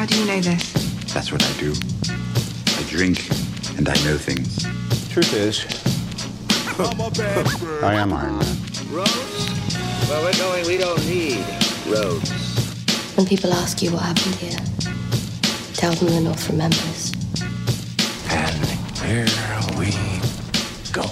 [0.00, 0.72] How do you know this?
[1.12, 1.74] That's what I do.
[2.08, 3.28] I drink
[3.76, 4.64] and I know things.
[5.10, 5.66] Truth is,
[7.84, 8.56] I am Iron Man.
[8.90, 10.08] Roads?
[10.08, 11.44] Where we're going, we don't need
[11.86, 12.30] roads.
[13.14, 14.58] When people ask you what happened here,
[15.74, 17.12] tell them the North remembers.
[18.30, 19.26] And here
[19.78, 19.90] we
[20.92, 21.04] go.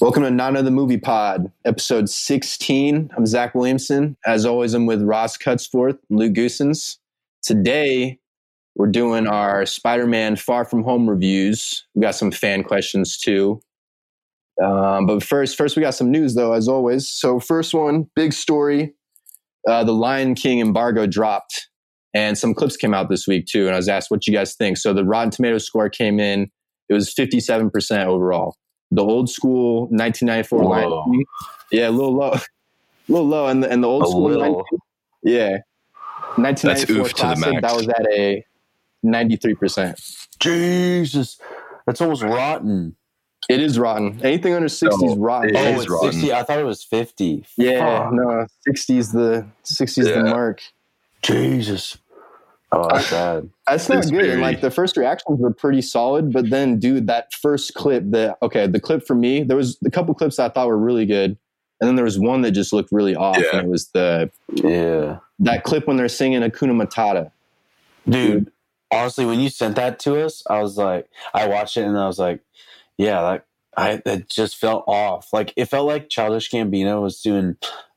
[0.00, 3.10] Welcome to Not Another Movie Pod, episode 16.
[3.14, 4.16] I'm Zach Williamson.
[4.24, 6.96] As always, I'm with Ross Cutsforth Lou Luke Goosens.
[7.48, 8.18] Today,
[8.74, 11.86] we're doing our Spider Man Far From Home reviews.
[11.94, 13.62] We got some fan questions too.
[14.62, 17.08] Um, but first, first we got some news though, as always.
[17.08, 18.92] So, first one, big story:
[19.66, 21.70] uh, the Lion King embargo dropped,
[22.12, 23.64] and some clips came out this week too.
[23.64, 26.50] And I was asked, "What you guys think?" So, the Rotten Tomato score came in;
[26.90, 28.56] it was 57 percent overall.
[28.90, 31.24] The old school 1994 Lion King,
[31.72, 32.42] yeah, a little low, a
[33.08, 34.64] little low, and the, and the old A school, Lion little.
[34.64, 34.78] King,
[35.22, 35.58] yeah,
[36.42, 37.52] 1994 oof to the classic.
[37.54, 37.62] max.
[37.62, 38.44] That was at a
[39.02, 40.00] 93 percent.
[40.40, 41.38] Jesus,
[41.86, 42.96] that's almost rotten.
[43.48, 44.20] It is rotten.
[44.22, 45.50] Anything under 60 is rotten.
[45.50, 46.12] it oh, is it's rotten.
[46.12, 46.32] sixty.
[46.32, 47.46] I thought it was fifty.
[47.56, 48.12] Yeah, Fuck.
[48.12, 50.62] no, 60 is the 60 is the mark.
[51.22, 51.96] Jesus.
[52.70, 53.48] Oh, that's bad.
[53.66, 54.20] That's not It's good.
[54.20, 58.04] And very- like the first reactions were pretty solid, but then, dude, that first clip,
[58.10, 61.06] the okay, the clip for me, there was a couple clips I thought were really
[61.06, 61.38] good,
[61.80, 63.58] and then there was one that just looked really off, Yeah.
[63.58, 67.30] and it was the Yeah, that clip when they're singing Hakuna Matata.
[68.08, 68.50] dude.
[68.90, 72.06] Honestly, when you sent that to us, I was like, I watched it and I
[72.06, 72.40] was like,
[72.96, 73.44] yeah, that
[73.76, 75.30] I that just felt off.
[75.32, 77.56] Like it felt like Childish Gambino was doing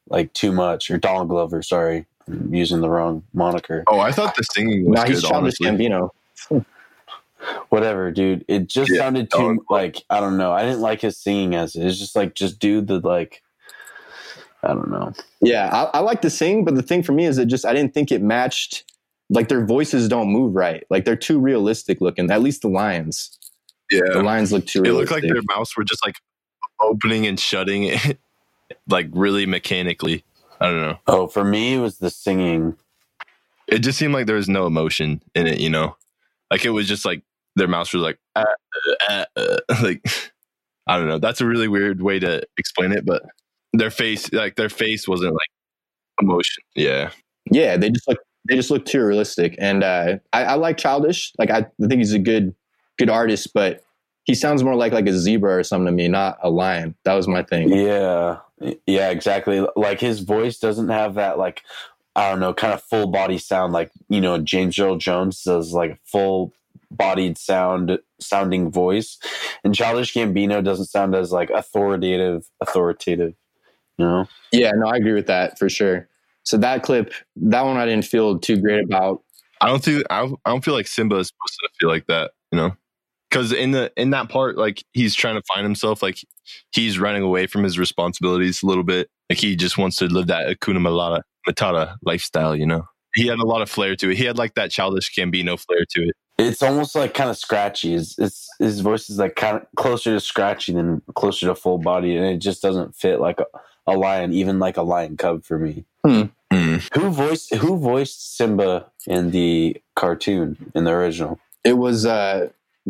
[0.09, 1.61] like too much, or Donald Glover.
[1.61, 3.85] Sorry, I'm using the wrong moniker.
[3.87, 5.21] Oh, I thought the singing was Now he's.
[5.21, 6.09] Childish Honestly, Gambino.
[7.69, 8.43] whatever, dude.
[8.47, 10.52] It just Yeah, sounded too Donald like I don't know.
[10.52, 11.85] I didn't like his singing as it.
[11.85, 13.41] It's just like just do the like.
[14.64, 15.14] I don't know.
[15.42, 17.73] Yeah, I, I like to sing, but the thing for me is it just I
[17.73, 18.84] didn't think it matched.
[19.30, 20.84] Like their voices don't move right.
[20.90, 22.30] Like they're too realistic looking.
[22.30, 23.38] At least the lions.
[23.89, 25.12] Yeah, the yeah, lions look too it realistic.
[25.12, 26.16] looked like their mouths were just like
[26.82, 28.20] opening and shutting it,
[28.88, 30.23] like really mechanically.
[30.60, 31.00] I don't know.
[31.08, 32.77] Oh, for me, it was the singing.
[33.67, 35.60] It just seemed like there was no emotion in it.
[35.60, 35.95] You know,
[36.52, 37.23] like it was just like
[37.55, 38.45] their mouths were like, uh,
[39.10, 40.05] uh, uh, like
[40.88, 41.20] I don't know.
[41.20, 43.23] That's a really weird way to explain it, but
[43.73, 45.49] their face, like their face, wasn't like
[46.21, 46.64] emotion.
[46.76, 47.11] Yeah,
[47.52, 49.55] yeah, they just look they just look too realistic.
[49.59, 51.33] And uh, I, I like Childish.
[51.37, 52.55] Like I, I think he's a good
[52.98, 53.83] good artist, but
[54.23, 56.95] he sounds more like like a zebra or something to me, not a lion.
[57.04, 57.70] That was my thing.
[57.70, 58.37] Yeah,
[58.86, 59.65] yeah, exactly.
[59.76, 61.61] Like his voice doesn't have that like
[62.15, 65.73] I don't know, kind of full body sound like you know James Earl Jones does,
[65.73, 66.53] like full
[66.89, 69.17] bodied sound sounding voice,
[69.64, 73.33] and Childish Gambino doesn't sound as like authoritative, authoritative.
[74.02, 74.28] You know?
[74.52, 76.10] Yeah, no, I agree with that for sure.
[76.44, 79.22] So that clip, that one I didn't feel too great about.
[79.62, 82.32] I don't think I, I don't feel like Simba is supposed to feel like that,
[82.52, 82.76] you know,
[83.30, 86.17] because in the in that part, like he's trying to find himself, like
[86.72, 89.08] he's running away from his responsibilities a little bit.
[89.30, 92.86] Like he just wants to live that Hakuna Matata, Matata lifestyle, you know.
[93.14, 94.18] He had a lot of flair to it.
[94.18, 96.16] He had like that childish Gambino flair to it.
[96.39, 97.94] It's almost like kind of scratchy.
[97.94, 101.78] It's, it's his voice is like kind of closer to scratchy than closer to full
[101.78, 103.45] body, and it just doesn't fit like a,
[103.87, 105.86] a lion, even like a lion cub for me.
[106.05, 106.31] Mm.
[106.93, 111.39] Who voiced Who voiced Simba in the cartoon in the original?
[111.64, 112.49] It was uh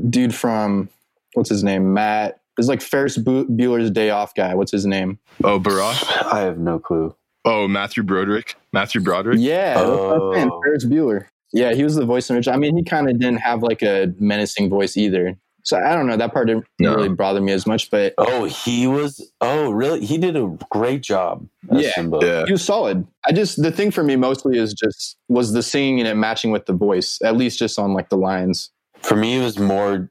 [0.10, 0.90] dude from
[1.34, 1.94] what's his name?
[1.94, 2.40] Matt.
[2.58, 4.54] It's like Ferris Bueller's Day Off guy.
[4.56, 5.20] What's his name?
[5.44, 6.26] Oh, Barack.
[6.32, 7.16] I have no clue.
[7.46, 8.56] Oh, Matthew Broderick.
[8.74, 9.38] Matthew Broderick.
[9.40, 10.62] Yeah, that's what Oh.
[10.64, 11.26] Ferris Bueller.
[11.54, 13.82] Yeah, he was the voice in which I mean he kind of didn't have like
[13.82, 15.36] a menacing voice either.
[15.64, 16.96] So I don't know that part didn't No.
[16.96, 19.32] really bother me as much, but Oh, he was.
[19.42, 20.06] Oh, really?
[20.06, 21.92] He did a great job Yeah.
[21.94, 22.20] Simba.
[22.22, 22.44] Yeah.
[22.46, 23.06] he was solid.
[23.28, 26.52] I just the thing for me mostly is just was the singing and it matching
[26.52, 28.70] with the voice, at least just on like the lines.
[29.02, 30.10] For me, it was more.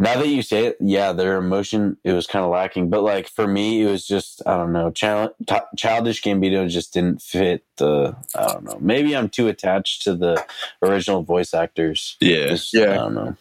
[0.00, 2.88] Now that you say it, yeah, their emotion it was kind of lacking.
[2.88, 4.90] But like for me, it was just I don't know.
[4.92, 5.32] Child,
[5.76, 8.14] childish Gambino just didn't fit the.
[8.36, 8.78] I don't know.
[8.80, 10.44] Maybe I'm too attached to the
[10.82, 12.16] original voice actors.
[12.20, 12.46] Yeah.
[12.48, 12.92] Just- Yeah.
[12.92, 13.36] I don't know.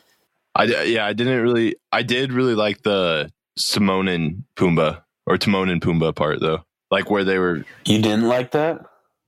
[0.58, 1.76] I yeah, I didn't really.
[1.92, 7.12] I did really like the Simone and Pumbaa or Timon and Pumbaa part though, like
[7.12, 7.64] where they were.
[7.86, 8.82] You didn't like that?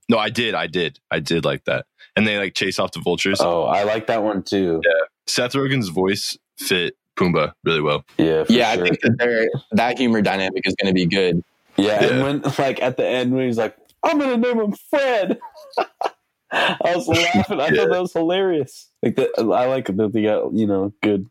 [0.08, 1.86] No, I did, I did, I did like that,
[2.16, 3.40] and they like chase off the vultures.
[3.40, 4.80] Oh, I like that one too.
[4.84, 8.04] Yeah, Seth Rogen's voice fit Pumbaa really well.
[8.18, 8.82] Yeah, for yeah, sure.
[8.82, 11.44] I think that they're, that humor dynamic is going to be good.
[11.76, 15.38] Yeah, and when like at the end when he's like, "I'm gonna name him Fred,"
[16.52, 17.60] I was laughing.
[17.60, 17.82] I Yeah.
[17.82, 18.88] thought that was hilarious.
[19.02, 21.26] Like that, I like that they got you know good,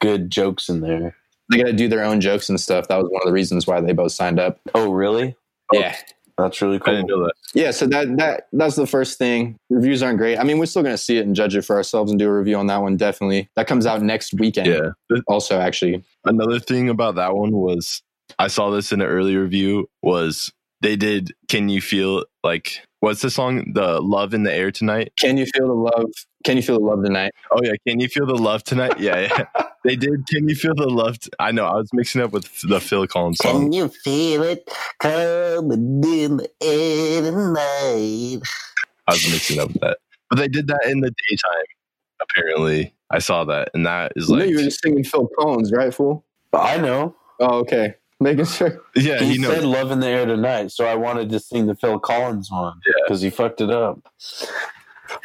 [0.00, 1.14] good jokes in there.
[1.50, 2.88] They got to do their own jokes and stuff.
[2.88, 4.58] That was one of the reasons why they both signed up.
[4.74, 5.36] Oh, really?
[5.72, 5.94] Yeah,
[6.38, 6.94] oh, That's really I cool.
[6.94, 7.32] didn't know that.
[7.54, 9.56] Yeah, so that that that's the first thing.
[9.70, 10.38] Reviews aren't great.
[10.38, 12.32] I mean, we're still gonna see it and judge it for ourselves and do a
[12.32, 12.96] review on that one.
[12.96, 14.66] Definitely, that comes out next weekend.
[14.68, 15.18] Yeah.
[15.28, 18.02] Also, actually, Another thing about that one was
[18.38, 20.50] I saw this in an early review was
[20.80, 23.72] they did Can You Feel like what's the song?
[23.74, 25.12] The Love in the Air Tonight?
[25.18, 26.10] can you feel the love?
[26.44, 27.32] Can you feel the love tonight?
[27.50, 28.98] Oh yeah, Can You Feel the Love Tonight?
[28.98, 29.64] Yeah, yeah.
[29.84, 31.18] they did Can You Feel the Love?
[31.20, 33.64] T- I know, I was mixing up with the Phil Collins song.
[33.64, 34.68] Can you feel it
[34.98, 38.42] coming in the air tonight?
[39.08, 39.98] I was mixing up with that.
[40.30, 41.64] But they did that in the daytime,
[42.20, 42.94] apparently.
[43.10, 45.70] I saw that, and that is You know like you were just singing Phil Collins,
[45.70, 46.24] right, fool?
[46.52, 47.14] I know.
[47.40, 47.94] Oh, okay.
[48.22, 48.80] Making sure.
[48.94, 49.54] Yeah, he he knows.
[49.54, 52.74] said "Love in the Air Tonight," so I wanted to sing the Phil Collins one.
[52.86, 52.92] Yeah.
[53.04, 53.98] because he fucked it up.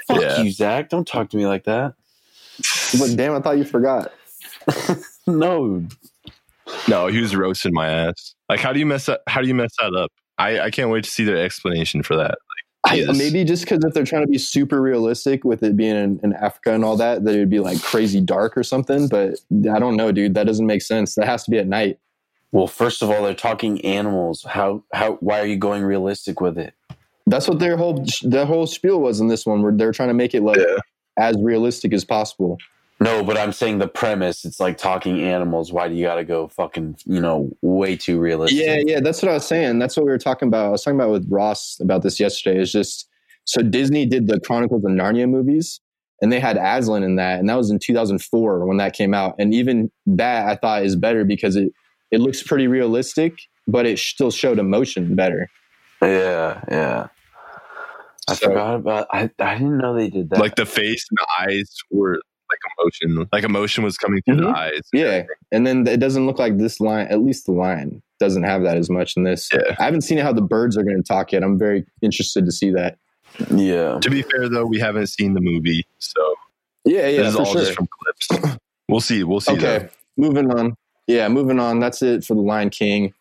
[0.07, 0.41] Fuck Yeah.
[0.41, 0.89] you, Zach!
[0.89, 1.93] Don't talk to me like that.
[2.99, 4.11] But damn, I thought you forgot.
[5.27, 5.85] No,
[6.87, 8.33] No, he was roasting my ass.
[8.49, 9.21] Like, how do you mess that?
[9.27, 10.09] How do you mess that up?
[10.37, 12.35] I, I can't wait to see their explanation for that.
[12.85, 16.19] I, maybe just because if they're trying to be super realistic with it being in,
[16.23, 19.09] in Africa and all that, that it would be like crazy dark or something.
[19.09, 19.39] But
[19.69, 20.35] I don't know, dude.
[20.35, 21.15] That doesn't make sense.
[21.15, 21.99] That has to be at night.
[22.51, 24.43] Well, first of all, they're talking animals.
[24.47, 26.73] How how why are you going realistic with it?
[27.25, 30.13] That's what their whole their whole spiel was in this one, where they're trying to
[30.13, 30.77] make it like Yeah.
[31.17, 32.57] as realistic as possible.
[32.99, 34.43] No, but I'm saying the premise.
[34.43, 35.71] It's like talking animals.
[35.71, 38.59] Why do you got to go fucking you know way too realistic?
[38.59, 39.79] Yeah, yeah, that's what I was saying.
[39.79, 40.67] That's what we were talking about.
[40.67, 42.59] I was talking about with Ross about this yesterday.
[42.59, 43.07] It's just
[43.43, 45.79] so Disney did the Chronicles of Narnia movies,
[46.21, 49.35] and they had Aslan in that, and that was in 2004 when that came out.
[49.37, 51.71] And even that I thought is better because it
[52.11, 53.33] it looks pretty realistic,
[53.67, 55.49] but it still showed emotion better.
[56.01, 57.07] yeah, yeah.
[58.29, 59.07] I So- forgot about.
[59.11, 60.39] I I didn't know they did that.
[60.39, 62.19] Like the face and the eyes were
[62.49, 63.27] like emotion.
[63.31, 64.55] Like emotion was coming through the Mhm.
[64.55, 64.81] eyes.
[64.93, 67.07] Yeah, and then it doesn't look like this line.
[67.07, 69.49] At least the line doesn't have that as much in this.
[69.53, 69.75] Yeah.
[69.79, 71.43] I haven't seen how the birds are going to talk yet.
[71.43, 72.97] I'm very interested to see that.
[73.53, 73.99] yeah.
[73.99, 76.35] To be fair, though, we haven't seen the movie, so
[76.85, 77.61] Yeah, yeah, this is for all sure.
[77.61, 77.87] just from
[78.31, 78.57] clips.
[78.89, 79.23] We'll see.
[79.23, 79.51] We'll see.
[79.53, 79.89] Okay, though.
[80.17, 80.75] moving on.
[81.07, 81.79] Yeah, moving on.
[81.79, 83.13] That's it for the Lion King.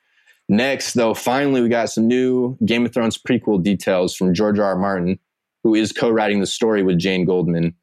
[0.48, 4.66] Next, though, finally, we got some new Game of Thrones prequel details from George R.
[4.66, 4.76] R.
[4.76, 5.18] Martin,
[5.64, 7.74] who is co-writing the story with Jane Goldman.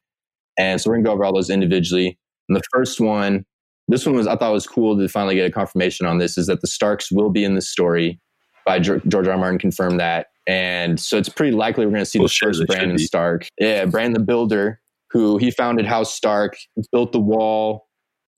[0.57, 2.17] And so we're gonna go over all those individually.
[2.47, 3.45] And the first one,
[3.87, 6.47] this one was I thought was cool to finally get a confirmation on this, is
[6.47, 8.19] that the Starks will be in the story.
[8.65, 9.31] By George R.
[9.31, 9.37] R.
[9.37, 12.47] Martin confirmed that, and so it's pretty likely we're going to see Well, the sure,
[12.53, 12.97] first Brandon.
[12.97, 13.49] Stark.
[13.59, 14.79] Yeah, Brandon the Builder,
[15.09, 16.55] who he founded House Stark,
[16.93, 17.89] built the wall,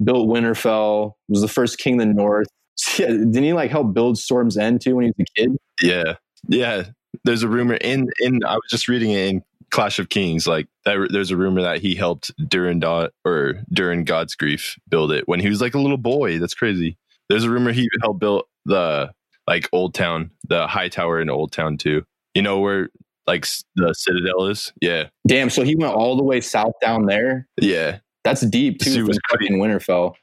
[0.03, 2.47] built Winterfell, was the first king of the North.
[2.99, 5.57] Yeah, didn't he like help build Storm's End too when he was a kid?
[5.81, 6.15] Yeah,
[6.49, 6.83] yeah.
[7.23, 8.43] There's a rumor in in.
[8.43, 10.45] I was just reading it in Clash of Kings.
[10.45, 15.25] Like that, there's a rumor that he helped during dot or Durran Godsgrief build it
[15.27, 16.37] when he was like a little boy.
[16.37, 16.97] That's crazy.
[17.29, 19.11] There's a rumor he helped build the
[19.47, 22.03] like Old Town, the high tower in Old Town too.
[22.33, 22.89] You know where
[23.25, 24.73] like the Citadel is?
[24.81, 27.47] Yeah, Damn, so he went all the way south down there.
[27.59, 27.99] yeah.
[28.25, 30.15] That's deep too dude from was fucking Winterfell.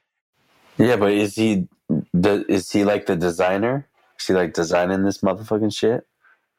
[0.76, 1.69] Yeah, but is he
[2.12, 3.88] the, is he like the designer?
[4.20, 6.06] Is he like designing this motherfucking shit?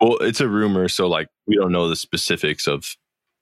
[0.02, 2.96] Well, it's a rumor, so like we don't know the specifics of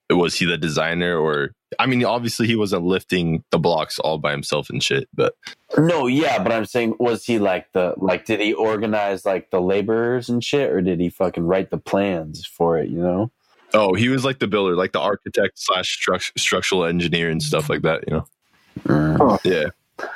[0.09, 4.31] was he the designer or I mean, obviously he wasn't lifting the blocks all by
[4.31, 5.35] himself and shit, but
[5.77, 9.61] No, yeah, but I'm saying was he like the like did he organize like the
[9.61, 13.31] laborers and shit or did he fucking write the plans for it, you know?
[13.73, 17.69] Oh, he was like the builder, like the architect slash struct- structural engineer and stuff
[17.69, 18.27] like that, you know.
[18.83, 19.39] Mm.
[19.43, 19.69] Yeah,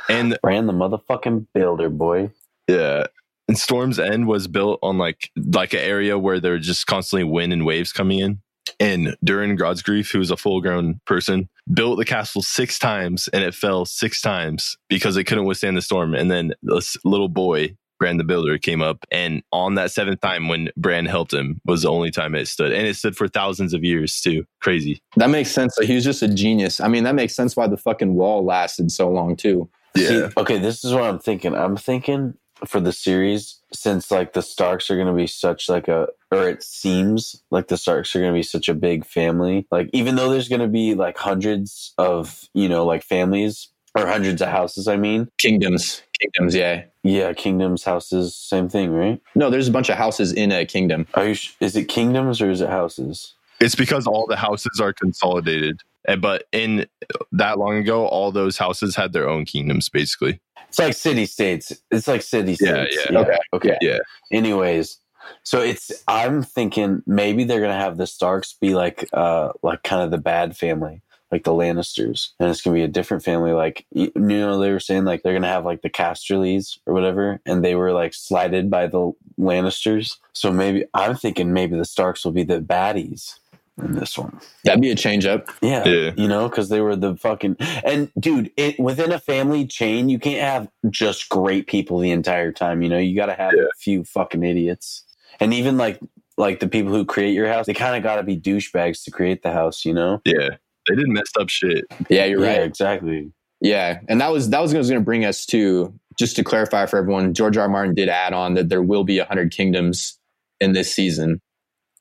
[0.09, 2.31] and Ran the motherfucking builder, boy.
[2.67, 3.05] yeah,
[3.47, 7.23] and Storm's End was built on like like an area where there were just constantly
[7.23, 8.41] wind and waves coming in.
[8.79, 13.43] And Durran Godsgrief, who was a full grown person, built the castle six times and
[13.43, 16.15] it fell six times because it couldn't withstand the storm.
[16.15, 19.05] And then this little boy, Bran the Builder, came up.
[19.11, 22.71] And on that seventh time, when Bran helped him, was the only time it stood.
[22.71, 24.45] And it stood for thousands of years too.
[24.61, 25.01] Crazy.
[25.15, 25.75] That makes sense.
[25.75, 26.79] So he was just a genius.
[26.79, 29.69] I mean, that makes sense why the fucking wall lasted so long too.
[29.97, 31.55] See, okay, this is what I'm thinking.
[31.55, 32.33] I'm thinking
[32.67, 36.49] for the series, since like the Starks are going to be such like a, or
[36.49, 39.67] it seems like the Starks are going to be such a big family.
[39.71, 44.05] Like even though there's going to be like hundreds of you know like families or
[44.07, 44.87] hundreds of houses.
[44.87, 46.53] I mean, Kingdoms, kingdoms.
[46.55, 46.83] Yeah.
[47.03, 49.21] yeah, kingdoms, houses, same thing, right?
[49.35, 51.07] No, there's a bunch of houses in a kingdom.
[51.13, 51.33] Are you?
[51.33, 53.33] sh- Is it kingdoms or is it houses?
[53.61, 55.81] It's because all the houses are consolidated.
[56.07, 56.85] And, but in
[57.31, 60.39] that long ago, all those houses had their own kingdoms, basically.
[60.67, 61.71] It's like city states.
[61.89, 63.07] It's like city Yeah, states.
[63.09, 63.19] yeah.
[63.19, 63.77] Okay, Okay.
[63.81, 63.99] yeah.
[64.31, 64.97] Anyways,
[65.43, 70.03] so it's I'm thinking maybe they're gonna have the Starks be like uh like kind
[70.03, 71.01] of the bad family.
[71.31, 73.51] Like the Lannisters, and it's gonna be a different family.
[73.51, 77.39] Like you know, they were saying like they're gonna have like the Casterlys or whatever,
[77.45, 80.17] and they were like slighted by the Lannisters.
[80.33, 83.39] So maybe I'm thinking maybe the Starks will be the baddies
[83.81, 84.39] in this one.
[84.63, 85.49] That'd be a change up.
[85.61, 86.11] Yeah, Yeah.
[86.15, 90.19] you know, because they were the fucking and dude, it within a family chain, you
[90.19, 92.81] can't have just great people the entire time.
[92.81, 95.03] You know, you got to have a few fucking idiots,
[95.39, 95.99] and even like
[96.37, 99.11] like the people who create your house, they kind of got to be douchebags to
[99.11, 99.83] create the house.
[99.85, 100.49] You know, Yeah,
[100.87, 101.85] they did messed up shit.
[102.09, 102.63] Yeah, you're yeah, right.
[102.63, 103.31] exactly.
[103.61, 106.97] Yeah, and that was that was going to bring us to just to clarify for
[106.97, 107.33] everyone.
[107.33, 107.63] George R.
[107.63, 107.69] R.
[107.69, 110.17] Martin did add on that there will be a hundred kingdoms
[110.59, 111.39] in this season,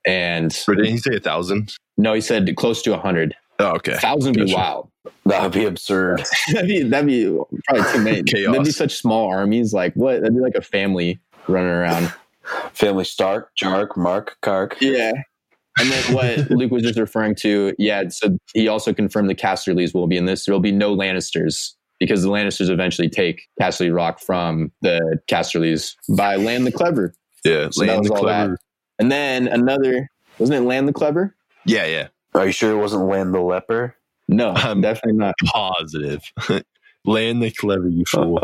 [0.06, 1.74] and Or didn't he say a thousand?
[1.96, 3.34] no, he said close to a hundred.
[3.60, 3.92] Oh, okay.
[3.92, 4.90] A thousand would be wild.
[5.26, 6.24] That would be absurd.
[6.52, 7.38] that'd be that'd be
[7.68, 8.22] probably too many.
[8.24, 8.50] Chaos.
[8.52, 9.72] That'd be such small armies.
[9.72, 10.20] Like what?
[10.20, 12.12] That'd be like a family running around.
[12.72, 14.74] family Stark, Jark, Mark, Kark.
[14.80, 15.12] Yeah.
[15.78, 18.08] And then what Luke was just referring to, yeah.
[18.08, 20.44] So he also confirmed the Casterlys will be in this.
[20.46, 25.94] There will be no Lannisters because the Lannisters eventually take Casterly Rock from the Casterlys
[26.16, 27.14] by Lann the Clever.
[27.44, 28.38] Yeah, So that Lann was the all that.
[28.40, 28.58] Clever.
[28.98, 31.34] And then another, wasn't it Lann the Clever?
[31.66, 32.08] Yeah, yeah.
[32.34, 33.96] Are you sure it wasn't Lann the Leper?
[34.28, 35.34] No, I'm definitely not.
[35.44, 36.22] Positive.
[37.04, 38.40] Lann the Clever, you fool.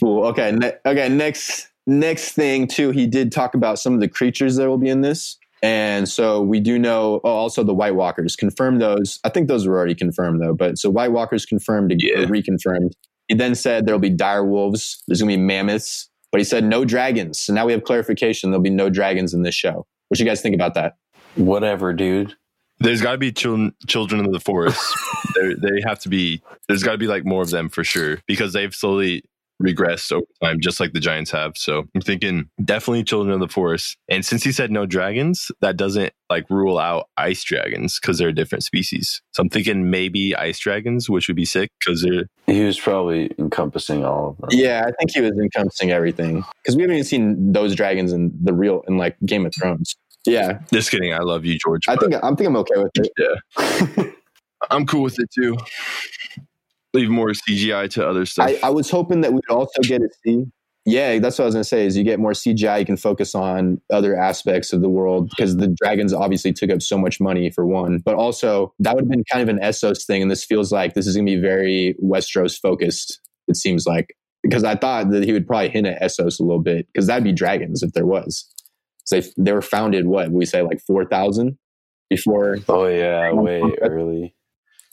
[0.00, 0.26] Fool.
[0.26, 0.52] Okay.
[0.52, 1.08] Ne- okay.
[1.08, 4.88] Next, next thing too, he did talk about some of the creatures that will be
[4.88, 5.38] in this.
[5.62, 9.18] And so we do know, oh, also the White Walkers, confirmed those.
[9.24, 10.54] I think those were already confirmed though.
[10.54, 12.20] But so White Walkers confirmed, Yeah.
[12.20, 12.92] or reconfirmed.
[13.28, 16.62] He then said there'll be dire wolves, there's going to be mammoths, but he said
[16.64, 17.40] no dragons.
[17.40, 19.86] So now we have clarification there'll be no dragons in this show.
[20.08, 20.96] What you guys think about that?
[21.34, 22.34] Whatever, dude.
[22.78, 24.78] There's got to be children, children of the forest.
[25.34, 26.42] They're- they have to be.
[26.68, 29.24] There's got to be like more of them for sure because they've slowly
[29.62, 31.56] regressed over time, just like the giants have.
[31.56, 33.96] So I'm thinking definitely children of the forest.
[34.08, 38.28] And since he said no dragons, that doesn't like rule out ice dragons because they're
[38.28, 39.22] a different species.
[39.32, 43.30] So I'm thinking maybe ice dragons, which would be sick because they're He was probably
[43.38, 44.48] encompassing all of them.
[44.52, 48.32] Yeah, I think he was encompassing everything because we haven't even seen those dragons in
[48.42, 49.96] the real in like Game of Thrones.
[50.26, 51.14] Yeah, just kidding.
[51.14, 51.88] I love you, George.
[51.88, 53.12] I think I'm think I'm okay with it.
[53.16, 54.04] yeah,
[54.70, 55.56] I'm cool with it too.
[56.96, 58.48] Leave more CGI to other stuff.
[58.48, 60.46] I, I was hoping that we'd also get to see.
[60.86, 61.84] Yeah, that's what I was gonna say.
[61.84, 65.56] Is you get more CGI, you can focus on other aspects of the world because
[65.56, 69.10] the dragons obviously took up so much money for one, but also that would have
[69.10, 71.96] been kind of an Essos thing, and this feels like this is gonna be very
[72.02, 73.20] Westeros focused.
[73.48, 76.62] It seems like because I thought that he would probably hint at Essos a little
[76.62, 78.46] bit because that'd be dragons if there was.
[79.04, 81.58] So they they were founded what we say like four thousand
[82.08, 84.36] before, Oh yeah, way early.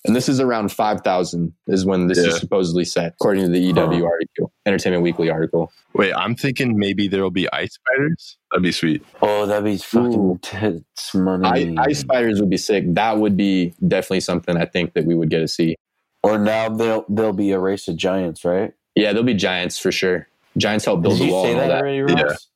[0.06, 3.60] And this is around five thousand is when this is supposedly set according to the
[3.60, 4.06] EW Huh.
[4.06, 5.72] article, Entertainment Weekly article.
[5.94, 8.38] Wait, I'm thinking maybe there'll be ice spiders.
[8.52, 9.04] That'd be sweet.
[9.22, 10.40] Oh, that'd be fucking Ooh.
[10.42, 11.76] tits money.
[11.78, 12.84] I, ice spiders would be sick.
[12.88, 15.76] That would be definitely something I think that we would get to see.
[16.24, 18.74] or now they'll they'll be a race of giants, right?
[18.96, 20.28] Yeah, there'll be giants for sure.
[20.58, 21.82] Giants help build Did the wall say and all that that.
[21.82, 22.48] already, Ross?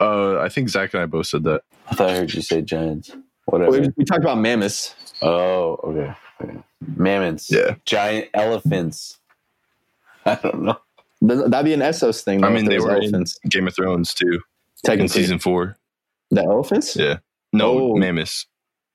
[0.00, 0.06] Yeah.
[0.06, 1.62] Uh, I think Zach and I both said that.
[1.90, 3.10] I thought I heard you say giants.
[3.44, 3.72] Whatever.
[3.72, 4.94] We, we talked about mammoths.
[5.20, 6.14] Oh, okay.
[6.42, 6.58] okay.
[6.96, 7.50] Mammoths.
[7.50, 7.76] Yeah.
[7.84, 9.18] Giant elephants.
[10.26, 10.78] I don't know.
[11.20, 12.42] That'd be an Essos thing.
[12.44, 13.38] I mean, they were elephants.
[13.44, 14.40] in Game of Thrones too
[14.88, 15.76] in season four.
[16.30, 16.96] the elephants.
[16.96, 17.18] Yeah.
[17.52, 17.96] No, Oh.
[17.96, 18.46] mammoths.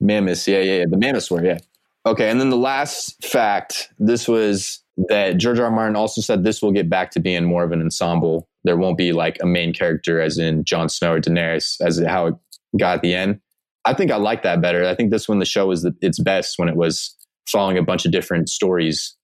[0.01, 0.47] Mammoths.
[0.47, 0.85] Yeah, yeah, yeah.
[0.89, 1.43] The mammoths were.
[1.43, 1.59] Yeah.
[2.05, 3.89] Okay, and then the last fact.
[3.99, 4.79] This was
[5.09, 5.65] that George R.
[5.65, 5.71] R.
[5.71, 8.47] Martin also said this will get back to being more of an ensemble.
[8.63, 12.27] There won't be like a main character, as in Jon Snow or Daenerys, as how
[12.27, 12.35] it
[12.77, 13.39] got at the end.
[13.85, 14.85] I think I like that better.
[14.85, 17.15] I think this when the show was the, its best when it was
[17.47, 19.15] following a bunch of different stories.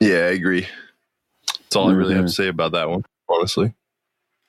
[0.00, 0.66] Yeah, I agree.
[1.46, 2.42] That's all I really have to mm-hmm.
[2.42, 3.04] say about that one.
[3.28, 3.72] Honestly,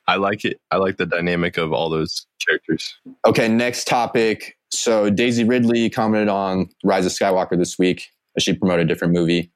[0.08, 0.60] I like it.
[0.72, 2.98] I like the dynamic of all those characters.
[3.26, 4.58] Okay, next topic.
[4.72, 9.14] So Daisy Ridley commented on Rise of Skywalker this week as she promoted a different
[9.14, 9.52] movie.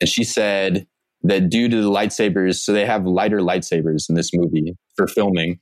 [0.00, 0.86] And she said
[1.22, 5.60] that due to the lightsabers, so they have lighter lightsabers in this movie for filming.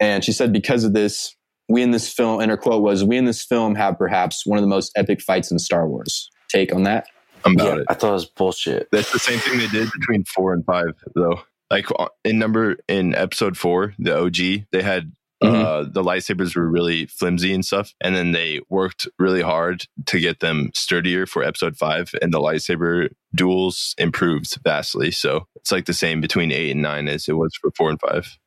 [0.00, 1.34] And she said because of this,
[1.68, 4.56] we in this film, and her quote was, we in this film have perhaps one
[4.56, 6.30] of the most epic fights in Star Wars.
[6.48, 7.06] Take on that?
[7.44, 7.86] I'm about Yeah, it.
[7.88, 8.88] I thought it was bullshit.
[8.90, 11.40] That's the same thing they did between four and five, though.
[11.70, 15.12] Like uh, in number in episode four, the OG, they had
[15.42, 20.18] uh, the lightsabers were really flimsy and stuff, and then they worked really hard to
[20.18, 25.10] get them sturdier for episode five, and the lightsaber duels improved vastly.
[25.10, 28.00] So it's like the same between eight and nine as it was for four and
[28.00, 28.38] five.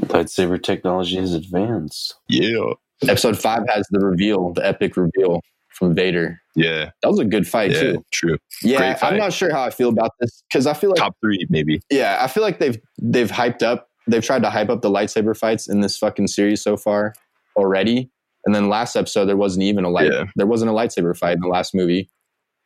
[0.00, 2.14] Lightsaber technology is advanced.
[2.28, 5.40] Yeah, Episode five has the reveal, the epic reveal
[5.80, 6.40] from Vader.
[6.54, 7.80] yeah, That was a good fight, yeah.
[7.80, 8.04] too.
[8.12, 8.36] True.
[8.62, 8.98] Yeah.
[9.02, 11.80] I'm not sure how I feel about this because I feel like Top three, maybe.
[11.90, 13.88] Yeah, I feel like they've they've hyped up.
[14.06, 17.14] They've tried to hype up the lightsaber fights in this fucking series so far
[17.56, 18.10] already.
[18.44, 20.12] And then last episode there wasn't even a light.
[20.12, 20.24] Yeah.
[20.36, 22.08] There wasn't a lightsaber fight in the last movie.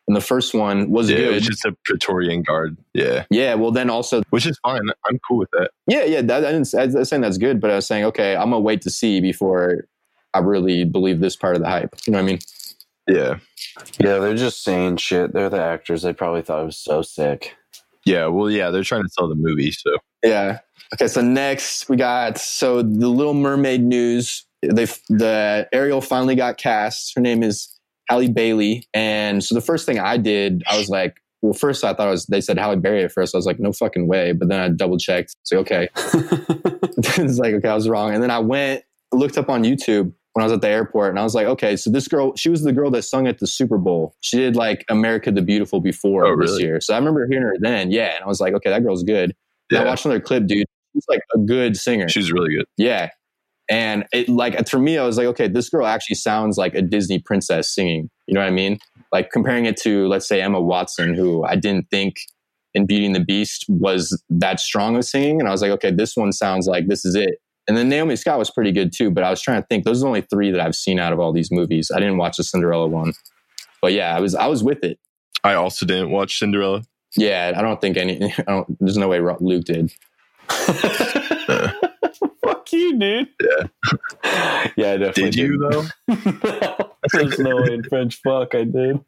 [0.09, 2.76] and the first one was yeah, it was just a Praetorian guard.
[2.94, 4.83] Yeah, yeah, well then also which is fine.
[5.09, 5.71] I'm cool with that.
[5.87, 6.21] yeah, yeah.
[6.23, 6.75] That, I didn't.
[6.75, 9.21] I was saying that's good, but I was saying okay, I'm gonna wait to see
[9.21, 9.87] before
[10.35, 11.94] I really believe this part of the hype.
[12.06, 12.38] You know what I mean?
[13.06, 13.38] Yeah,
[13.99, 15.32] Yeah, they're just saying shit.
[15.32, 16.02] They're the actors.
[16.02, 17.54] They probably thought it was so sick.
[18.06, 18.26] yeah.
[18.26, 19.90] Well, yeah, they're trying to sell the movie, so
[20.23, 20.58] Yeah.
[20.94, 21.08] Okay.
[21.08, 24.46] So next we got so the Little Mermaid news.
[24.62, 27.12] They the Ariel finally got cast.
[27.14, 27.68] Her name is
[28.08, 31.92] Halle Bailey, and so the first thing I did, I was like, well, first I
[31.92, 33.34] thought it was they said Halle Berry at first.
[33.34, 34.32] I was like, no fucking way.
[34.32, 35.34] But then I double checked.
[35.42, 35.88] It's like okay,
[37.23, 38.14] it's like okay, I was wrong.
[38.14, 38.82] And then I went
[39.12, 41.76] looked up on YouTube when I was at the airport, and I was like, okay,
[41.76, 44.14] so this girl, she was the girl that sung at the Super Bowl.
[44.21, 47.57] She did like America the Beautiful before Oh, this year, so I remember hearing her
[47.59, 47.91] then.
[47.91, 49.35] Yeah, and I was like, okay, that girl's good.
[49.71, 50.67] And I watched another clip, dude.
[50.93, 52.09] She's like a good singer.
[52.09, 52.67] she's really good.
[52.76, 53.11] Yeah.
[53.71, 56.83] And it like for me, I was like, okay, this girl actually sounds like a
[56.83, 58.11] Disney princess singing.
[58.26, 58.79] You know what I mean?
[59.11, 62.17] Like comparing it to, let's say, Emma Watson, who I didn't think
[62.75, 65.41] in Beauty and the Beast was that strong of singing.
[65.41, 67.37] And I was like, okay, this one sounds like this is it.
[67.66, 69.11] And then Naomi Scott was pretty good too.
[69.11, 71.12] But I was trying to think, those are the only three that I've seen out
[71.12, 71.90] of all these movies.
[71.94, 73.14] I didn't watch the Cinderella one.
[73.80, 74.99] But yeah, I was I was with it.
[75.42, 76.83] I also didn't watch Cinderella.
[77.16, 78.33] Yeah, I don't think any.
[78.38, 79.92] I don't, there's no way Luke did.
[80.49, 81.75] Fuck
[82.73, 83.28] you, dude.
[83.40, 83.66] Yeah.
[84.76, 85.85] yeah, I definitely Did you though?
[86.09, 86.90] though?
[87.12, 88.21] There's no way in French.
[88.23, 89.00] Fuck, I did.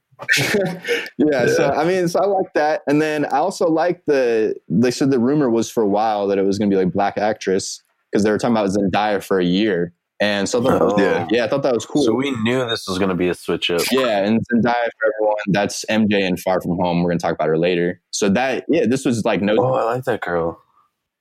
[1.18, 4.54] yeah, so I mean, so I like that, and then I also like the.
[4.68, 6.92] They said the rumor was for a while that it was going to be like
[6.92, 7.82] black actress
[8.16, 10.96] because they were talking about Zendaya for a year, and so Oh.
[10.98, 11.26] Yeah.
[11.30, 12.02] yeah, I thought that was cool.
[12.04, 13.82] So we knew this was going to be a switch up.
[13.92, 15.36] yeah, and Zendaya for everyone.
[15.48, 17.02] That's MJ and Far From Home.
[17.02, 18.00] We're going to talk about her later.
[18.10, 20.58] So that yeah, this was like no Oh, I like that girl.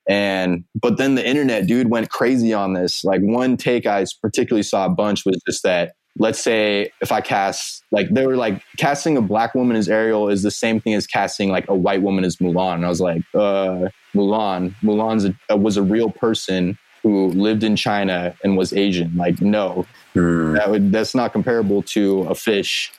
[0.08, 4.62] and but then the internet dude went crazy on this like one take i particularly
[4.64, 8.62] saw a bunch was just that let's say if i cast like they were like
[8.78, 12.04] casting a black woman as ariel is the same thing as casting like a white
[12.04, 16.78] woman as mulan and i was like uh mulan mulan's a, was a real person
[17.06, 19.86] who lived in china and was asian like no
[20.16, 20.54] Hmm.
[20.56, 22.92] that would that's not comparable to a fish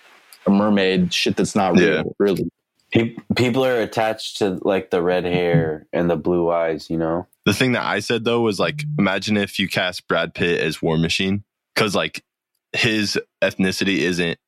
[0.47, 2.03] a mermaid shit that's not real Yeah.
[2.19, 2.49] really
[2.93, 7.27] Pe- People are attached to like the red hair and the blue eyes, you know?
[7.45, 10.81] The thing that I said though was like, imagine if you cast Brad Pitt as
[10.81, 11.42] War Machine,
[11.75, 12.23] because like
[12.73, 14.38] his ethnicity isn't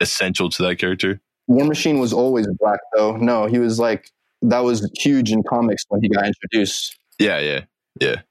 [0.00, 1.18] essential to that character.
[1.46, 3.16] War Machine was always black, though.
[3.16, 4.10] No, he was like
[4.42, 6.94] that was huge in comics when he got introduced.
[7.18, 7.60] Yeah, yeah,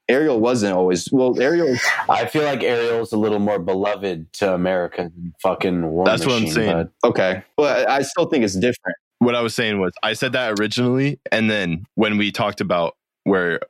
[0.08, 1.08] Ariel wasn't always.
[1.12, 1.76] Well, Ariel.
[2.08, 6.40] I feel like Ariel's a little more beloved to America than fucking War That's what
[6.42, 6.72] I'm saying.
[6.72, 6.90] bud.
[7.04, 8.96] Okay, but I still think it's different.
[9.18, 12.96] what I was saying was I said that originally, and then when we talked about
[13.24, 13.60] where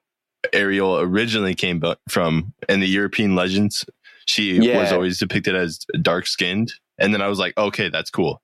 [0.53, 3.85] Ariel originally came from in the European legends,
[4.27, 4.81] she Yeah.
[4.81, 8.41] was always depicted as dark skinned, and then I was like, okay, that's cool.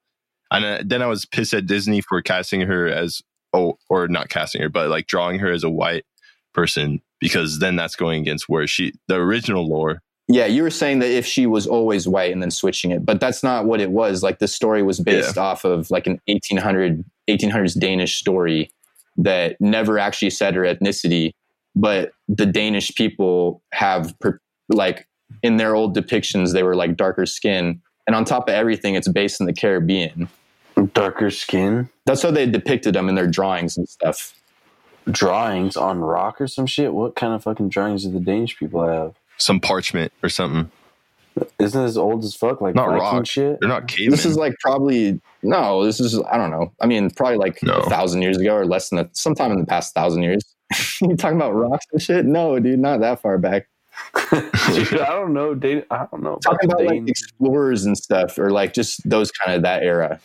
[0.50, 3.20] And uh, then I was pissed at Disney for casting her as
[3.52, 6.04] oh, or not casting her, but like drawing her as a white
[6.54, 10.00] person because then that's going against where she the original lore.
[10.26, 13.20] Yeah, you were saying that if she was always white and then switching it, but
[13.20, 14.22] that's not what it was.
[14.22, 18.70] Like the story was based off of like an 1800 1800s Danish story
[19.16, 21.32] that never actually said her ethnicity,
[21.76, 25.06] but the Danish people have per, like
[25.42, 29.08] in their old depictions they were like darker skin, and on top of everything, it's
[29.08, 30.28] based in the Caribbean.
[30.92, 34.34] Darker skin, That's how they depicted them in their drawings and stuff.
[35.10, 36.92] Drawings on rock or some shit.
[36.94, 39.14] What kind of fucking drawings do the Danish people have?
[39.38, 40.70] Some parchment or something.
[41.58, 42.60] Isn't it as old as fuck?
[42.60, 43.26] Like Not Viking rock.
[43.26, 43.58] shit?
[43.60, 44.10] They're not cavemen.
[44.12, 45.84] This is like probably no.
[45.84, 46.72] This is I don't know.
[46.80, 47.74] I mean, probably like No.
[47.78, 49.16] a thousand years ago or less than that.
[49.16, 50.42] Sometime in the past thousand years.
[51.00, 52.24] you talking about rocks and shit?
[52.24, 53.66] No, dude, not that far back.
[54.32, 55.54] Dude, I don't know.
[55.54, 56.36] Dan- I don't know.
[56.42, 60.18] Talking about like explorers and stuff, or like just those kind of that era.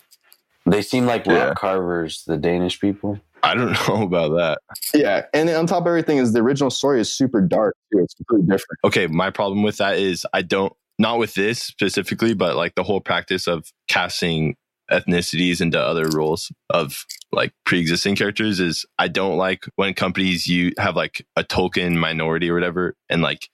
[0.66, 3.20] they seem like rock carvers, the Danish people.
[3.44, 4.60] I don't know about that.
[4.94, 8.00] Yeah, and on top of everything is the original story is super dark too.
[8.00, 8.80] It's completely different.
[8.86, 12.84] okay, my problem with that is I don't not with this specifically, but like the
[12.84, 14.56] whole practice of casting
[14.92, 20.74] ethnicities into other roles of like pre-existing characters is I don't like when companies you
[20.78, 23.50] have like a token minority or whatever and like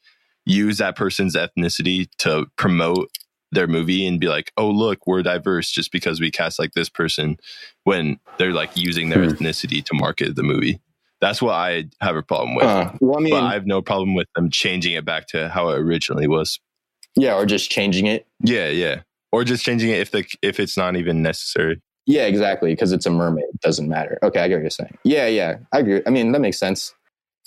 [0.46, 3.10] use that person's ethnicity to promote
[3.56, 6.90] their movie and be like, oh look, we're diverse just because we cast like this
[6.90, 7.38] person
[7.84, 9.30] when they're like using their Hmm.
[9.30, 10.80] ethnicity to market the movie.
[11.22, 12.66] That's what I have a problem with.
[12.66, 15.50] Uh, well, I mean, but I have no problem with them changing it back to
[15.50, 16.60] how it originally was.
[17.16, 18.28] yeah, or just changing it.
[18.42, 19.02] Yeah, yeah.
[19.32, 21.82] Or just changing it if the if it's not even necessary.
[22.08, 22.72] Yeah, exactly.
[22.72, 24.18] Because it's a mermaid, it doesn't matter.
[24.24, 24.98] Okay, I get what you're saying.
[25.04, 26.02] Yeah, yeah, I agree.
[26.06, 26.94] I mean, that makes sense.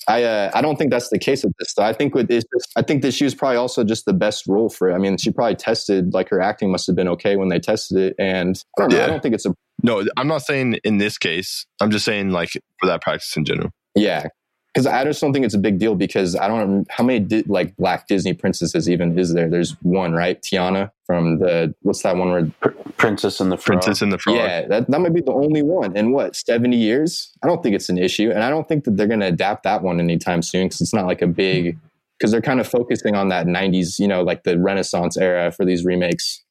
[0.09, 1.83] I uh, I don't think that's the case with this though.
[1.83, 2.44] I think with this,
[2.77, 4.94] I think that she was probably also just the best role for it.
[4.94, 7.99] I mean, she probably tested like her acting must have been okay when they tested
[7.99, 9.05] it, and I don't know.
[9.05, 11.66] I don't think it's a No, I'm not saying in this case.
[11.81, 13.71] I'm just saying like for that practice in general.
[13.94, 14.29] Yeah,
[14.78, 17.18] because I just don't think it's a big deal because I don't know how many
[17.18, 19.50] di- like black Disney princesses even is there?
[19.50, 20.40] There's one, right?
[20.40, 22.52] Tiana from the what's that one word?
[22.60, 23.82] Pr- Princess and the Frog.
[23.82, 24.36] Princess and the Frog.
[24.36, 27.32] Yeah, that, that might be the only one in what seventy years.
[27.42, 29.64] I don't think it's an issue, and I don't think that they're going to adapt
[29.64, 31.76] that one anytime soon because it's not like a big
[32.16, 35.64] because they're kind of focusing on that '90s, you know, like the Renaissance era for
[35.64, 36.44] these remakes,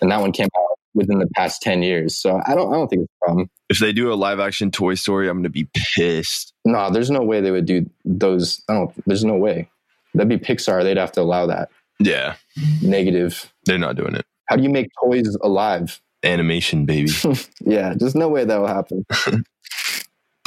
[0.00, 0.65] and that one came out
[0.96, 2.16] within the past ten years.
[2.16, 3.50] So I don't, I don't think it's a problem.
[3.68, 6.52] If they do a live action Toy Story, I'm gonna be pissed.
[6.64, 8.62] No, there's no way they would do those.
[8.68, 8.92] I don't.
[9.06, 9.68] There's no way.
[10.14, 10.82] That'd be Pixar.
[10.82, 11.68] They'd have to allow that.
[12.00, 12.34] Yeah,
[12.82, 13.52] Negative.
[13.66, 14.24] they're not doing it.
[14.46, 16.00] How do you make toys alive?
[16.24, 17.10] Animation, baby.
[17.64, 19.04] Yeah, there's no way that will happen.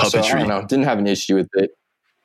[0.01, 0.39] So I Puppetry.
[0.39, 0.61] don't know.
[0.61, 1.71] Didn't have an issue with it.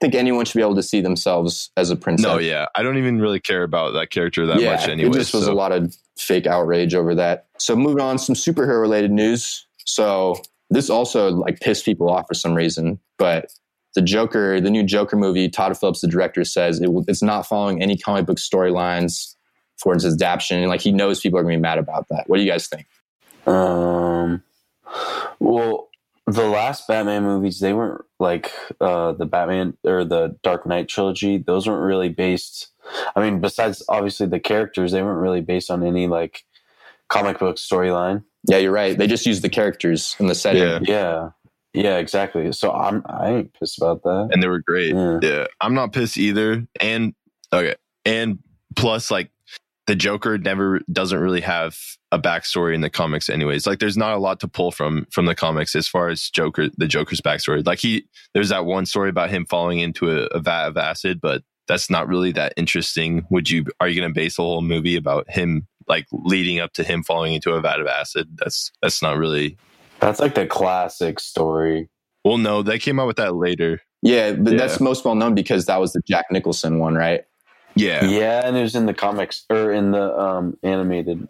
[0.05, 2.27] I think anyone should be able to see themselves as a princess.
[2.27, 5.09] no, yeah, I don't even really care about that character that yeah, much anyway.
[5.09, 7.47] It just was so- a lot of fake outrage over that.
[7.59, 9.67] So moving on, some superhero related news.
[9.87, 13.51] So this also like pissed people off for some reason, but
[13.95, 17.47] the Joker, the new Joker movie, Todd Phillips, the director, says it, will- it's not
[17.47, 19.37] following any comic book storylines
[19.79, 20.59] for its adaptation.
[20.59, 22.25] And like he knows people are going to be mad about that.
[22.29, 22.87] What do you guys think?
[23.47, 24.43] Um,
[25.39, 25.89] well,
[26.27, 31.39] the last Batman movies, they weren't like uh, the Batman or the Dark Knight trilogy.
[31.39, 32.69] Those weren't really based.
[33.15, 36.45] I mean, besides obviously the characters, they weren't really based on any like
[37.09, 38.25] comic book storyline.
[38.49, 38.97] Yeah, you're right.
[38.97, 40.63] They just use the characters in the setting.
[40.63, 40.79] Yeah.
[40.83, 41.31] Yeah,
[41.73, 42.53] yeah, exactly.
[42.53, 44.29] So I'm I ain't pissed about that.
[44.33, 44.95] and they were great.
[44.95, 45.19] Yeah.
[45.23, 46.67] Yeah, I'm not pissed either.
[46.81, 47.15] And
[47.53, 48.39] okay, and
[48.77, 49.31] plus, like
[49.87, 51.79] the Joker never doesn't really have
[52.11, 53.67] a backstory in the comics, anyways.
[53.67, 56.69] Like, there's not a lot to pull from from the comics as far as Joker,
[56.77, 57.65] the Joker's backstory.
[57.67, 61.21] Like he, there's that one story about him falling into a, a vat of acid,
[61.21, 63.27] but that's not really that interesting.
[63.31, 63.65] Would you?
[63.81, 65.67] Are you going to base the whole movie about him?
[65.87, 69.59] Like leading up to him falling into a vat of acid, that's that's not really.
[70.01, 71.89] That's like the classic story.
[72.25, 73.81] Well, no, they came out with that later.
[74.01, 74.59] Yeah, but Yeah.
[74.59, 77.25] that's most well known because that was the Jack Nicholson one, right?
[77.77, 81.27] Yeah, Yeah, and it was in the comics or in the um animated.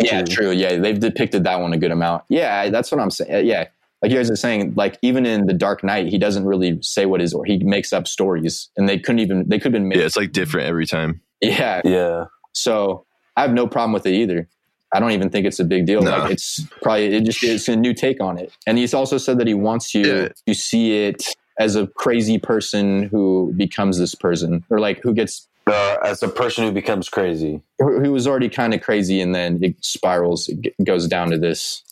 [0.00, 0.34] Yeah, too.
[0.34, 0.50] true.
[0.50, 2.24] Yeah, they've depicted that one a good amount.
[2.28, 3.46] Yeah, that's what I'm saying.
[3.46, 3.68] Yeah,
[4.02, 7.06] like you guys are saying, like even in the Dark Knight, he doesn't really say
[7.06, 9.88] what is, or he makes up stories, and they couldn't even they could have been
[9.88, 9.98] made.
[9.98, 11.20] yeah, it's like different every time.
[11.40, 12.24] Yeah, Yeah.
[12.52, 13.04] so
[13.36, 14.48] I have no problem with it either.
[14.94, 16.00] I don't even think it's a big deal.
[16.02, 16.10] No.
[16.10, 18.52] Like it's probably it just it's a new take on it.
[18.66, 20.28] And he's also said that he wants you Yeah.
[20.46, 21.24] to see it
[21.58, 26.28] as a crazy person who becomes this person, or like who gets Uh, as a
[26.28, 27.60] person who becomes crazy.
[27.80, 31.30] who who was already kind of crazy, and then it spirals, it g- goes down
[31.30, 31.82] to this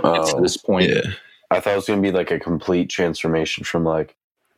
[0.00, 0.90] to Oh, this point.
[0.90, 1.02] Yeah.
[1.52, 4.16] I thought it was gonna be like a complete transformation from like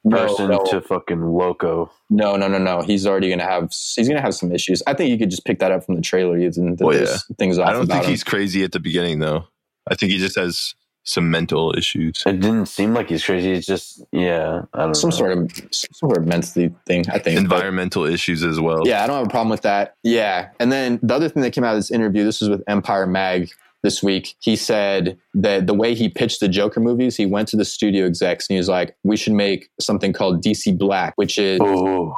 [0.09, 0.65] person no.
[0.65, 1.91] to fucking loco.
[2.11, 2.81] No, no, no, no.
[2.83, 4.83] He's already gonna have he's gonna have some issues.
[4.87, 6.39] I think you could just pick that up from the trailer.
[6.39, 8.11] Even that Well, there's things off I don't about think him.
[8.11, 9.45] he's crazy at the beginning though.
[9.91, 12.23] I think he just has some mental issues.
[12.27, 13.53] It didn't seem like he's crazy.
[13.53, 15.17] It's just yeah, I don't some know.
[15.17, 17.05] sort of some sort of mentally thing.
[17.11, 17.49] I think.
[17.49, 18.87] But- Environmental issues as well.
[18.87, 19.97] yeah, I don't have a problem with that.
[20.03, 22.63] Yeah, and then the other thing that came out of this interview, this was with
[22.69, 23.51] Empire Mag
[23.83, 24.37] this week.
[24.39, 28.07] He said that the way he pitched the Joker movies, he went to the studio
[28.07, 32.15] execs and he was like, "We should make something called DC Black, which is Ooh.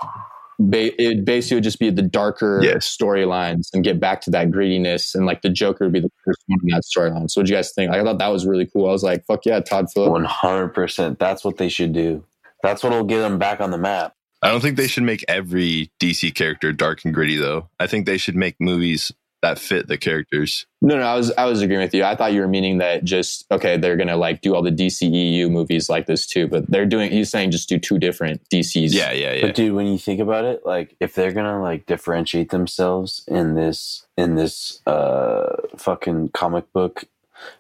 [0.58, 2.96] Ba- it basically would just be the darker Yes.
[2.96, 6.40] storylines and get back to that greediness and like the Joker would be the first
[6.46, 7.30] one in that storyline.
[7.30, 7.90] So what do you guys think?
[7.90, 8.88] Like, I thought that was really cool.
[8.88, 10.10] I was like, fuck yeah, Todd Phillips.
[10.10, 11.18] One hundred percent.
[11.18, 12.24] That's what they should do.
[12.62, 14.14] That's what'll get them back on the map.
[14.42, 17.68] I don't think they should make every DC character dark and gritty though.
[17.80, 19.10] I think they should make movies
[19.44, 20.66] that fit the characters.
[20.80, 22.02] No, no, I was I was agreeing with you.
[22.02, 25.50] I thought you were meaning that just okay, they're gonna like do all the DCEU
[25.50, 27.10] movies like this too, but they're doing.
[27.10, 28.94] He's saying just do two different DCs.
[28.94, 29.46] Yeah, yeah, yeah.
[29.46, 33.54] But dude, when you think about it, like if they're gonna like differentiate themselves in
[33.54, 37.04] this in this uh fucking comic book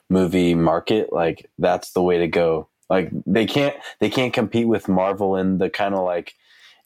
[0.08, 2.68] movie market, like that's the way to go.
[2.88, 6.34] Like they can't they can't compete with Marvel in the kind of like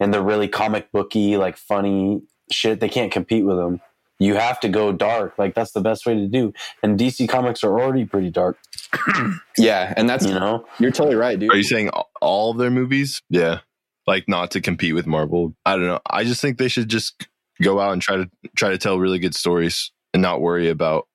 [0.01, 2.81] in the really comic booky like funny shit.
[2.81, 3.81] They can't compete with them.
[4.19, 5.35] You have to go dark.
[5.39, 6.53] Like that's the best way to do.
[6.83, 8.59] And DC comics are already pretty dark.
[9.59, 10.67] yeah, and that's You know.
[10.79, 11.53] you're totally right, dude.
[11.53, 13.23] Are you saying all- all of their movies?
[13.31, 13.61] Yeah.
[14.07, 15.55] Like not to compete with Marvel.
[15.67, 16.01] I don't know.
[16.09, 17.29] I just think they should just
[17.63, 21.07] go out and try to try to tell really good stories and not worry about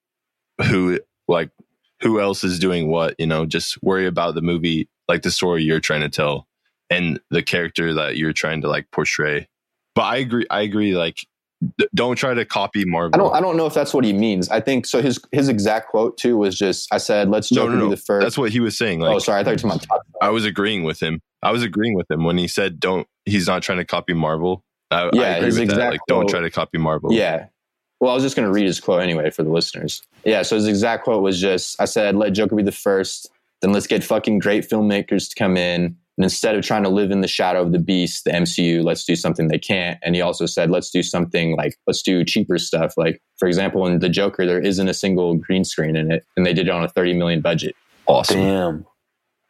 [0.68, 1.50] who like
[2.00, 5.62] who else is doing what, you know, just worry about the movie like the story
[5.64, 6.46] you're trying to tell
[6.90, 9.48] and the character that you're trying to like portray.
[9.94, 11.26] But I agree I agree like d-
[11.94, 13.14] don't try to copy Marvel.
[13.14, 13.36] I don't.
[13.36, 14.48] I don't know if that's what he means.
[14.48, 15.00] I think so.
[15.02, 17.84] His his exact quote too was just, "I said, let's no, Joker no, no.
[17.86, 18.24] be the first.
[18.24, 19.00] That's what he was saying.
[19.00, 20.02] Like oh, sorry, I thought you were talking about.
[20.20, 21.20] I was agreeing with him.
[21.42, 24.62] I was agreeing with him when he said, "Don't." He's not trying to copy Marvel.
[24.90, 25.74] I, I Yeah, agree his with that.
[25.74, 27.10] exact Like, don't try to copy Marvel.
[27.12, 27.46] Yeah,
[28.00, 30.02] Well, I was just going to read his quote anyway for the listeners.
[30.24, 33.30] Yeah, so his exact quote was just I said, let Joker be the first,
[33.62, 35.96] then let's get fucking great filmmakers to come in.
[36.16, 39.04] And instead of trying to live in the shadow of the beast, the MCU, let's
[39.04, 39.98] do something they can't.
[40.02, 42.94] And he also said, let's do something like, let's do cheaper stuff.
[42.96, 46.46] Like, for example, in The Joker, there isn't a single green screen in it, and
[46.46, 47.74] they did it on a 30 million budget.
[48.06, 48.36] Awesome.
[48.38, 48.86] Damn,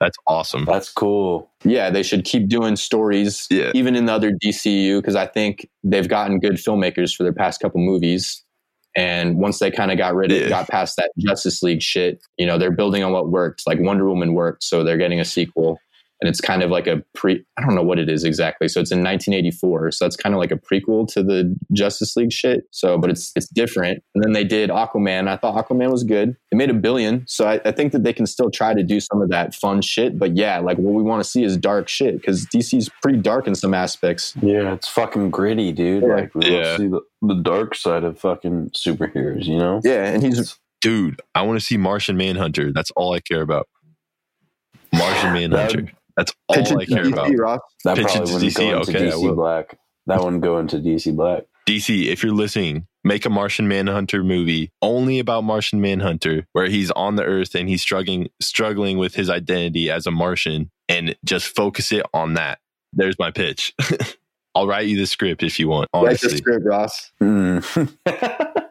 [0.01, 0.65] That's awesome.
[0.65, 1.51] that's cool.
[1.65, 3.71] Yeah, they should keep doing stories, Yeah.
[3.75, 7.61] even in the other DCU, because I think they've gotten good filmmakers for their past
[7.61, 8.43] couple movies.
[8.97, 10.49] And once they kind of got rid of, Yeah.
[10.49, 13.67] got past that Justice League shit, you know, they're building on what worked.
[13.67, 15.79] Like Wonder Woman worked, so they're getting a sequel,
[16.21, 17.45] and it's kind of like a pre.
[17.57, 18.69] I don't know what it is exactly.
[18.69, 22.33] So it's in 1984, so that's kind of like a prequel to the Justice League
[22.33, 22.65] shit.
[22.71, 24.03] So, but it's it's different.
[24.15, 25.29] And then they did Aquaman.
[25.29, 26.37] I thought Aquaman was good.
[26.53, 29.01] It made a billion, so I, I think that they can still try to do
[29.01, 30.19] some of that fun shit.
[30.19, 33.47] But yeah, like what we want to see is dark shit because DC's pretty dark
[33.47, 34.35] in some aspects.
[34.41, 36.05] Yeah, it's fucking gritty, dude.
[36.05, 36.15] Yeah.
[36.15, 36.77] Like we don't Yeah.
[36.77, 39.81] see the, the dark side of fucking superheroes, you know?
[39.85, 42.71] Yeah, and he's Dude, I want to see Martian Manhunter.
[42.71, 43.69] That's all I care about.
[44.93, 45.91] Martian Manhunter.
[46.17, 47.27] That's all pitching I care to about.
[47.29, 47.61] DC, Ross.
[47.85, 48.57] That Pitch it probably to wouldn't DC?
[48.71, 49.35] go into Okay, DC will.
[49.35, 49.79] Black.
[50.07, 51.45] That wouldn't go into DC Black.
[51.67, 56.91] DC, if you're listening, make a Martian Manhunter movie only about Martian Manhunter, where he's
[56.91, 61.55] on the Earth and he's struggling struggling with his identity as a Martian, and just
[61.57, 62.59] focus it on that.
[62.93, 63.75] There's my pitch.
[64.55, 65.89] I'll write you the script if you want.
[65.95, 67.11] Write the Honestly, script, Ross.
[67.21, 67.97] Mm.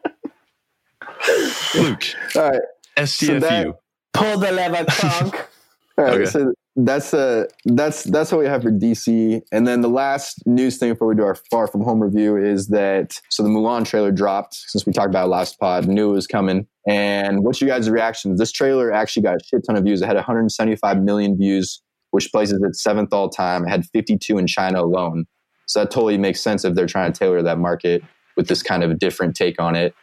[1.76, 2.04] Luke,
[2.36, 2.62] All right.
[2.98, 3.40] STFU.
[3.42, 3.74] that-
[4.14, 5.36] Pull the lever, Kronk.
[5.98, 6.26] All right, Okay.
[6.26, 9.42] so that's uh that's that's what we have for DC.
[9.52, 12.68] And then the last news thing before we do our far from home review is
[12.70, 16.28] that so the Mulan trailer dropped since we talked about last pod, knew it was
[16.28, 16.68] coming.
[16.88, 18.40] And what's your guys' reactions?
[18.40, 20.02] This trailer actually got a shit ton of views.
[20.02, 21.82] It had 175 million views,
[22.12, 23.66] which places it seventh all time.
[23.66, 25.26] It had 52 in China alone.
[25.68, 28.04] So that totally makes sense if they're trying to tailor that market
[28.36, 29.96] with this kind of a different take on it.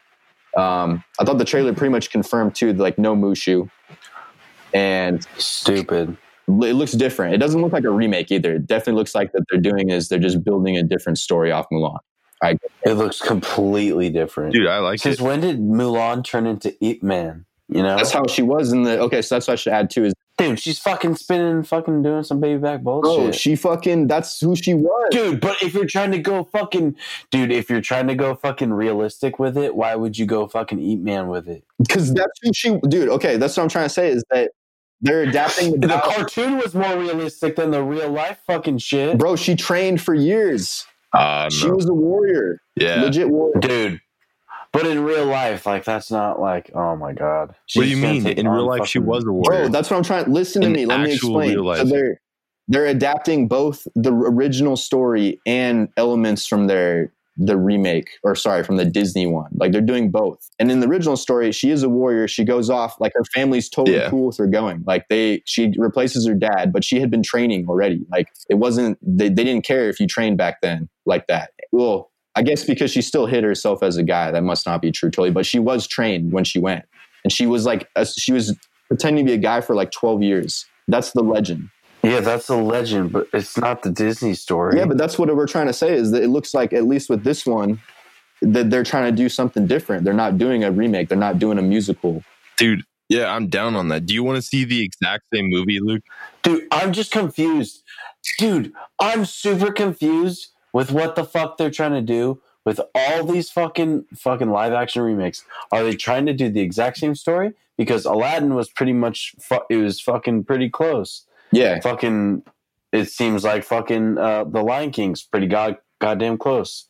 [0.57, 3.69] Um, I thought the trailer pretty much confirmed too, like no Mushu.
[4.73, 6.17] And Stupid.
[6.63, 7.35] It looks different.
[7.35, 8.55] It doesn't look like a remake either.
[8.55, 11.67] It definitely looks like that they're doing is they're just building a different story off
[11.73, 11.99] Mulan.
[12.43, 14.53] It looks completely different.
[14.55, 15.23] Dude, I like Since it.
[15.23, 17.45] when did Mulan turn into Ip Man?
[17.69, 17.97] You know?
[17.97, 19.23] That's how she was in the okay.
[19.23, 20.07] So that's what I should add too.
[20.07, 23.11] Is Dude, she's fucking spinning, fucking doing some baby back bullshit.
[23.11, 25.09] oh, she fucking that's who she was.
[25.11, 26.97] Dude, but if you're trying to go fucking,
[27.31, 30.81] dude, if you're trying to go fucking realistic with it, why would you go fucking
[30.81, 31.63] Ip Man with it?
[31.79, 32.79] Because that's who she.
[32.89, 34.53] Dude, okay, that's what I'm trying to say is that
[35.01, 35.87] they're adapting the.
[35.89, 40.15] The cartoon was more realistic than the real life fucking shit, Bro, she trained for
[40.15, 40.85] years.
[41.15, 41.75] Ah, She no.
[41.75, 43.03] was a warrior, Yeah.
[43.03, 43.61] legit warrior.
[43.61, 44.01] dude.
[44.73, 47.57] But in real life, like that's not like, oh my god.
[47.75, 48.25] What do you mean?
[48.29, 49.63] In real life, she was a warrior.
[49.65, 50.27] Bro, that's what I'm trying.
[50.27, 50.87] To listen to In me.
[50.87, 51.51] Let me explain.
[51.55, 51.79] real life.
[51.79, 52.21] So they're
[52.69, 58.77] they're adapting both the original story and elements from their the remake, or sorry, from
[58.77, 59.51] the Disney one.
[59.55, 60.49] Like they're doing both.
[60.59, 62.29] And in the original story, she is a warrior.
[62.29, 64.11] She goes off like her family's totally Yeah.
[64.11, 64.85] cool with her going.
[64.87, 68.01] Like they, she replaces her dad, but she had been training already.
[68.11, 68.99] Like it wasn't.
[69.03, 71.51] They, they didn't care if you trained back then like that.
[71.73, 72.09] Well.
[72.37, 75.11] I guess because she still hid herself as a guy, that must not be true,
[75.11, 75.33] totally.
[75.33, 76.85] But she was trained when she went,
[77.25, 80.23] and she was like, a, she was pretending to be a guy for like 12
[80.23, 80.65] years.
[80.87, 81.71] That's the legend.
[82.03, 84.79] Yeah, that's a legend, but it's not the Disney story.
[84.79, 87.11] Yeah, but that's what we're trying to say is that it looks like, at least
[87.11, 87.81] with this one,
[88.43, 90.05] that they're trying to do something different.
[90.05, 92.23] They're not doing a remake, they're not doing a musical.
[92.57, 94.07] Dude, yeah, I'm down on that.
[94.07, 96.03] Do you want to see the exact same movie, Luke?
[96.43, 97.83] Dude, I'm just confused.
[98.39, 103.51] Dude, I'm super confused with what the fuck they're trying to do with all these
[103.51, 105.45] fucking fucking live action remakes.
[105.73, 107.53] Are they trying to do the exact same story?
[107.77, 111.25] Because Aladdin was pretty much fu- it was fucking pretty close.
[111.53, 111.81] Yeah.
[111.81, 112.43] Fucking
[112.93, 116.87] it seems like fucking uh The Lion King's pretty god goddamn close.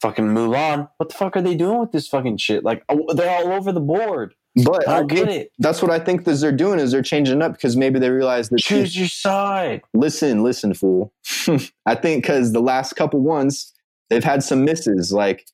[0.00, 2.64] Fucking Mulan, what the fuck are they doing with this fucking shit?
[2.64, 4.34] Like oh, they're all over the board.
[4.64, 5.50] But I I get it.
[5.58, 8.50] that's what I think that they're doing is they're changing up because maybe they realize
[8.50, 9.82] that Choose your side.
[9.94, 11.12] listen, listen, fool.
[11.86, 13.72] I think because the last couple ones,
[14.10, 15.12] they've had some misses.
[15.12, 15.46] Like,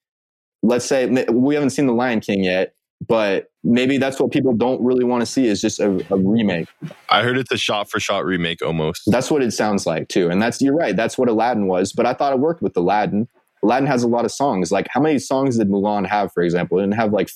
[0.62, 2.74] let's say we haven't seen The Lion King yet,
[3.06, 6.68] but maybe that's what people don't really want to see is just a, a remake.
[7.08, 9.02] I heard it's a shot for shot remake almost.
[9.06, 10.28] That's what it sounds like too.
[10.30, 10.94] And that's you're right.
[10.96, 11.92] That's what Aladdin was.
[11.92, 13.28] But I thought it worked with Aladdin.
[13.62, 14.70] Aladdin has a lot of songs.
[14.70, 16.78] Like how many songs did Mulan have, for example?
[16.78, 17.30] It didn't have like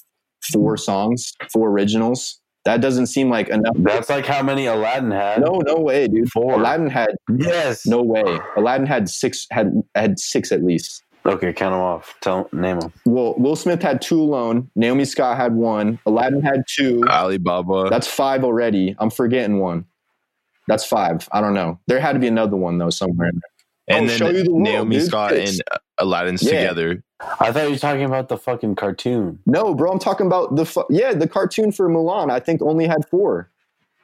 [0.53, 2.41] four songs, four originals.
[2.65, 3.77] That doesn't seem like enough.
[3.79, 5.43] That's like how many Aladdin had.
[5.43, 6.31] No, no way, dude.
[6.31, 6.55] Four.
[6.55, 7.85] Aladdin had Yes.
[7.85, 8.39] no way.
[8.57, 11.03] Aladdin had six had had six at least.
[11.27, 12.15] Okay, count them off.
[12.21, 12.93] Tell name them.
[13.07, 14.71] Well, Will Smith had two alone.
[14.77, 15.99] Naomi Scott had one.
[16.05, 17.03] Aladdin had two.
[17.09, 17.89] Alibaba.
[17.89, 18.95] That's five already.
[18.99, 19.87] I'm forgetting one.
[20.69, 21.27] That's five.
[21.33, 21.79] I don't know.
[21.87, 23.29] There had to be another one though somewhere.
[23.29, 23.41] In
[23.89, 23.97] there.
[23.99, 25.07] and Oh, then show you the world, Naomi dude.
[25.07, 26.61] Scott It's- and uh, Aladdin's Yeah.
[26.61, 27.03] together.
[27.41, 29.39] I thought you were talking about the fucking cartoon.
[29.47, 32.31] No, bro, I'm talking about the fu- yeah, the cartoon for Mulan.
[32.31, 33.51] I think only had four.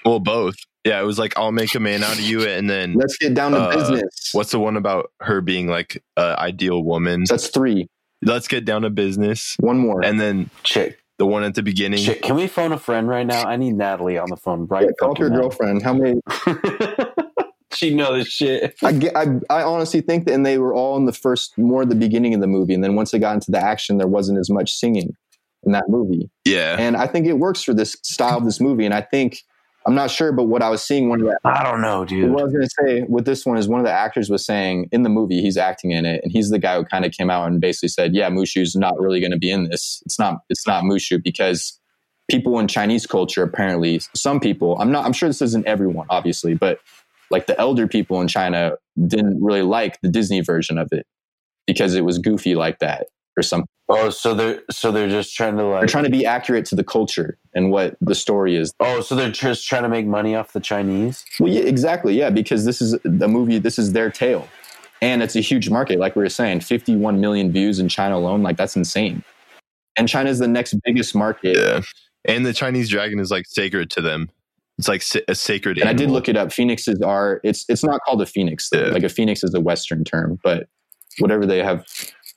[0.04, 0.54] Well, both.
[0.84, 3.34] Yeah, it was like I'll make a man out of you, and then Let's get
[3.34, 4.30] down to Uh, business.
[4.32, 7.24] what's the one about her being like an ideal woman?
[7.28, 7.86] That's three.
[8.22, 10.02] Let's get down to business, One more.
[10.04, 11.98] and then Chick, the one at the beginning.
[11.98, 12.22] chick.
[12.22, 13.44] Can we phone a friend right now?
[13.44, 15.36] I need Natalie on the phone right Yeah, call your now.
[15.40, 15.82] girlfriend.
[15.82, 16.20] How many?
[17.74, 18.74] she know this shit.
[18.82, 21.84] I, get, I I honestly think that, and they were all in the first, more
[21.84, 24.38] the beginning of the movie, and then once it got into the action, there wasn't
[24.38, 25.14] as much singing
[25.64, 26.30] in that movie.
[26.46, 28.86] Yeah, And I think it works for this style of this movie.
[28.86, 29.42] And I think
[29.86, 32.30] I'm not sure, but what I was seeing one of the I don't know, dude.
[32.30, 34.44] what I was going to say with this one is one of the actors was
[34.44, 37.12] saying in the movie he's acting in it, and he's the guy who kind of
[37.12, 40.02] came out and basically said, "Yeah, Mushu's not really going to be in this.
[40.04, 40.40] It's not.
[40.50, 41.78] It's not Mushu because
[42.30, 44.76] people in Chinese culture apparently some people.
[44.78, 45.06] I'm not.
[45.06, 46.80] I'm sure this isn't everyone, obviously, but
[47.30, 48.72] like the elder people in China
[49.06, 51.06] didn't really like the Disney version of it
[51.66, 53.06] because it was goofy like that
[53.40, 53.66] or something.
[53.88, 55.88] Oh, so they're so they're just trying to like They're like.
[55.88, 58.72] trying to be accurate to the culture and what the story is.
[58.79, 61.24] oh, so they're just trying to make money off the Chinese.
[61.40, 62.16] Well, yeah, exactly.
[62.16, 63.59] Yeah, because this is the movie.
[63.59, 64.46] This is their tale,
[65.03, 65.98] and it's a huge market.
[65.98, 68.42] Like we were saying, 51 million views in China alone.
[68.44, 69.24] Like that's insane.
[69.96, 71.57] And China's the next biggest market.
[71.57, 71.81] yeah.
[72.26, 74.31] And the Chinese dragon is like sacred to them.
[74.79, 75.79] It's like a sacred.
[75.79, 76.53] And I did look it up.
[76.53, 77.40] Phoenixes are.
[77.42, 78.68] It's it's not called a phoenix.
[78.72, 78.83] Yeah.
[78.88, 80.68] Like a phoenix is a Western term, but
[81.18, 81.85] whatever they have,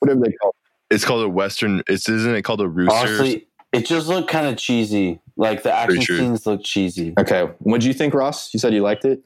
[0.00, 0.54] whatever they call.
[0.90, 1.82] It's called a western.
[1.88, 2.94] It's isn't it called a rooster?
[2.94, 5.20] Honestly, it just looked kind of cheesy.
[5.36, 7.14] Like the action scenes look cheesy.
[7.18, 8.52] Okay, what do you think, Ross?
[8.54, 9.20] You said you liked it.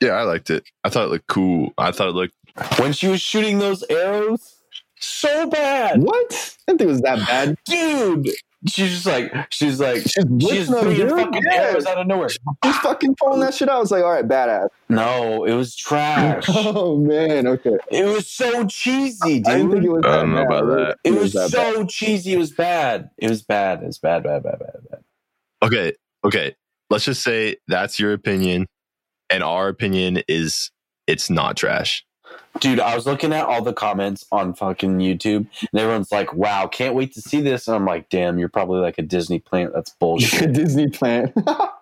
[0.00, 0.64] yeah, I liked it.
[0.84, 1.72] I thought it looked cool.
[1.76, 2.34] I thought it looked.
[2.78, 4.56] When she was shooting those arrows,
[4.98, 6.56] so bad, What?
[6.68, 7.58] I didn't think it was that bad.
[7.66, 8.28] dude.
[8.68, 11.10] She's just like she's like She's she's whipping them, throwing dude.
[11.10, 11.52] fucking Yeah.
[11.54, 12.28] arrows out of nowhere.
[12.64, 13.76] He's fucking pulling that shit out.
[13.76, 14.68] I was like, all right, badass.
[14.88, 16.44] No, it was trash.
[16.48, 17.76] Oh man, okay.
[17.90, 19.48] it was so cheesy, dude.
[19.48, 20.04] I didn't think it was.
[20.06, 20.62] I don't know bad.
[20.62, 20.76] about that.
[20.76, 21.74] didn't It think was that bad.
[21.74, 22.32] so cheesy.
[22.34, 23.10] It was bad.
[23.18, 23.82] It was bad.
[23.82, 25.00] It was bad, bad, bad, bad, bad.
[25.62, 25.92] Okay,
[26.24, 26.54] okay.
[26.90, 28.66] Let's just say that's your opinion,
[29.30, 30.70] and our opinion is
[31.08, 32.04] it's not trash.
[32.60, 36.66] Dude, I was looking at all the comments on fucking YouTube, and everyone's like, "Wow,
[36.66, 39.72] can't wait to see this." And I'm like, "Damn, you're probably like a Disney plant.
[39.74, 41.34] That's bullshit." Disney plant.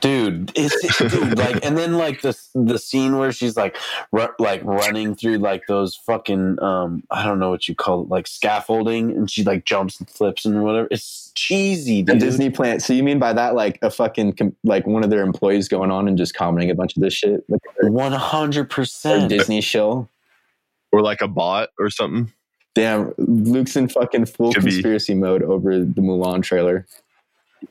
[0.00, 3.76] dude it's dude, like and then like the the scene where she's like
[4.12, 8.08] ru- like running through like those fucking um i don't know what you call it
[8.08, 12.82] like scaffolding and she like jumps and flips and whatever it's cheesy The Disney plant.
[12.82, 15.90] So you mean by that like a fucking com- like one of their employees going
[15.90, 20.08] on and just commenting a bunch of this shit, like their, their 100% Disney show?
[20.92, 22.32] Or like a bot or something.
[22.74, 24.70] Damn, Luke's in fucking full Could be.
[24.72, 26.84] conspiracy mode over the Mulan trailer.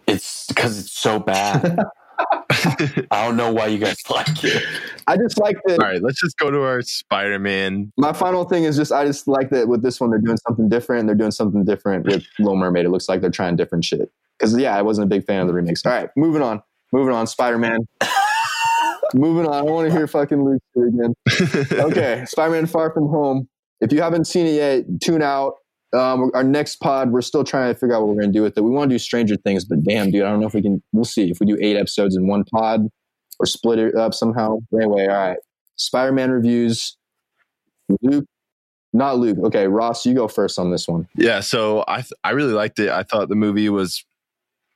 [0.08, 1.78] it's because it's so bad
[3.12, 4.64] i don't know why you guys like it
[5.10, 5.80] I just like that.
[5.80, 7.92] All right, let's just go to our Spider-Man.
[7.98, 10.70] My final thing is just I just like that with this one they're doing something
[10.70, 11.08] different.
[11.08, 12.86] They're doing something different with Little Mermaid.
[12.86, 14.12] It looks like they're trying different shit.
[14.38, 15.84] Because yeah, I wasn't a big fan of the remix.
[15.84, 16.62] All right, moving on.
[16.94, 17.26] Moving on.
[17.26, 17.80] Spider Man.
[19.16, 19.54] moving on.
[19.54, 21.16] I don't want to hear fucking Luke again.
[21.72, 23.50] okay, Spider-Man: Far From Home.
[23.82, 25.56] If you haven't seen it yet, tune out.
[25.92, 28.44] Um, our next pod, we're still trying to figure out what we're going to do
[28.44, 28.62] with it.
[28.62, 30.84] We want to do Stranger Things, but damn, dude, I don't know if we can.
[30.92, 32.88] We'll see if we do eight episodes in one pod
[33.40, 34.60] or split it up somehow.
[34.74, 35.38] Anyway, all right.
[35.78, 36.98] Spider-Man reviews.
[38.02, 38.26] Luke,
[38.94, 39.38] not Luke.
[39.46, 41.08] Okay, Ross, you go first on this one.
[41.16, 42.90] Yeah, so I th- I really liked it.
[42.90, 44.04] I thought the movie was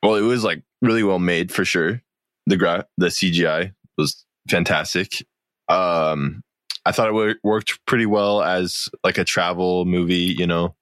[0.02, 2.02] well, it was like really well made for sure.
[2.48, 5.26] The gra- the CGI was fantastic.
[5.70, 6.44] Um,
[6.86, 10.76] I thought it wor- worked pretty well as like a travel movie, you know,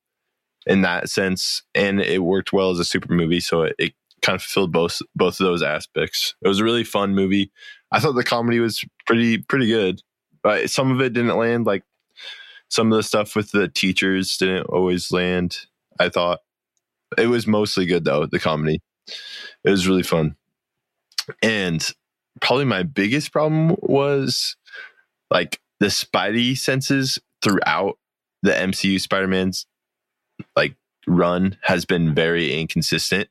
[0.65, 3.39] in that sense, and it worked well as a super movie.
[3.39, 6.36] So it, it kind of fulfilled both both of those aspects.
[6.41, 7.52] It was a really fun movie.
[7.91, 10.02] I thought the comedy was pretty pretty good,
[10.43, 11.65] but some of it didn't land.
[11.65, 11.84] Like
[12.69, 15.65] some of the stuff with the teachers didn't always land.
[16.00, 16.39] I thought
[17.17, 18.26] it was mostly good though.
[18.26, 18.82] The comedy,
[19.63, 20.36] it was really fun,
[21.41, 21.88] and
[22.39, 24.56] probably my biggest problem was
[25.30, 27.97] like the Spidey senses throughout
[28.43, 29.65] the MCU Spider-Man's
[30.56, 30.75] like
[31.08, 33.30] run has been very inconsistent.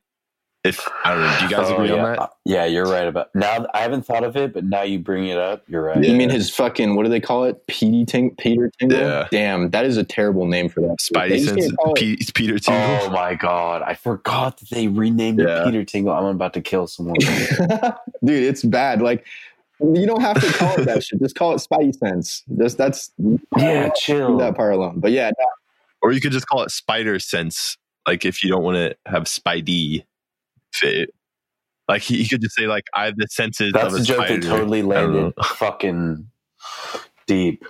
[0.63, 2.03] If I don't know, do you guys Oh, agree yeah.
[2.05, 2.29] on that?
[2.45, 5.37] Yeah you're right about now i haven't thought of it but now you bring it
[5.39, 7.65] up you're right You mean his fucking what do they call it?
[7.65, 8.99] Petey Ting- Peter Tingle.
[8.99, 9.27] Yeah.
[9.31, 10.97] Damn, that is a terrible name for that.
[11.13, 13.07] They Spidey sense, can't it- P- Peter oh Tingle.
[13.07, 13.81] Oh my god!
[13.81, 15.61] I forgot that they renamed Yeah.
[15.63, 16.13] it Peter Tingle.
[16.13, 17.15] I'm about to kill someone.
[18.23, 19.01] dude, it's bad.
[19.01, 19.25] Like
[19.79, 21.19] you don't have to call it that shit.
[21.21, 22.43] Just call it Spidey Sense.
[22.59, 23.09] Just that's
[23.57, 24.37] yeah, chill.
[24.37, 24.99] that part alone.
[24.99, 25.31] But yeah,
[26.01, 27.77] Or you could just call it Spider Sense.
[28.07, 30.03] Like if you don't want to have Spidey
[30.73, 31.13] fit.
[31.87, 34.25] Like he, he could just say like I have the senses That's of a joke
[34.25, 34.41] spider.
[34.41, 36.27] that totally landed fucking
[37.27, 37.63] deep.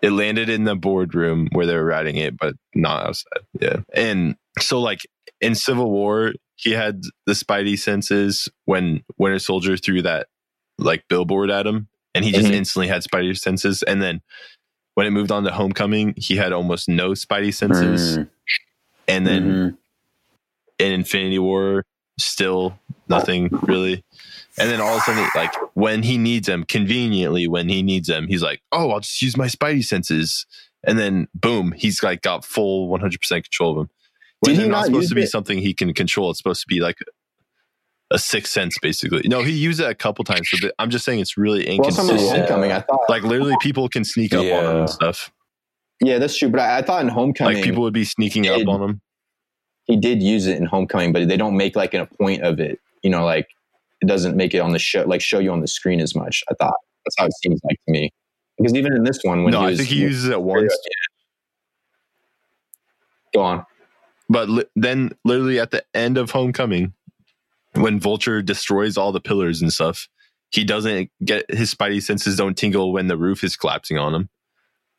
[0.00, 3.40] It landed in the boardroom where they were writing it, but not outside.
[3.60, 3.80] Yeah.
[3.94, 5.00] And so like
[5.40, 10.28] in Civil War, he had the spidey senses when Winter Soldier threw that
[10.78, 12.54] like billboard at him and he just Mhm.
[12.54, 13.82] instantly had spidey senses.
[13.82, 14.22] And then
[14.94, 18.18] when it moved on to Homecoming, he had almost no spidey senses.
[18.18, 18.28] Mm,
[19.08, 19.76] And then mhm.
[20.78, 21.84] in Infinity War,
[22.18, 22.78] still
[23.08, 24.04] nothing really.
[24.58, 28.06] And then all of a sudden, like when he needs them, conveniently when he needs
[28.08, 30.44] them, he's like, "Oh, I'll just use my Spidey senses."
[30.84, 33.90] And then boom, he's like got full 100 percent control of them.
[34.40, 35.30] When Did he they're not not supposed to be it?
[35.30, 36.98] something he can control, it's supposed to be like
[38.12, 39.22] a sixth sense, basically.
[39.26, 42.08] No, he used it a couple times, but I'm just saying it's really Well, some
[42.08, 42.38] inconsistent.
[42.48, 43.00] Homecoming, I thought.
[43.08, 45.32] Like literally, people can sneak up on him and stuff.
[46.00, 46.48] yeah, that's true.
[46.50, 49.00] But I, I thought in Homecoming, Like people would be sneaking up on him.
[49.86, 52.78] he did use it in Homecoming, but they don't make like a point of it.
[53.02, 53.48] You know, like
[54.00, 56.42] it doesn't make it on the show, like show you on the screen as much.
[56.50, 58.10] I thought that's how it seems like to me.
[58.58, 60.72] Because even in this one, when No, he I think he uses it once.
[63.34, 63.66] Go on.
[64.28, 66.92] But li- then, literally at the end of Homecoming,
[67.74, 70.08] when Vulture destroys all the pillars and stuff,
[70.50, 74.28] he doesn't get his spidey senses don't tingle when the roof is collapsing on him.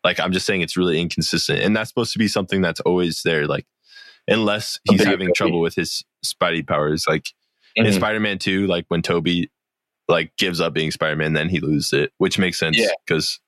[0.04, 3.22] Like I'm just saying, it's really inconsistent, and that's supposed to be something that's always
[3.24, 3.48] there.
[3.48, 3.66] Like
[4.28, 7.28] unless he's having trouble with his spidey powers, like
[7.76, 7.94] in Mhm.
[7.96, 9.50] Spider-Man Two, like when Tobey
[10.10, 12.88] like gives up being Spider-Man, then he loses it, which makes sense Yeah.
[13.06, 13.40] because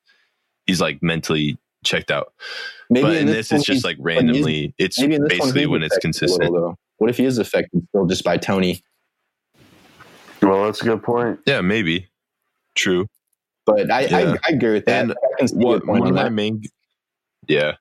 [0.65, 2.33] he's like mentally checked out.
[2.89, 4.73] Maybe but in this, one it's just like randomly.
[4.77, 6.51] It's maybe in this one basically when it's consistent.
[6.51, 6.77] little.
[6.97, 8.81] What if he is affected still just by Tony?
[10.41, 11.39] Well, that's a good point.
[11.45, 12.07] Yeah, maybe.
[12.75, 13.07] True.
[13.65, 14.17] But I, Yeah.
[14.17, 15.01] I, I agree with that.
[15.03, 16.33] And I can see your What, point one of my that.
[16.33, 16.61] main,
[17.47, 17.75] yeah,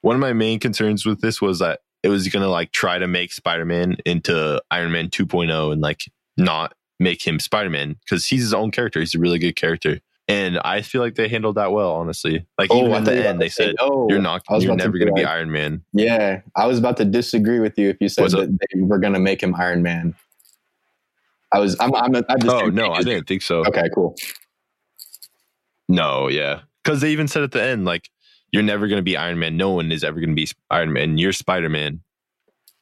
[0.00, 3.06] one of my main concerns with this was that it was gonna like try to
[3.06, 6.00] make Spider-Man into Iron Man 2.0 and like
[6.36, 9.00] not make him Spider-Man because he's his own character.
[9.00, 11.92] He's a really good character, and I feel like they handled that well.
[11.92, 14.06] Honestly, like Oh, even at the end, they to say said no.
[14.10, 15.84] you're not, you're never gonna be Iron Man.
[15.92, 18.40] Yeah, I was about to disagree with you if you said What's up?
[18.48, 20.14] that they were going to make him Iron Man.
[21.52, 21.76] I was.
[21.80, 21.94] I'm.
[21.94, 22.14] I'm.
[22.16, 23.60] I'm the Oh no, I didn't think so.
[23.66, 24.14] Okay, cool.
[25.88, 28.08] No, yeah, because they even said at the end like
[28.52, 29.56] you're never gonna be Iron Man.
[29.56, 31.18] No one is ever gonna be Iron Man.
[31.18, 32.00] You're Spider Man,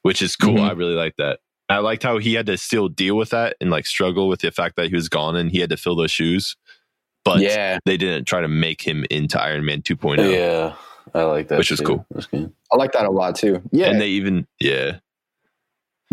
[0.03, 0.55] which is cool.
[0.55, 0.68] Mhm.
[0.68, 1.41] I really like that.
[1.68, 4.51] I liked how he had to still deal with that and like struggle with the
[4.51, 6.57] fact that he was gone and he had to fill those shoes.
[7.25, 10.33] But yeah, they didn't try to make him into Iron Man 2.0.
[10.33, 10.75] Yeah,
[11.14, 11.59] I like that.
[11.59, 12.07] Which is cool.
[12.73, 13.62] I like that a lot too.
[13.73, 14.99] Yeah, And they even yeah.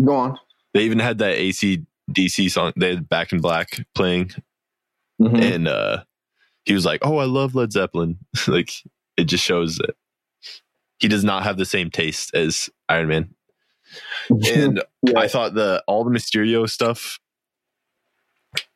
[0.04, 0.38] go on.
[0.74, 4.30] They even had that AC DC song they had Back in Black playing
[5.20, 5.40] Mhm.
[5.54, 6.04] and uh
[6.64, 8.70] he was like, "Oh, I love Led Zeppelin." like
[9.16, 9.96] it just shows that
[11.00, 13.34] he does not have the same taste as Iron Man.
[14.54, 15.18] And Yeah.
[15.18, 17.18] I thought the all the Mysterio stuff,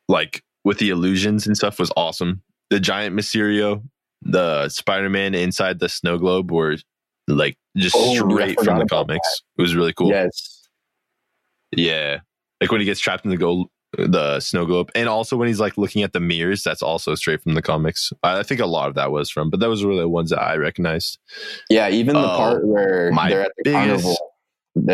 [0.07, 2.41] like with the illusions and stuff, was awesome.
[2.69, 3.83] The giant Mysterio,
[4.21, 6.77] the Spider Man inside the snow globe were
[7.27, 9.43] like just Oh, straight from the comics.
[9.57, 10.09] It was really cool.
[10.09, 10.67] Yes.
[11.75, 12.19] Yeah.
[12.63, 14.89] Like when he gets trapped in the go the snow globe.
[14.95, 18.11] And also when he's like looking at the mirrors, that's also straight from the comics.
[18.23, 20.55] I think a lot of that was from, but those were the ones that I
[20.55, 21.19] recognized.
[21.69, 24.17] Yeah, even the Oh, part where my they're at the biggest- carnival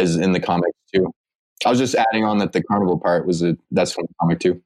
[0.02, 1.10] is in the comics too.
[1.66, 4.40] I was just adding on that the carnival part was a that's from the comic
[4.42, 4.62] too.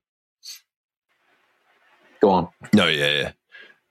[2.22, 2.48] Go on.
[2.74, 3.32] No, yeah, yeah.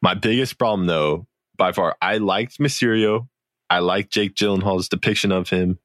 [0.00, 3.28] My biggest problem though, by far, I liked Mysterio.
[3.70, 5.78] I liked Jake Gyllenhaal's depiction of him,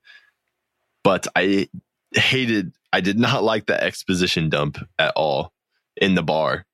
[1.04, 1.70] but I
[2.14, 5.52] hated I did not like the exposition dump at all
[5.98, 6.66] in the bar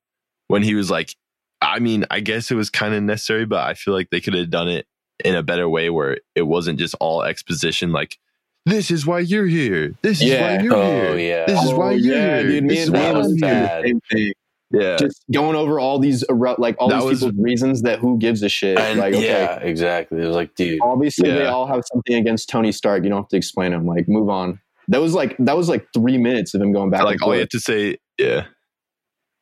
[0.47, 1.15] when he was like
[1.61, 4.33] I mean, I guess it was kind of necessary, but I feel like they could
[4.33, 4.85] have done it
[5.23, 8.17] in a better way where it wasn't just all exposition like
[8.65, 9.93] this is why you're here.
[10.01, 10.57] This is Yeah.
[10.57, 11.17] why you're Oh here.
[11.39, 11.45] yeah.
[11.45, 12.47] This is Oh, why you're yeah, here.
[12.47, 12.63] dude.
[12.63, 13.49] Me This is and why was I'm was here.
[13.49, 13.83] the bad.
[13.85, 14.33] same thing.
[14.71, 14.95] Yeah.
[14.97, 18.41] Just going over all these like all That these was- people's reasons that who gives
[18.43, 18.77] a shit.
[18.79, 20.21] And like okay, yeah, exactly.
[20.21, 23.03] It was like, dude, obviously they all have something against Tony Stark.
[23.03, 23.85] You don't have to explain them.
[23.85, 24.59] Like move on.
[24.89, 27.03] That was like that was like three minutes of him going back.
[27.03, 28.45] like all you have to say, yeah.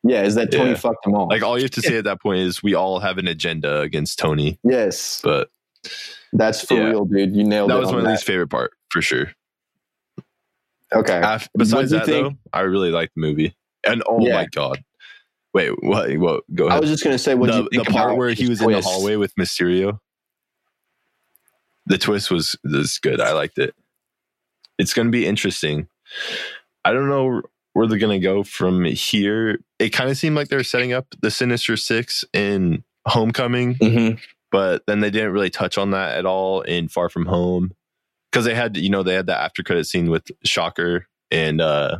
[0.03, 0.75] yeah, is that Tony Yeah.
[0.77, 1.27] fucked them all?
[1.27, 3.79] Like all you have to say at that point is we all have an agenda
[3.81, 4.59] against Tony.
[4.63, 5.49] yes, But
[6.33, 6.83] that's for Yeah.
[6.89, 7.35] real, dude.
[7.35, 8.09] You nailed that was my that.
[8.11, 9.31] least favorite part for sure.
[10.93, 11.21] Okay.
[11.57, 13.55] Besides that think- though, I really liked the movie.
[13.85, 14.33] And oh Yeah.
[14.35, 14.83] my god.
[15.53, 16.77] Wait, what what go ahead.
[16.77, 19.15] I was just gonna say what the, the part where he was in the hallway
[19.15, 19.97] with Mysterio.
[21.87, 23.19] The twist was was good.
[23.19, 23.73] I liked it.
[24.77, 25.87] It's going to be interesting.
[26.85, 27.41] I don't know
[27.73, 29.59] where they're going to go from here.
[29.79, 34.19] It kind of seemed like they were setting up the Sinister Six in Homecoming, Mhm.
[34.51, 37.71] but then they didn't really touch on that at all in Far From Home
[38.31, 41.99] because they had you know they had that after credit scene with Shocker and uh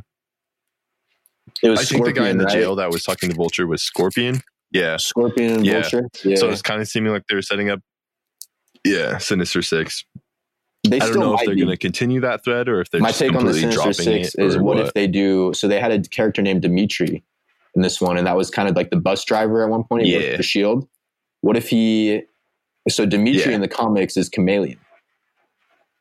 [1.63, 2.53] It was I think the guy in the right?
[2.53, 4.41] jail that was talking to Vulture was Scorpion.
[4.72, 4.97] Yeah.
[4.97, 5.82] Scorpion and Yeah.
[5.82, 6.03] Vulture.
[6.24, 7.80] Yeah, So it's kind of seeming like they were setting up.
[8.86, 10.05] Yeah, Sinister Six.
[10.84, 13.10] They I don't know if they're going to continue that thread or if they're My
[13.10, 15.54] just take on the Sinister Six is or what, if they do?
[15.54, 17.24] So they had a character named Dimitri
[17.76, 20.06] in this one, and that was kind of like the bus driver at one point.
[20.06, 20.38] He worked Yeah.
[20.38, 20.88] for Shield.
[21.42, 22.24] What if he?
[22.90, 23.56] So Dimitri Yeah.
[23.56, 24.80] in the comics is chameleon,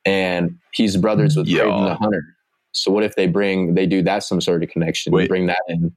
[0.03, 1.47] and he's brothers with.
[1.47, 2.23] Kraven the Hunter.
[2.71, 5.13] So what if they bring they do that some sort of connection?
[5.13, 5.29] Wait.
[5.29, 5.95] Bring that in.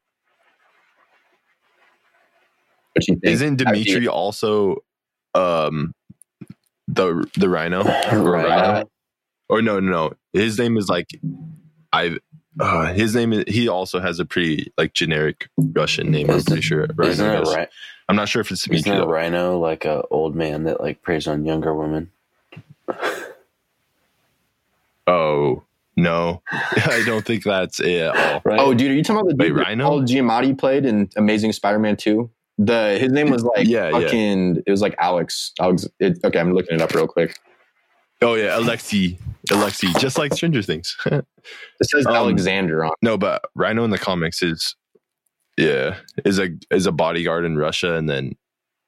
[2.92, 3.24] What you think?
[3.24, 4.84] Isn't Dimitri also
[5.34, 5.94] um
[6.88, 7.80] the the Rhino?
[8.12, 8.46] Or Right.
[8.48, 8.90] Rhino?
[9.48, 10.12] Or no, no, no.
[10.32, 11.08] His name is like
[11.92, 12.18] I.
[12.60, 13.44] Uh, his name is.
[13.48, 16.30] He also has a pretty like generic Russian name.
[16.30, 16.86] I'm Isn't- sure.
[16.96, 17.54] Rhino Isn't it does.
[17.54, 17.68] right?
[18.08, 19.02] I'm not sure if it's Isn't Dimitri.
[19.02, 22.10] a rhino like a old man that like preys on younger women?
[25.06, 25.62] Oh
[25.96, 28.42] no, I don't think that's it at all.
[28.44, 28.58] Right?
[28.58, 29.86] Oh, dude, are you talking about the Wait, that Rhino?
[29.86, 32.30] Paul Giamatti played in Amazing Spider-Man Two?
[32.58, 34.08] The his name was like Yeah, yeah.
[34.66, 35.52] It was like Alex.
[35.60, 35.88] Alex.
[35.98, 37.36] It, okay, I'm looking it up real quick.
[38.22, 40.96] Oh yeah, Alexi, Alexi, just like Stranger Things.
[41.80, 42.92] It says Um, Alexander on.
[43.02, 44.76] no, but Rhino in the comics is,
[45.58, 48.36] yeah, is a is a bodyguard in Russia, and then,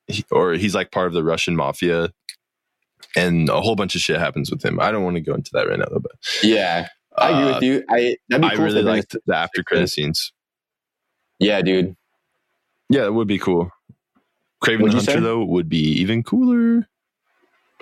[0.07, 2.13] he, or he's like part of the Russian mafia,
[3.15, 4.81] and a whole bunch of shit happens with him.
[4.81, 5.99] I don't want to go into that right now, though.
[6.01, 6.13] But
[6.43, 6.89] Yeah,
[7.19, 7.85] I agree uh, with you.
[7.91, 8.65] I that'd be I cool.
[8.65, 10.33] if really liked the after credit scenes.
[11.39, 11.95] Yeah, dude.
[12.89, 13.71] Yeah, it would be cool.
[14.65, 15.13] Kraven What'd the?
[15.13, 16.89] Hunter though would be even cooler.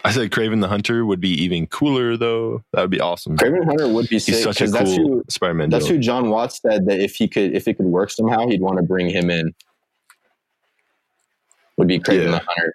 [0.05, 2.63] I said Kraven the Hunter would be even cooler though.
[2.73, 3.37] That would be awesome.
[3.37, 5.71] Kraven Hunter would be sick because that's cool who Spider-Man.
[5.71, 8.61] that's who Jon Watts said that if he could if it could work somehow he'd
[8.61, 9.55] want to bring him in.
[11.77, 12.31] Would be Kraven Yeah.
[12.33, 12.75] the Hunter.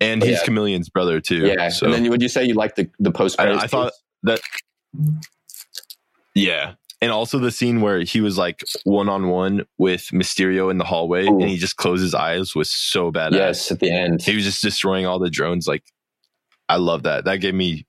[0.00, 0.44] and But he's yeah.
[0.44, 1.46] Chameleon's brother too.
[1.46, 3.38] Yeah, So and then would you say you like the the post?
[3.40, 3.92] I, I thought
[4.24, 4.40] that.
[6.34, 6.74] Yeah,
[7.04, 10.84] and also the scene where he was like one on one with Mysterio in the
[10.84, 11.38] hallway, Ooh.
[11.38, 13.32] and he just closed his eyes was so badass.
[13.32, 14.22] yes at the end.
[14.22, 15.66] he was just destroying all the drones.
[15.68, 15.84] Like,
[16.70, 17.26] I love that.
[17.26, 17.86] That gave me.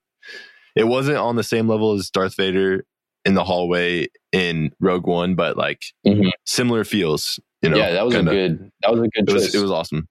[0.76, 2.86] It wasn't on the same level as Darth Vader
[3.24, 6.30] in the hallway in Rogue One, but like Mhm.
[6.46, 7.40] similar feels.
[7.62, 8.32] You know, yeah, that was kinda.
[8.32, 8.72] a good.
[8.82, 10.10] That was a good It was it was awesome.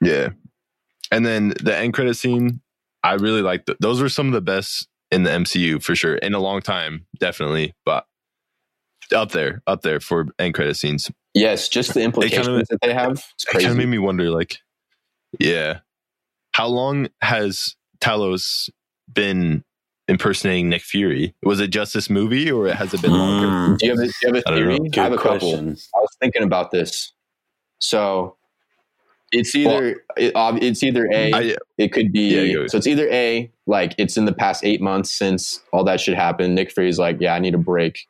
[0.00, 0.28] Yeah,
[1.10, 2.60] and then the end credit scene,
[3.02, 3.66] I really liked.
[3.66, 6.60] th- Those were some of the best in the MCU for sure in a long
[6.60, 7.74] time, definitely.
[7.84, 8.06] But
[9.14, 11.10] up there, up there for end credit scenes.
[11.34, 13.12] yes, just the implications that they have.
[13.34, 14.58] It's It kind of made me wonder, like,
[15.38, 15.80] yeah,
[16.52, 18.68] how long has Talos
[19.12, 19.64] been
[20.08, 21.34] impersonating Nick Fury?
[21.42, 23.76] Was it just this movie, or has it been longer?
[23.76, 24.78] Do you have a, do you have a I don't theory?
[24.78, 24.88] know.
[25.00, 25.54] I have a good couple.
[25.54, 27.12] I was thinking about this.
[27.80, 28.36] So
[29.34, 32.66] it's either it, ob- it's either a I, it could be Yeah, go.
[32.68, 36.14] so it's either a like it's in the past eight months since all that shit
[36.16, 36.54] happened.
[36.54, 38.06] Nick Fury's like, yeah, I need a break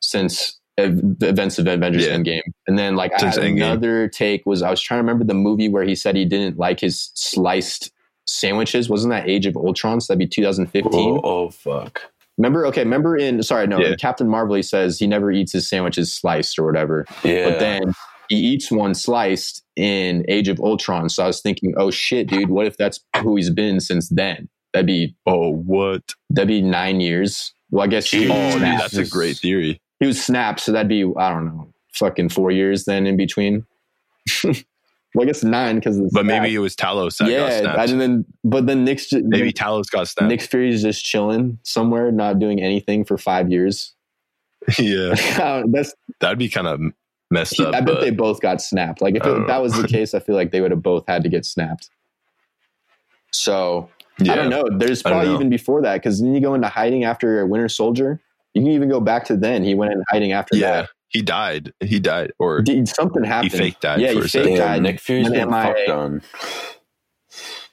[0.00, 2.16] since ev- the events of Avengers Yeah.
[2.16, 5.34] Endgame, and then like I had another take was I was trying to remember the
[5.34, 7.90] movie where he said he didn't like his sliced
[8.26, 8.88] sandwiches.
[8.88, 10.00] Wasn't that Age of Ultron?
[10.00, 10.90] So that'd be 2015.
[10.94, 12.02] Oh, oh fuck!
[12.38, 12.66] Remember?
[12.66, 13.94] Okay, remember in sorry no Yeah.
[13.96, 17.06] Captain Marvel he says he never eats his sandwiches sliced or whatever.
[17.24, 17.94] Yeah, But then
[18.28, 21.08] he eats one sliced in Age of Ultron.
[21.08, 24.48] So I was thinking, oh shit, dude, what if that's who he's been since then?
[24.72, 26.02] That'd be oh, what?
[26.30, 27.52] that'd be nine years.
[27.70, 28.30] Well, I guess he, Jeez.
[28.30, 28.92] Oh, was dude, snapped.
[28.92, 29.80] that's a great theory.
[30.00, 33.66] he was snapped, so that'd be I don't know, fucking four years then in between.
[34.44, 34.54] well,
[35.20, 37.90] I guess nine because But maybe it was Talos that got yeah, snapped.
[37.90, 40.28] and then but then Nick's ju- maybe Talos got snapped.
[40.28, 43.94] Nick Fury's just chilling somewhere, not doing anything for five years.
[44.78, 46.80] yeah, that's that'd be kind of
[47.34, 47.74] messed up.
[47.74, 49.02] I bet but- they both got snapped.
[49.02, 49.86] Like if it, that was the oh.
[49.88, 51.90] case, I feel like they would have both had to get snapped.
[53.32, 54.64] So I don't know.
[54.70, 55.34] There's probably know.
[55.34, 58.20] even before that because then you go into hiding after Winter Soldier.
[58.54, 59.64] You can even go back to then.
[59.64, 60.60] He went in hiding after that.
[60.60, 60.90] Yeah, that.
[61.08, 61.72] he died.
[61.80, 63.52] He died, or Did, something happened.
[63.52, 64.56] He fake died Yeah, for he a fake second.
[64.58, 64.82] Died.
[64.82, 65.62] Nick Fury's Went getting MIA.
[65.62, 66.22] fucked on.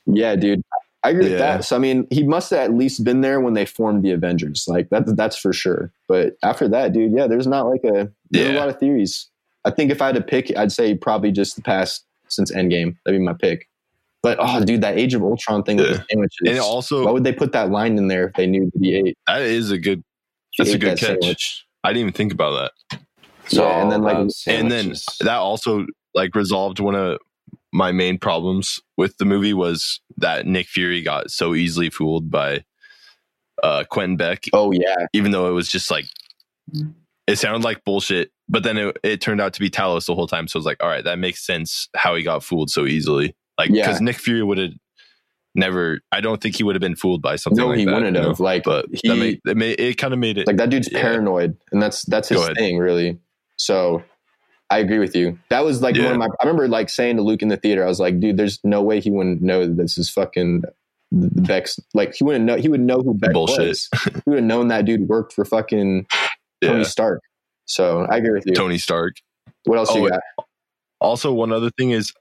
[0.08, 0.64] Yeah, dude.
[1.04, 1.64] I agree with that.
[1.66, 4.66] So I mean, he must have at least been there when they formed the Avengers.
[4.68, 5.92] Like that's that's for sure.
[6.08, 9.28] But after that, dude, yeah, there's not like a there's a lot of theories.
[9.66, 12.96] I think if I had to pick, I'd say probably just the past since Endgame.
[13.06, 13.68] That'd be my pick.
[14.24, 16.40] But oh, dude, that Age of Ultron thing with the sandwiches.
[16.48, 18.96] and also why would they put that line in there if they knew that he
[18.96, 19.18] ate?
[19.28, 20.04] that is a good.
[20.58, 21.08] That's a good that catch.
[21.08, 21.66] sandwich?
[21.84, 23.00] I didn't even think about that.
[23.48, 27.18] So Yeah, and then, like- and then that also like resolved one of
[27.74, 32.64] my main problems with the movie was that Nick Fury got so easily fooled by
[33.64, 36.06] uh Quentin Beck, Oh yeah, even though it was just like
[37.28, 40.28] it sounded like bullshit, but then it, it turned out to be Talos the whole
[40.28, 40.48] time.
[40.48, 43.36] So I was like, all right, that makes sense how he got fooled so easily.
[43.58, 43.88] Like Yeah.
[43.88, 44.72] because Nick Fury would have
[45.56, 46.00] never.
[46.12, 47.94] I don't think he would have been fooled by something no, like he that.
[47.94, 48.30] wouldn't you know?
[48.30, 48.40] have.
[48.40, 50.48] Like But he, made, it, made, it kind of made it.
[50.48, 51.02] like that dude's Yeah.
[51.02, 53.18] paranoid, and that's that's his thing, really.
[53.58, 54.04] So
[54.70, 55.38] I agree with you.
[55.50, 56.06] That was like Yeah.
[56.06, 56.28] one of my.
[56.40, 58.82] I remember like saying to Luke in the theater, I was like, dude, there's no
[58.82, 60.64] way he wouldn't know that this is fucking
[61.12, 61.80] the Beck's.
[61.94, 62.56] Like he wouldn't know.
[62.58, 63.68] He would know who Beck Bullshit.
[63.68, 63.90] was.
[64.06, 66.08] he would have known that dude worked for fucking
[66.64, 66.84] Tony Yeah.
[66.84, 67.22] Stark.
[67.66, 68.54] So I agree with you.
[68.54, 69.16] Tony Stark.
[69.66, 70.22] What else you Oh, got?
[71.00, 72.14] Also, one other thing is,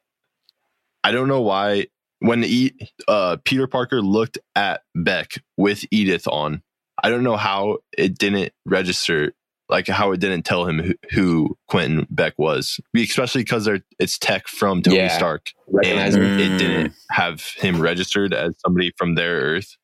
[1.05, 1.87] I don't know why
[2.21, 2.73] when e-
[3.09, 6.63] uh, Peter Parker looked at Beck with Edith on,
[7.03, 9.33] I don't know how it didn't register,
[9.71, 13.69] like how it didn't tell him who, who Quentin Beck was, especially because
[13.99, 15.17] it's tech from Tony Yeah.
[15.17, 16.39] Stark, Recognize and him.
[16.41, 19.77] it didn't have him registered as somebody from their Earth.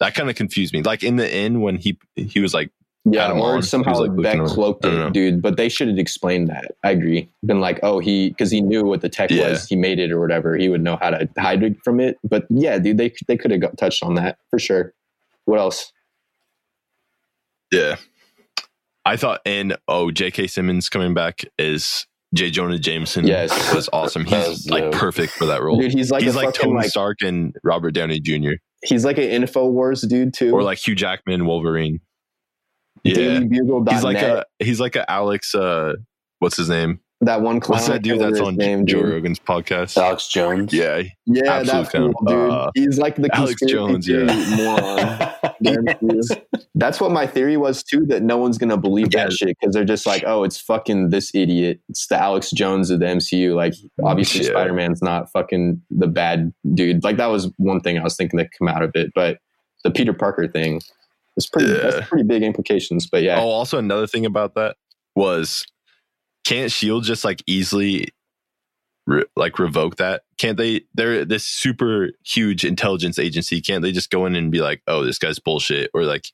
[0.00, 0.82] That kind of confused me.
[0.82, 2.70] Like in the end, when he he was like,
[3.06, 3.58] Yeah, had him on.
[3.58, 5.42] or somehow like, Beck cloaked it, dude.
[5.42, 6.74] But they should have explained that.
[6.82, 7.28] I agree.
[7.44, 9.50] Been like, oh, he because he knew what the tech Yeah.
[9.50, 10.56] was, he made it or whatever.
[10.56, 12.16] He would know how to hide it from it.
[12.24, 14.94] But yeah, dude, they they could have touched on that for sure.
[15.44, 15.92] What else?
[17.70, 17.96] Yeah.
[19.04, 20.46] I thought, and oh, J.K.
[20.46, 22.50] Simmons coming back is J.
[22.50, 23.26] Jonah Jameson.
[23.26, 23.74] Yes.
[23.74, 24.24] was awesome.
[24.24, 25.78] He's like perfect for that role.
[25.78, 28.52] Dude, he's like he's like fucking, Tony like- Stark and Robert Downey Jr.
[28.82, 30.52] He's like an Infowars dude too.
[30.52, 32.00] or like Hugh Jackman Wolverine.
[33.04, 33.94] Yeah, DailyBugle.net.
[33.94, 35.54] he's like a he's like a Alex.
[35.54, 35.94] uh
[36.40, 37.00] What's his name?
[37.20, 37.76] that one clown.
[37.76, 39.12] What's that dude that's on his name, Joe dude.
[39.12, 39.96] Rogan's podcast?
[39.96, 40.74] Alex Jones.
[40.74, 42.50] Yeah, Yeah, Absolute that fool, dude.
[42.50, 44.24] Uh, he's like the Alex Jones, yeah.
[44.56, 45.54] moron.
[45.62, 46.20] Guarantee.
[46.74, 48.04] That's what my theory was too.
[48.06, 49.24] That no one's gonna believe Yeah.
[49.24, 51.80] that shit because they're just like, oh, it's fucking this idiot.
[51.88, 53.54] It's the Alex Jones of the MCU.
[53.54, 54.50] Like, obviously, Yeah.
[54.50, 57.04] Spider Man's not fucking the bad dude.
[57.04, 59.12] Like, that was one thing I was thinking that come out of it.
[59.14, 59.38] But
[59.82, 60.82] the Peter Parker thing,
[61.36, 61.70] it's pretty.
[61.72, 61.78] Yeah.
[61.90, 63.06] That's pretty big implications.
[63.08, 64.76] But yeah, Oh, also another thing about that
[65.16, 65.66] was
[66.44, 68.08] can't Shield just like easily
[69.06, 70.22] re- like revoke that?
[70.38, 70.82] Can't they?
[70.94, 73.60] They're this super huge intelligence agency.
[73.60, 76.26] Can't they just go in and be like, "Oh, this guy's bullshit," or like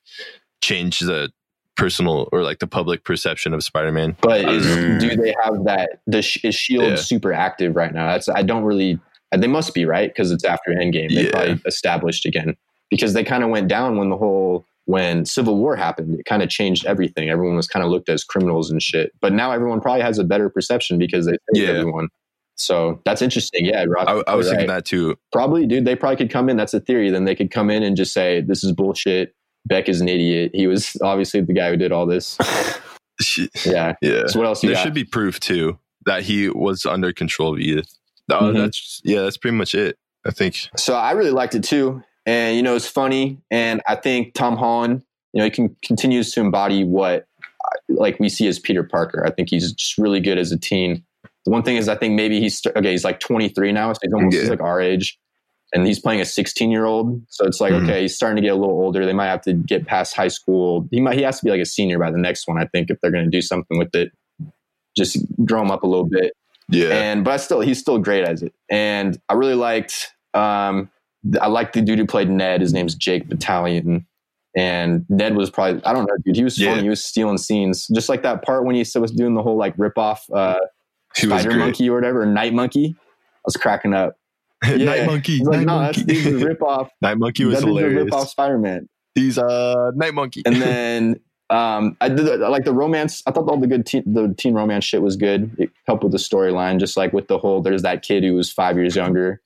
[0.61, 1.31] change the
[1.77, 4.15] personal or like the public perception of Spider-Man?
[4.21, 4.65] But is,
[5.01, 5.99] do they have that?
[6.07, 6.95] The is Shield Yeah.
[6.95, 8.07] super active right now?
[8.11, 8.99] That's I don't really.
[9.35, 11.09] They must be right because it's after Endgame.
[11.09, 11.31] They Yeah.
[11.31, 12.57] probably established again
[12.89, 16.19] because they kind of went down when the whole when Civil War happened.
[16.19, 17.29] It kind of changed everything.
[17.29, 19.11] Everyone was kind of looked as criminals and shit.
[19.21, 21.79] But now everyone probably has a better perception because they saved Yeah.
[21.79, 22.07] everyone.
[22.55, 23.65] So that's interesting.
[23.65, 25.15] Yeah, Ross, I, I was you're thinking that too.
[25.31, 25.85] probably, dude.
[25.85, 26.57] They probably could come in.
[26.57, 27.09] That's a theory.
[27.09, 29.33] Then they could come in and just say, "This is bullshit."
[29.67, 30.51] Beck is an idiot.
[30.53, 32.37] He was obviously the guy who did all this.
[33.65, 33.93] Yeah.
[34.01, 34.83] Yeah, So what else you there got?
[34.83, 35.77] should be proof too
[36.07, 37.93] that he was under control of Edith.
[38.31, 38.55] Oh, Mhm.
[38.57, 39.97] That's yeah, that's pretty much it.
[40.25, 40.55] I think.
[40.77, 42.01] So I really liked it too.
[42.25, 43.39] And, you know, it's funny.
[43.49, 45.03] And I think Tom Holland,
[45.33, 47.25] you know, he can, continues to embody what
[47.89, 49.25] like we see as Peter Parker.
[49.25, 51.03] I think he's just really good as a teen.
[51.45, 53.93] The one thing is, I think maybe he's, okay, he's like 23 now.
[53.93, 54.49] So he's almost Yeah.
[54.49, 55.17] like our age.
[55.73, 57.21] And he's playing a 16 year old.
[57.29, 57.83] So it's like, Mhm.
[57.83, 59.05] okay, he's starting to get a little older.
[59.05, 60.87] They might have to get past high school.
[60.91, 62.89] He might, he has to be like a senior by the next one, I think,
[62.89, 64.11] if they're going to do something with it.
[64.97, 66.33] Just grow him up a little bit
[66.67, 68.53] Yeah, and but I still he's still great as it.
[68.69, 70.89] And I really liked um
[71.41, 72.61] I like the dude who played Ned.
[72.61, 74.05] His name's Jake Batalon.
[74.57, 76.35] And Ned was probably I don't know, dude.
[76.35, 76.71] He was Yeah.
[76.71, 76.83] funny.
[76.83, 79.73] He was stealing scenes, just like that part when he was doing the whole like
[79.77, 80.55] rip off uh,
[81.15, 81.51] Spider.
[81.57, 82.95] Monkey or whatever, Night Monkey.
[82.97, 84.15] I was cracking up.
[84.65, 85.37] Night Monkey.
[85.37, 86.03] He's like, Night no, Monkey.
[86.03, 86.89] that's the rip off.
[87.01, 88.03] Night Monkey was That hilarious.
[88.05, 88.89] rip off Spider Man.
[89.15, 90.43] He's a Night Monkey.
[90.45, 91.19] And then
[91.49, 93.23] um, I did like the romance.
[93.25, 95.55] I thought all the good teen, the teen romance shit was good.
[95.59, 97.61] It helped with the storyline, just like with the whole.
[97.61, 99.41] There's that kid who was five years younger.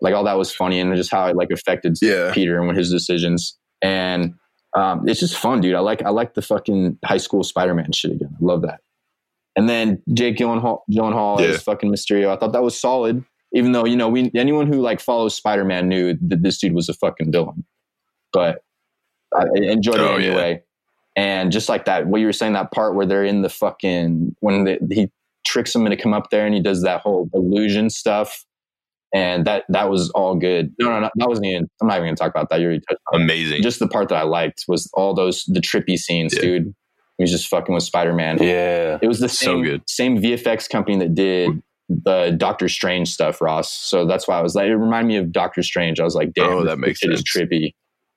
[0.00, 2.32] Like all that was funny, and just how it like affected Yeah.
[2.32, 3.56] Peter and his decisions.
[3.82, 4.34] And
[4.76, 5.74] um, it's just fun, dude.
[5.74, 8.30] I like I like the fucking high school Spider-Man shit again.
[8.40, 8.80] I love that.
[9.56, 11.46] And then Jake Gyllenhaal, Gyllenhaal Yeah.
[11.46, 12.28] is fucking Mysterio.
[12.28, 15.88] I thought that was solid, even though you know we anyone who like follows Spider-Man
[15.88, 17.64] knew that this dude was a fucking villain.
[18.32, 18.62] But
[19.34, 20.28] I enjoyed Oh, it yeah.
[20.28, 20.62] anyway.
[21.16, 24.36] And just like that, what you were saying, that part where they're in the fucking
[24.40, 25.10] when the, he
[25.44, 28.44] tricks him to come up there and he does that whole illusion stuff,
[29.14, 30.72] and that that was all good.
[30.78, 31.68] No, no, no that wasn't even.
[31.80, 32.60] I'm not even gonna talk about that.
[32.60, 33.24] You already touched on it.
[33.24, 33.62] Amazing.
[33.62, 36.40] Just the part that I liked was all those the trippy scenes, Yeah.
[36.42, 36.74] dude.
[37.16, 38.38] He was just fucking with Spider Man.
[38.40, 38.98] Yeah.
[39.02, 39.82] It was the So same good.
[39.88, 43.72] same VFX company that did the Doctor Strange stuff, Ross.
[43.72, 45.98] So that's why I was like, it reminded me of Doctor Strange.
[46.00, 47.72] I was like, damn, Oh, that makes shit is trippy.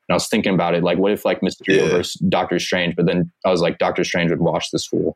[0.09, 1.89] And I was thinking about it, like, what if like Mysterio Yeah.
[1.89, 2.95] versus Doctor Strange?
[2.97, 5.15] But then I was like, Doctor Strange would watch this fool.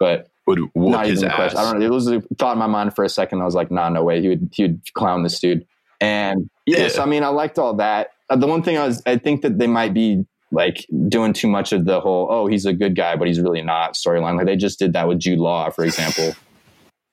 [0.00, 1.34] But Would whoop not his ass.
[1.34, 1.58] question.
[1.58, 1.86] I don't know.
[1.86, 3.40] It was a thought in my mind for a second.
[3.40, 4.20] I was like, nah, no way.
[4.20, 5.64] He would he would clown this dude.
[6.00, 6.88] And yes, Yeah.
[6.88, 8.08] so, I mean, I liked all that.
[8.28, 11.46] Uh, the one thing I was, I think that they might be like doing too
[11.48, 14.36] much of the whole, oh, he's a good guy, but he's really not storyline.
[14.36, 16.34] Like they just did that with Jude Law, for example.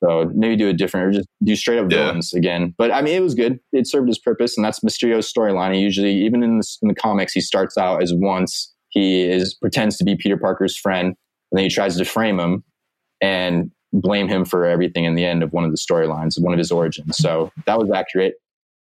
[0.01, 2.05] So maybe do a different, or just do straight up Yeah.
[2.05, 2.73] villains again.
[2.77, 3.59] But I mean, it was good.
[3.73, 5.75] It served its purpose, and that's Mysterio's storyline.
[5.75, 9.53] He usually, even in the, in the comics, he starts out as once he is
[9.55, 11.15] pretends to be Peter Parker's friend, and
[11.57, 12.63] then he tries to frame him,
[13.21, 16.59] and blame him for everything in the end of one of the storylines, one of
[16.59, 17.17] his origins.
[17.17, 18.35] So that was accurate.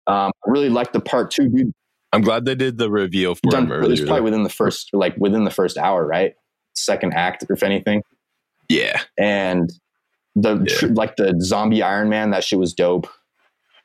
[0.08, 1.72] Um, I really liked the part two, dude.
[2.14, 4.90] I'm glad they did the reveal for Done, him it was probably within the first,
[4.94, 6.34] like within the first hour, right?
[6.74, 8.02] Second act, if anything.
[8.70, 9.70] yeah, And
[10.36, 10.76] the Yeah.
[10.78, 13.08] tr- like the zombie Iron Man, that shit was dope.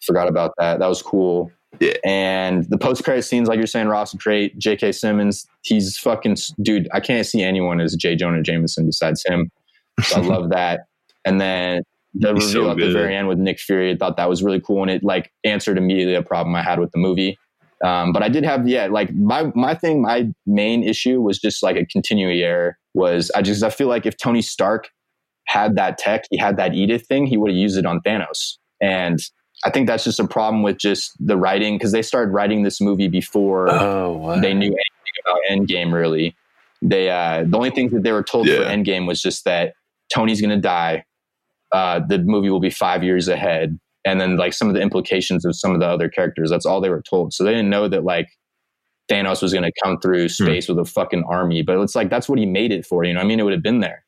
[0.02, 0.78] Forgot about that.
[0.78, 1.50] That was cool.
[1.80, 1.94] Yeah.
[2.04, 4.58] And the post credit scenes, like you're saying, Ross, great.
[4.58, 4.92] J.K.
[4.92, 6.88] Simmons, he's fucking dude.
[6.92, 8.14] I can't see anyone as J.
[8.16, 9.50] Jonah Jameson besides him.
[10.02, 10.86] So I love that.
[11.24, 11.82] And then
[12.14, 14.42] the He's so reveal at the very end with Nick Fury, I thought that was
[14.42, 17.38] really cool, and it like answered immediately a problem I had with the movie.
[17.84, 21.62] Um, but I did have, yeah, like my my thing, my main issue was just
[21.62, 22.78] like a continuity error.
[22.94, 24.90] Was I just I feel like if Tony Stark
[25.46, 28.58] had that tech, he had that Edith thing, he would have used it on Thanos.
[28.80, 29.18] And
[29.64, 32.80] I think that's just a problem with just the writing because they started writing this
[32.80, 34.42] movie before Oh, what?
[34.42, 35.92] they knew anything about Endgame.
[35.92, 36.36] Really,
[36.82, 39.74] they uh, the only things that they were told for Endgame was just that
[40.12, 41.04] Tony's going to die.
[41.72, 45.44] Uh, the movie will be five years ahead, and then like some of the implications
[45.44, 46.50] of some of the other characters.
[46.50, 47.32] That's all they were told.
[47.32, 48.28] So they didn't know that like
[49.10, 51.62] Thanos was going to come through space with a fucking army.
[51.62, 53.04] But it's like that's what he made it for.
[53.04, 54.04] You know, I mean, it would have been there.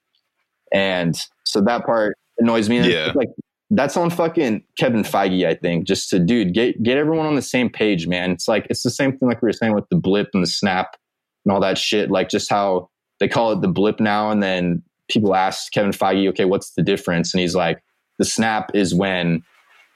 [0.72, 2.80] And so that part annoys me.
[2.80, 3.12] Yeah.
[3.14, 3.28] like
[3.70, 5.86] that's on fucking Kevin Feige, I think.
[5.86, 8.30] Just to dude, get get everyone on the same page, man.
[8.30, 10.49] It's like it's the same thing like we were saying with the blip and the
[10.49, 10.97] snap
[11.45, 12.11] and all that shit.
[12.11, 12.90] Like just how
[13.20, 16.82] they call it the blip now, and then people ask Kevin Feige, okay, what's the
[16.82, 17.34] difference?
[17.34, 17.82] And he's like,
[18.18, 19.42] the snap is when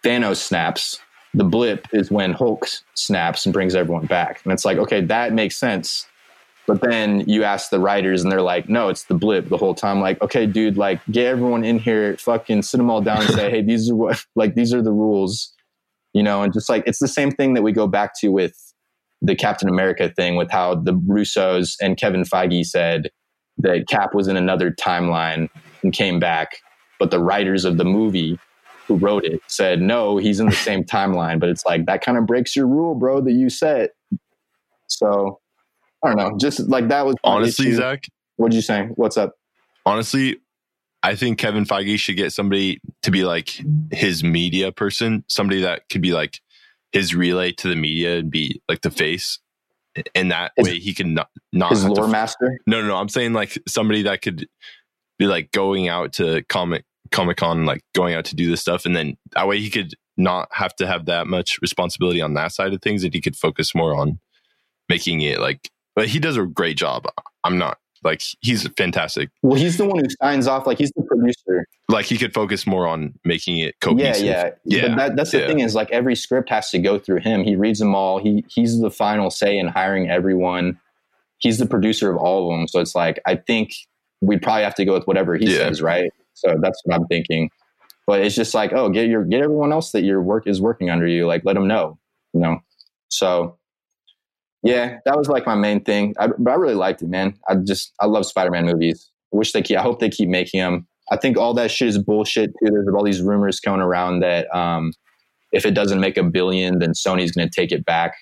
[0.04, 0.98] Thanos snaps.
[1.34, 4.40] The blip is when Hulk snaps and brings everyone back.
[4.44, 6.06] And it's like, okay, that makes sense.
[6.66, 9.74] But then you ask the writers, and they're like, no, it's the blip the whole
[9.74, 10.00] time.
[10.00, 13.50] Like, okay, dude, like, get everyone in here, fucking sit them all down and say,
[13.50, 15.50] hey, these are what, like, these are the rules,
[16.12, 18.54] you know, and just like, it's the same thing that we go back to with
[19.22, 23.10] the Captain America thing, with how the Russos and Kevin Feige said
[23.58, 25.48] that Cap was in another timeline
[25.82, 26.58] and came back.
[26.98, 28.38] But the writers of the movie
[28.86, 31.40] who wrote it said, no, he's in the same timeline.
[31.40, 33.90] But it's like, that kind of breaks your rule, bro, that you set.
[34.86, 35.40] So,
[36.04, 36.38] I don't know.
[36.38, 37.76] Just like that was honestly, issue.
[37.76, 38.04] Zach.
[38.36, 38.88] What'd you say?
[38.94, 39.34] What's up?
[39.88, 40.36] honestly,
[41.02, 45.88] I think Kevin Feige should get somebody to be like his media person, somebody that
[45.90, 46.40] could be like
[46.92, 49.38] his relay to the media and be like the face.
[50.14, 52.58] And that His- way he can not, not His have to lore master.
[52.66, 52.96] No, no, no.
[52.96, 54.46] I'm saying like somebody that could
[55.18, 58.84] be like going out to comic Comic Con, like going out to do this stuff,
[58.84, 62.52] and then that way he could not have to have that much responsibility on that
[62.52, 64.18] side of things, and he could focus more on
[64.88, 65.70] making it like.
[65.96, 67.06] But he does a great job.
[67.42, 69.30] I'm not like he's fantastic.
[69.42, 70.66] Well, he's the one who signs off.
[70.66, 71.66] Like he's the producer.
[71.88, 74.24] Like he could focus more on making it Yeah, cohesive.
[74.26, 75.46] yeah, Yeah, But that, that's the yeah.
[75.46, 77.44] thing is like every script has to go through him.
[77.44, 78.18] He reads them all.
[78.18, 80.78] He he's the final say in hiring everyone.
[81.38, 82.68] He's the producer of all of them.
[82.68, 83.72] So it's like I think
[84.20, 85.58] we'd probably have to go with whatever he Yeah.
[85.68, 86.12] says, right?
[86.34, 87.50] So that's what I'm thinking.
[88.06, 90.88] But it's just like, oh, get your get everyone else that your work is working
[90.88, 91.26] under you.
[91.26, 91.98] Like let them know,
[92.32, 92.60] you know.
[93.10, 93.57] So
[94.62, 96.14] yeah, that was like my main thing.
[96.18, 97.34] I, but I really liked it, man.
[97.48, 99.10] I just I love Spider-Man movies.
[99.32, 99.78] I wish they keep.
[99.78, 100.86] I hope they keep making them.
[101.10, 102.70] I think all that shit is bullshit too.
[102.70, 104.92] There's all these rumors going around that um,
[105.52, 108.14] if it doesn't make a billion, then Sony's going to take it back.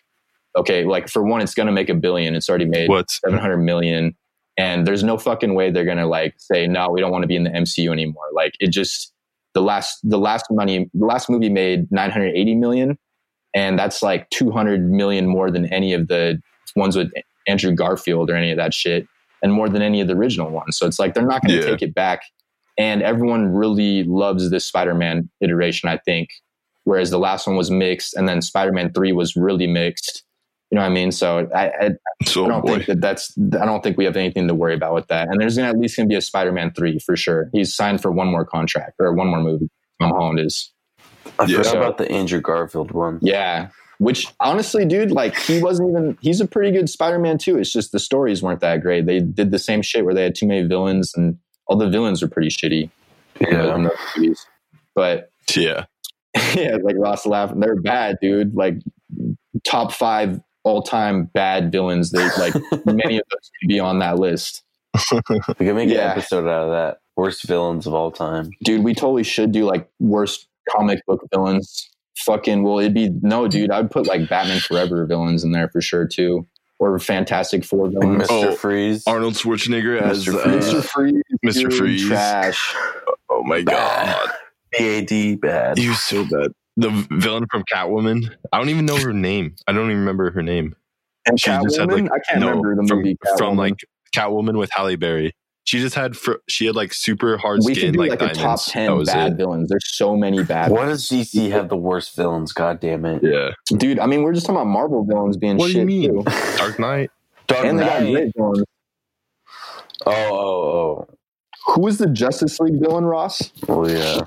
[0.57, 2.35] Okay, like for one, it's going to make a billion.
[2.35, 4.15] It's already made What's 700 million,
[4.57, 7.29] and there's no fucking way they're going to like say no, we don't want to
[7.29, 8.25] be in the MCU anymore.
[8.33, 9.13] Like it just
[9.55, 12.99] the last the last money the last movie made 980 million,
[13.57, 16.41] and that's like 200 million more than any of the
[16.77, 17.11] ones with
[17.49, 19.07] Andrew Garfield or any of that shit,
[19.43, 20.77] and more than any of the original ones.
[20.79, 21.71] So it's like they're not going to Yeah.
[21.73, 22.21] take it back.
[22.79, 26.29] And everyone really loves this Spider-Man iteration, I think.
[26.85, 30.23] Whereas the last one was mixed, and then Spider-Man Three was really mixed.
[30.71, 31.11] You know what I mean?
[31.13, 31.91] So I, I,
[32.27, 32.75] so I don't boy.
[32.75, 33.33] think that that's.
[33.61, 35.29] I don't think we have anything to worry about with that.
[35.29, 37.49] And there's gonna, at least going to be a Spider-Man three for sure.
[37.53, 39.69] He's signed for one more contract or one more movie.
[40.03, 40.73] Tom Holland is.
[41.39, 41.59] I Yeah.
[41.59, 43.19] forgot about the Andrew Garfield one.
[43.23, 43.69] Yeah.
[43.99, 46.19] Which honestly, dude, like he wasn't even.
[46.21, 47.59] He's a pretty good Spider-Man too.
[47.59, 49.07] It's just the stories weren't that great.
[49.07, 52.21] They did the same shit where they had too many villains, and all the villains
[52.21, 52.91] were pretty shitty.
[53.41, 53.91] in the- in
[54.23, 54.33] Yeah.
[54.95, 55.85] But yeah,
[56.55, 57.61] yeah, like Ross laughing.
[57.61, 58.55] They're bad, dude.
[58.55, 58.75] Like
[59.67, 62.11] top five all time bad villains.
[62.11, 62.55] They like
[62.87, 64.63] many of those could be on that list.
[65.59, 66.13] We can make Yeah.
[66.13, 66.99] an episode out of that.
[67.17, 68.51] Worst villains of all time.
[68.63, 71.91] Dude, we totally should do like worst comic book villains.
[72.19, 73.71] Fucking well, it'd be no, dude.
[73.71, 76.47] I'd put like Batman Forever villains in there for sure too,
[76.79, 78.23] or Fantastic Four villains.
[78.25, 78.27] Mr.
[78.31, 79.03] Oh, Freeze.
[79.07, 80.35] Arnold Schwarzenegger as Mr.
[80.35, 80.65] uh, Freeze.
[80.73, 80.85] Mr.
[80.85, 81.73] Freeze, Mr.
[81.77, 82.07] Freeze.
[82.09, 82.75] trash.
[83.31, 84.31] oh my god,
[84.79, 85.77] BAD bad.
[85.79, 86.53] he was so bad.
[86.79, 88.35] The villain from Catwoman.
[88.53, 89.55] I don't even know her name.
[89.67, 90.75] I don't even remember her name.
[91.27, 93.57] And She just had, like- I can't no, remember the from, movie from Catwoman.
[93.59, 95.33] like Catwoman with Halle Berry.
[95.67, 98.33] She just had fr- she had like super hard we skin, could do like, like,
[98.33, 99.37] a top ten was bad it.
[99.37, 99.69] villains.
[99.69, 100.71] There's so many bad.
[100.71, 102.53] What does DC have the worst villains?
[102.53, 103.21] God damn it.
[103.23, 103.51] Yeah.
[103.77, 103.99] dude?
[103.99, 106.25] I mean, we're just talking about Marvel villains being What do shit you mean?
[106.25, 107.11] too, Dark Knight.
[107.49, 108.13] Dark and they got Knight.
[108.13, 108.65] great villains.
[110.07, 111.07] Oh, oh,
[111.75, 113.51] Who was the Justice League villain, Ross?
[113.69, 113.89] oh.
[113.89, 114.21] Yeah.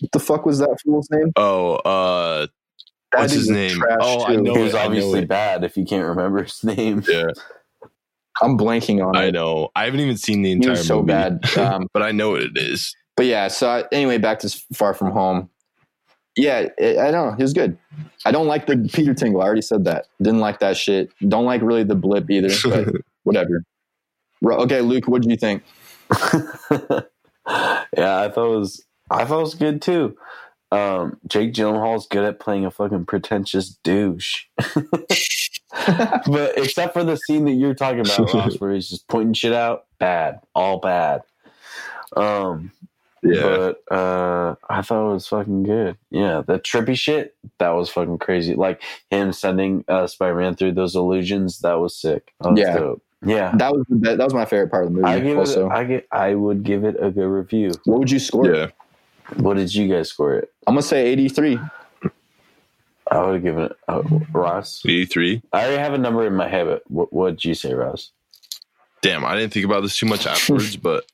[0.00, 1.32] What the fuck was that fool's name?
[1.36, 2.46] Oh, uh,
[3.12, 3.76] That What's his name?
[3.78, 7.02] trash, Oh, I know He was I obviously bad if you can't remember his name.
[7.08, 7.24] yeah,
[8.42, 9.18] I'm blanking on it.
[9.18, 9.70] I know.
[9.76, 11.44] I haven't even seen the He entire was so movie, bad.
[11.58, 12.94] Um, but I know what it is.
[13.16, 13.48] but yeah.
[13.48, 15.50] So I, anyway, back to Far From Home.
[16.36, 17.36] Yeah, it, I don't know.
[17.36, 17.76] He was good.
[18.24, 19.42] I don't like the Peter Tingle.
[19.42, 20.06] I already said that.
[20.22, 21.10] Didn't like that shit.
[21.28, 22.48] Don't like really the blip either.
[22.64, 23.64] But whatever.
[24.40, 25.62] Ro- Okay, Luke, what did you think?
[26.36, 30.16] yeah, I thought it was I thought it was good too.
[30.72, 34.44] Um, Jake Gyllenhaal's good at playing a fucking pretentious douche.
[35.86, 39.52] but except for the scene that you're talking about, Ross, where he's just pointing shit
[39.52, 41.22] out, bad, all bad.
[42.16, 42.72] Um,
[43.22, 43.42] Yeah,
[43.88, 45.96] but uh, I thought it was fucking good.
[46.10, 48.54] Yeah, the trippy shit that was fucking crazy.
[48.54, 52.32] Like him sending uh, Spider-Man through those illusions, that was sick.
[52.40, 52.78] That was Yeah.
[52.78, 53.02] dope.
[53.24, 53.52] yeah.
[53.56, 55.08] That was that was my favorite part of the movie.
[55.08, 55.72] I give also, it.
[55.72, 56.06] I get.
[56.10, 57.72] I would give it a good review.
[57.84, 58.46] what would you score?
[58.54, 58.68] yeah.
[59.36, 60.52] What did you guys score it?
[60.66, 61.58] I'm gonna say 83.
[63.10, 64.02] I would have given it uh,
[64.32, 64.82] Ross.
[64.86, 65.42] Eighty three.
[65.52, 66.66] I already have a number in my head.
[66.66, 68.12] But what would you say, Ross?
[69.02, 71.04] Damn, I didn't think about this too much afterwards, but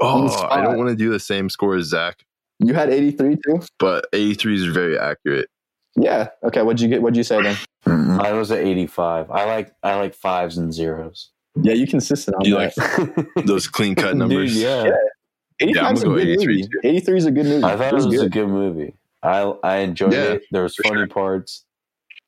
[0.00, 0.28] oh.
[0.50, 2.24] I don't want to do the same score as Zach.
[2.58, 3.60] You had 83 too.
[3.78, 5.48] But eighty three is very accurate.
[5.96, 6.28] Yeah.
[6.44, 6.60] Okay.
[6.62, 7.00] What'd you get?
[7.00, 7.56] What'd you say then?
[8.20, 9.30] I was at eighty-five.
[9.30, 9.72] I like.
[9.82, 11.30] I like fives and zeros.
[11.62, 12.76] Yeah, you consistent on You that.
[13.36, 14.52] like those clean cut numbers?
[14.52, 14.84] Dude, yeah.
[14.84, 14.96] Yeah.
[15.60, 16.68] 85 I'm is a good 83 movie.
[16.84, 17.64] 83 is a good movie.
[17.64, 18.26] I thought it was, good.
[18.26, 18.94] a good movie.
[19.22, 20.42] I I enjoyed Yeah, it.
[20.50, 21.06] There was funny sure.
[21.06, 21.64] parts.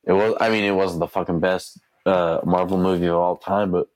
[0.07, 0.35] It was.
[0.41, 3.89] I mean, it wasn't the fucking best uh, Marvel movie of all time, but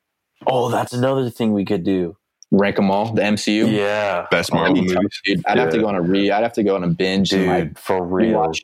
[0.47, 2.17] oh, that's another thing we could do.
[2.51, 3.15] Rank them all.
[3.15, 3.73] The MCU.
[3.73, 5.21] Yeah, Best That'd Marvel be tough, movies.
[5.25, 5.43] dude.
[5.47, 6.31] I'd have to go on a re.
[6.31, 8.35] I'd have to go on a binge dude, like for real.
[8.39, 8.61] rewatch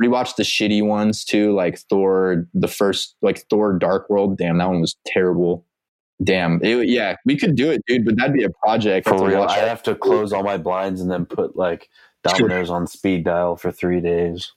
[0.00, 4.36] rewatch the shitty ones too, like Thor, the first, like Thor Dark World.
[4.38, 5.64] Damn, that one was terrible.
[6.22, 9.06] Damn, it, yeah, we could do it, dude, but that'd be a project.
[9.08, 9.68] I'd For have to real, I it.
[9.68, 11.88] have to close all my blinds and then put like
[12.22, 14.52] dominoes on speed dial for three days.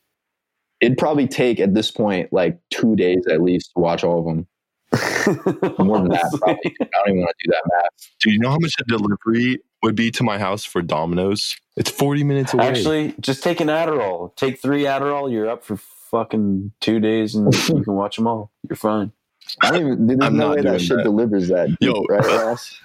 [0.82, 4.26] It'd probably take at this point like two days at least to watch all of
[4.26, 4.48] them.
[5.80, 6.76] More than that, probably.
[6.82, 8.10] I don't even want to do that math.
[8.22, 11.58] Do you know how much a delivery would be to my house for Domino's?
[11.76, 12.68] It's forty minutes away.
[12.68, 14.36] Actually, just take an Adderall.
[14.36, 15.32] Take three Adderall.
[15.32, 18.52] You're up for fucking two days, and you can watch them all.
[18.70, 19.12] You're fine.
[19.62, 20.08] I don't even.
[20.08, 21.04] There's I'm no not way that doing shit that.
[21.04, 21.68] delivers that.
[21.70, 22.04] deep, Yo.
[22.10, 22.80] right, uh, Ross?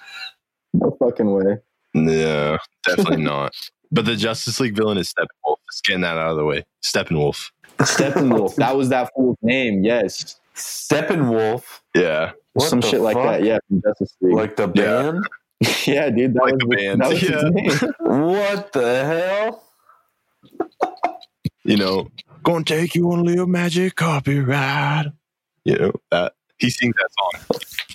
[0.73, 1.57] No fucking way.
[1.93, 3.53] no, definitely not.
[3.91, 5.57] But the Justice League villain is Steppenwolf.
[5.67, 6.63] Let's that out of the way.
[6.83, 7.49] Steppenwolf.
[7.79, 8.55] Steppenwolf.
[8.55, 9.83] that was that fool's name.
[9.83, 11.63] Yes, Steppenwolf.
[11.95, 13.43] Yeah, What some the shit like that.
[13.43, 14.35] Yeah, from Justice League.
[14.35, 15.11] Like the Yeah.
[15.11, 15.27] band.
[15.87, 16.33] yeah, dude.
[16.35, 17.01] That Like was the band.
[17.01, 17.41] That was Yeah.
[17.43, 17.93] his name.
[18.29, 19.63] What the hell?
[21.63, 22.07] you know,
[22.43, 25.11] gonna take you on a little magic carpet ride.
[25.65, 27.09] You know that he sings that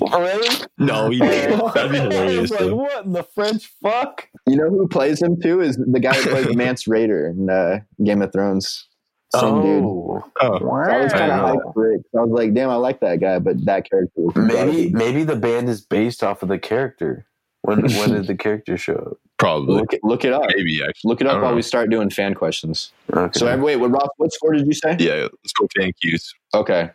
[0.05, 0.21] song.
[0.21, 0.67] Really?
[0.79, 1.59] No, he didn't.
[1.75, 2.51] That'd be hilarious.
[2.51, 2.77] like, though.
[2.77, 4.29] what in the French fuck?
[4.47, 5.61] You know who plays him too?
[5.63, 8.87] Is the guy who plays Mance Rayder in uh, Game of Thrones.
[9.35, 9.85] Same dude.
[9.85, 11.55] oh, Oh, So I was kind of Wow.
[11.57, 11.97] hyped for it.
[11.99, 14.21] 'cause I was like, damn, I like that guy, but that character.
[14.21, 17.27] Was maybe maybe the band is based off of the character.
[17.63, 19.19] When when did the character show up?
[19.39, 19.75] probably.
[19.75, 20.43] look it, look it up.
[20.57, 21.09] Maybe actually.
[21.11, 21.57] Look it up while know.
[21.57, 22.93] we start doing fan questions.
[23.13, 23.39] Okay.
[23.39, 24.09] So wait, what Ross?
[24.19, 24.97] What score did you say?
[25.01, 26.33] Yeah, let's go fan cues.
[26.55, 26.91] Okay,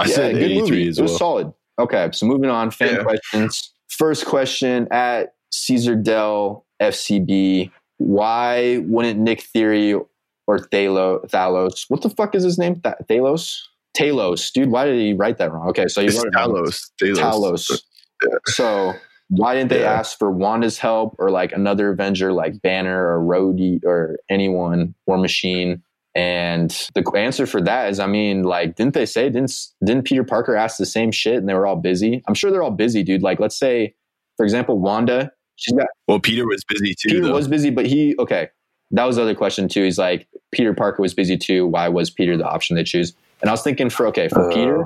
[0.00, 0.68] I yeah, said good eighty movie.
[0.68, 1.52] three as It was solid.
[1.78, 3.02] Okay, so moving on, fan Yeah.
[3.02, 3.72] questions.
[3.88, 11.84] First question at Caesar Dell FCB: Why wouldn't Nick Fury or Thalo, Thalos?
[11.88, 12.80] What the fuck is his name?
[12.82, 13.56] Th- Thalos.
[13.96, 14.70] Talos, dude.
[14.70, 15.68] Why did he write that wrong?
[15.70, 16.54] Okay, so you It's wrote it wrong.
[16.54, 16.90] Talos.
[17.02, 17.82] Talos.
[18.22, 18.40] Talos.
[18.46, 18.92] So
[19.28, 19.92] why didn't they Yeah.
[19.92, 25.18] ask for Wanda's help or like another Avenger like Banner or Rhodey or anyone or
[25.18, 25.82] Machine?
[26.14, 29.52] And the answer for that is, I mean, like, didn't they say didn't
[29.84, 32.22] didn't Peter Parker ask the same shit and they were all busy?
[32.26, 33.22] I'm sure they're all busy, dude.
[33.22, 33.94] Like, let's say,
[34.36, 37.08] for example, Wanda, she's got Well, Peter was busy too.
[37.08, 37.34] Peter though.
[37.34, 38.48] was busy, but he okay.
[38.90, 39.84] That was the other question too.
[39.84, 41.66] He's like, Peter Parker was busy too.
[41.68, 43.14] Why was Peter the option they choose?
[43.40, 44.54] And I was thinking for okay for Uh.
[44.54, 44.84] Peter,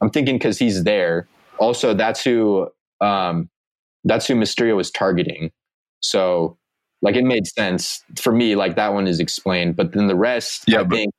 [0.00, 1.26] I'm thinking because he's there.
[1.58, 2.68] Also, that's who
[3.00, 3.50] um,
[4.04, 5.50] that's who Mysterio was targeting.
[6.00, 6.56] So,
[7.02, 8.54] like, it made sense for me.
[8.56, 11.14] Like that one is explained, but then the rest, Yeah, I but- think.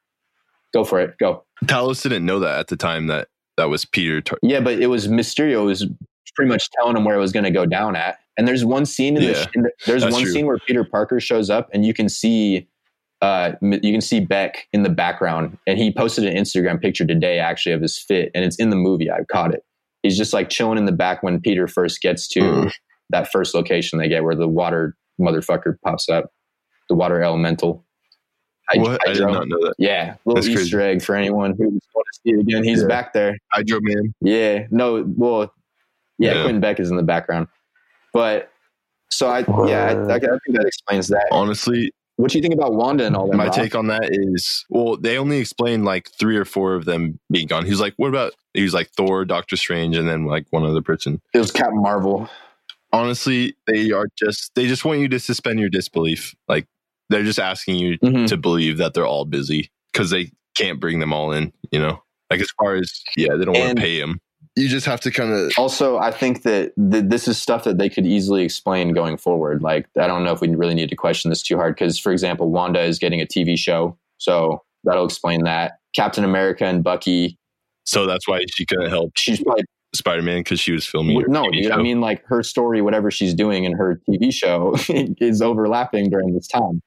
[0.73, 1.15] Go for it.
[1.19, 1.43] Go.
[1.65, 3.27] Talos didn't know that at the time that
[3.57, 4.21] that was Peter.
[4.21, 5.85] Tar- Yeah, but it was Mysterio was
[6.35, 8.17] pretty much telling him where it was going to go down at.
[8.37, 10.31] And there's one scene in, Yeah, the, in the there's one true.
[10.31, 12.67] scene where Peter Parker shows up and you can see
[13.21, 17.37] uh you can see Beck in the background and he posted an Instagram picture today
[17.37, 19.11] actually of his fit and it's in the movie.
[19.11, 19.63] I caught it.
[20.01, 22.71] He's just like chilling in the back when Peter first gets to Mm.
[23.11, 26.31] that first location they get where the water motherfucker pops up,
[26.89, 27.83] the water elemental.
[28.73, 29.07] Hyd- What?
[29.07, 29.75] I did not know that.
[29.77, 30.91] Yeah, little That's Easter crazy.
[30.95, 32.63] egg for anyone who wants to see it again.
[32.63, 32.87] He's Yeah.
[32.87, 33.37] back there.
[33.51, 34.13] Hydro Man.
[34.21, 35.53] Yeah, no, well,
[36.17, 36.41] yeah, Yeah.
[36.43, 37.47] Quentin Beck is in the background,
[38.13, 38.49] but
[39.09, 41.27] so I, yeah, I, I, I think that explains that.
[41.31, 43.35] Honestly, What do you think about Wanda and all that?
[43.35, 43.53] my Rob?
[43.53, 47.47] take on that is well, they only explained like three or four of them being
[47.47, 47.65] gone.
[47.65, 50.63] He was like, what about he was like Thor, Doctor Strange, and then like one
[50.63, 51.19] other person.
[51.33, 52.29] it was Captain Marvel.
[52.93, 56.33] Honestly, they are just they just want you to suspend your disbelief.
[56.47, 56.67] Like
[57.09, 58.27] they're just asking you Mhm.
[58.27, 61.51] to believe that they're all busy because they can't bring them all in.
[61.71, 64.19] You know, like as far as yeah, they don't want to pay them.
[64.55, 67.79] You just have to kind of Also, I think that th- this is stuff that
[67.79, 69.63] they could easily explain going forward.
[69.63, 72.11] Like, I don't know if we really need to question this too hard because, for
[72.11, 75.79] example, Wanda is getting a TV show, so that'll explain that.
[75.95, 77.39] Captain America and Bucky,
[77.85, 79.63] so that's why she couldn't help she's probably
[79.95, 81.19] Spider Man because she was filming.
[81.21, 81.71] her no, TV dude.
[81.71, 86.33] I mean, like her story, whatever she's doing in her TV show, is overlapping during
[86.33, 86.81] this time.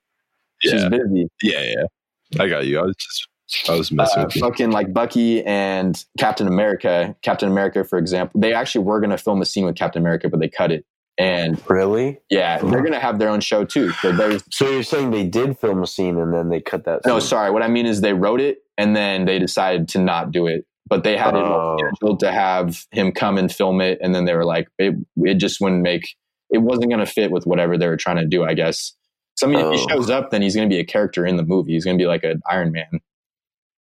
[0.60, 1.28] She's yeah, busy.
[1.42, 2.42] yeah, yeah.
[2.42, 2.78] I got you.
[2.80, 3.28] I was just
[3.68, 4.40] I was messing uh, with you.
[4.40, 7.14] fucking like Bucky and Captain America.
[7.22, 10.28] Captain America, for example, they actually were going to film a scene with Captain America,
[10.28, 10.84] but they cut it.
[11.18, 12.18] And Really?
[12.28, 13.90] yeah, they're going to have their own show too.
[13.92, 17.02] So So you're saying they did film a scene and then they cut that?
[17.06, 17.50] no, sorry.
[17.50, 20.66] What I mean is they wrote it and then they decided to not do it.
[20.88, 21.76] But they had Oh.
[21.78, 24.94] it scheduled to have him come and film it, and then they were like, it,
[25.18, 26.14] it just wouldn't make.
[26.50, 28.44] It wasn't going to fit with whatever they were trying to do.
[28.44, 28.94] I guess.
[29.36, 29.88] So I mean, if he Oh.
[29.88, 31.72] shows up, then he's going to be a character in the movie.
[31.72, 33.00] He's going to be like an Iron Man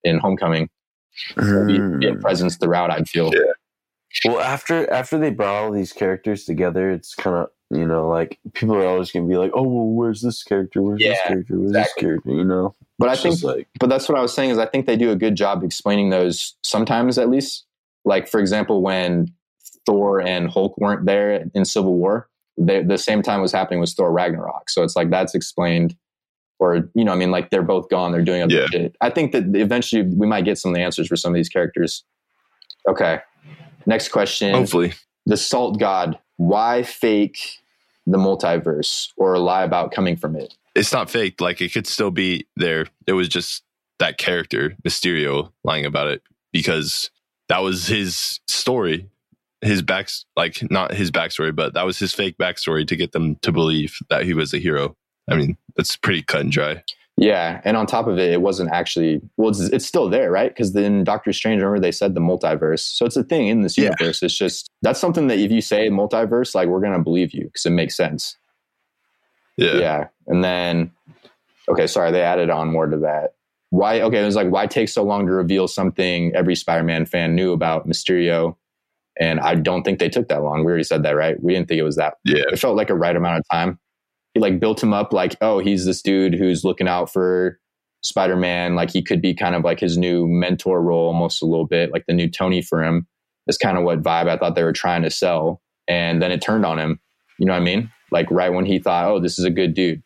[0.04, 0.68] in Homecoming.
[1.36, 2.20] Be, be a Mm.
[2.20, 2.90] presence throughout.
[2.90, 3.30] I'd feel.
[4.24, 8.38] Well, after after they brought all these characters together, it's kind of you know like
[8.52, 10.82] people are always gonna be like, oh, well, where's this character?
[10.82, 11.58] Where's this character?
[11.58, 11.94] Where's exactly.
[11.94, 12.30] this character?
[12.30, 12.74] You know.
[12.98, 15.10] But I think like but that's what I was saying is I think they do
[15.10, 17.64] a good job explaining those sometimes at least.
[18.04, 19.32] Like for example, when
[19.86, 23.90] Thor and Hulk weren't there in Civil War, they, the same time was happening with
[23.90, 24.70] Thor Ragnarok.
[24.70, 25.96] So it's like that's explained,
[26.58, 28.66] or you know, I mean, like they're both gone, they're doing other Yeah.
[28.66, 28.96] shit.
[29.00, 31.48] I think that eventually we might get some of the answers for some of these
[31.48, 32.04] characters.
[32.86, 33.20] Okay,
[33.86, 34.92] next question: Hopefully,
[35.26, 36.18] the Salt God.
[36.38, 37.61] Why fake
[38.06, 40.54] the multiverse or lie about coming from it?
[40.74, 41.40] it's not fake.
[41.40, 42.86] Like it could still be there.
[43.06, 43.62] It was just
[43.98, 46.22] that character, Mysterio, lying about it
[46.52, 47.10] because
[47.48, 49.08] that was his story,
[49.60, 53.36] his back, like not his backstory, but that was his fake backstory to get them
[53.36, 54.96] to believe that he was a hero.
[55.30, 56.82] I mean, that's pretty cut and dry.
[57.22, 59.50] Yeah, and on top of it, it wasn't actually well.
[59.50, 60.50] It's, it's still there, right?
[60.50, 63.78] Because then Doctor Strange, remember they said the multiverse, so it's a thing in this
[63.78, 63.84] Yeah.
[64.00, 64.24] universe.
[64.24, 67.64] It's just that's something that if you say multiverse, like we're gonna believe you because
[67.64, 68.36] it makes sense.
[69.56, 69.74] Yeah.
[69.76, 70.06] Yeah.
[70.26, 70.90] and then
[71.68, 73.34] okay, sorry, they added on more to that.
[73.70, 74.00] Why?
[74.00, 77.52] Okay, it was like why take so long to reveal something every Spider-Man fan knew
[77.52, 78.56] about Mysterio,
[79.20, 80.64] and I don't think they took that long.
[80.64, 81.40] We already said that, right?
[81.40, 82.42] We didn't think it was that Yeah.
[82.50, 83.78] it felt like a right amount of time.
[84.34, 87.58] He like built him up like, oh, he's this dude who's looking out for
[88.00, 88.74] Spider Man.
[88.74, 91.92] Like he could be kind of like his new mentor role, almost a little bit,
[91.92, 93.06] like the new Tony for him.
[93.46, 95.60] That's kind of what vibe I thought they were trying to sell.
[95.88, 97.00] And then it turned on him.
[97.38, 97.90] You know what I mean?
[98.10, 100.02] Like right when he thought, oh, this is a good dude.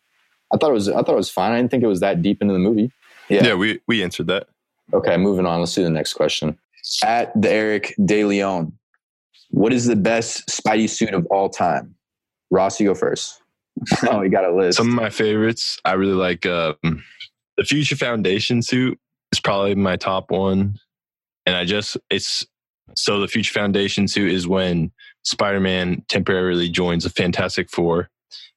[0.53, 0.89] I thought it was.
[0.89, 1.51] I thought it was fine.
[1.51, 2.91] I didn't think it was that deep into the movie.
[3.29, 3.45] yeah.
[3.45, 3.53] Yeah.
[3.55, 4.47] we, we answered that.
[4.93, 5.59] Okay, moving on.
[5.59, 6.57] Let's do the next question.
[7.03, 8.71] At the Eric De Leon,
[9.49, 11.95] what is the best Spidey suit of all time?
[12.49, 13.41] Ross, you go first.
[14.09, 14.77] oh, you got a list.
[14.77, 16.75] Some of my favorites, I really like um,
[17.57, 18.97] the Future Foundation suit
[19.31, 20.75] is probably my top one.
[21.45, 22.45] And I just, it's
[22.95, 24.91] so the Future Foundation suit is when
[25.23, 28.09] Spider Man temporarily joins the Fantastic Four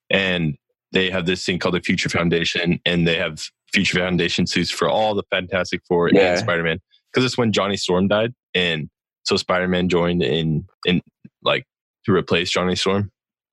[0.08, 0.56] and
[0.92, 3.40] they have this thing called the Future Foundation and they have
[3.72, 6.30] Future Foundation suits for all the Fantastic Four Yeah.
[6.32, 6.78] and Spider Man.
[7.12, 8.32] Because it's when Johnny Storm died.
[8.54, 8.88] And
[9.24, 11.00] so Spider Man joined in, in
[11.42, 11.64] like
[12.06, 13.10] to replace Johnny Storm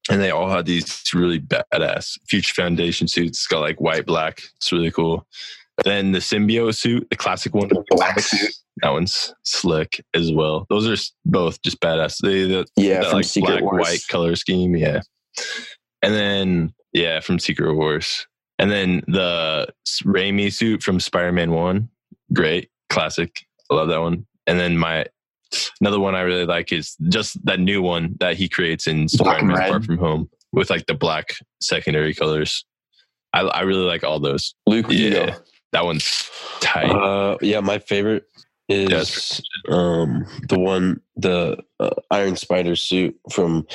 [0.09, 3.39] and they all had these really badass future foundation suits.
[3.39, 4.41] It's got like white, black.
[4.55, 5.27] It's really cool.
[5.83, 8.51] Then the symbiote suit, the classic one, The black suit.
[8.81, 10.65] That one's slick as well.
[10.69, 12.17] Those are both just badass.
[12.21, 13.81] They the, Yeah, that, from like Secret black Wars.
[13.81, 14.75] white color scheme.
[14.75, 15.01] Yeah,
[16.01, 18.27] and then yeah, from Secret Wars,
[18.59, 19.67] and then the
[20.03, 21.89] Raimi suit from Spider Man One.
[22.33, 23.45] Great, classic.
[23.71, 24.25] I love that one.
[24.45, 25.05] And then my
[25.81, 29.57] another one I really like is just that new one that he creates in Spider-Man
[29.57, 29.81] Far.
[29.81, 32.65] From Home with like the black secondary colors.
[33.33, 34.55] I, I really like all those.
[34.65, 35.37] Luke, Yeah,
[35.73, 36.29] that one's
[36.59, 36.89] tight.
[36.89, 38.25] Uh, yeah, my favorite
[38.69, 43.65] is it's um the one the uh, Iron Spider suit from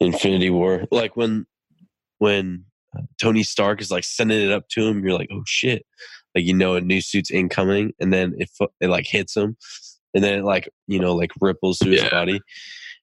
[0.00, 0.84] Infinity War.
[0.90, 1.46] Like when
[2.18, 2.64] when
[3.20, 5.84] Tony Stark is like sending it up to him, you're like, oh shit!
[6.34, 8.50] Like you know a new suit's incoming, and then it
[8.80, 9.56] it like hits him,
[10.14, 12.40] and then it like you know like ripples through his body,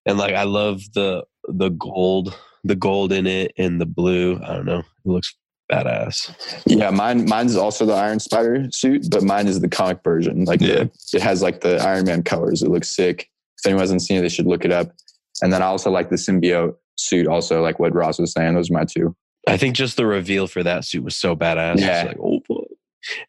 [0.05, 4.39] and like I love the the gold the gold in it and the blue.
[4.43, 4.79] I don't know.
[4.79, 5.35] It looks
[5.71, 6.61] badass.
[6.65, 10.45] Yeah, mine mine's also the Iron Spider suit, but mine is the comic version.
[10.45, 10.85] Like Yeah.
[10.85, 12.61] the, it has like the Iron Man colors.
[12.63, 13.29] It looks sick.
[13.59, 14.91] If anyone hasn't seen it, they should look it up.
[15.41, 17.27] And then I also like the symbiote suit.
[17.27, 19.15] Also, like what Ross was saying, those are my two.
[19.47, 21.79] I think just the reveal for that suit was so badass.
[21.79, 22.03] Yeah.
[22.03, 22.34] It's like, fuck.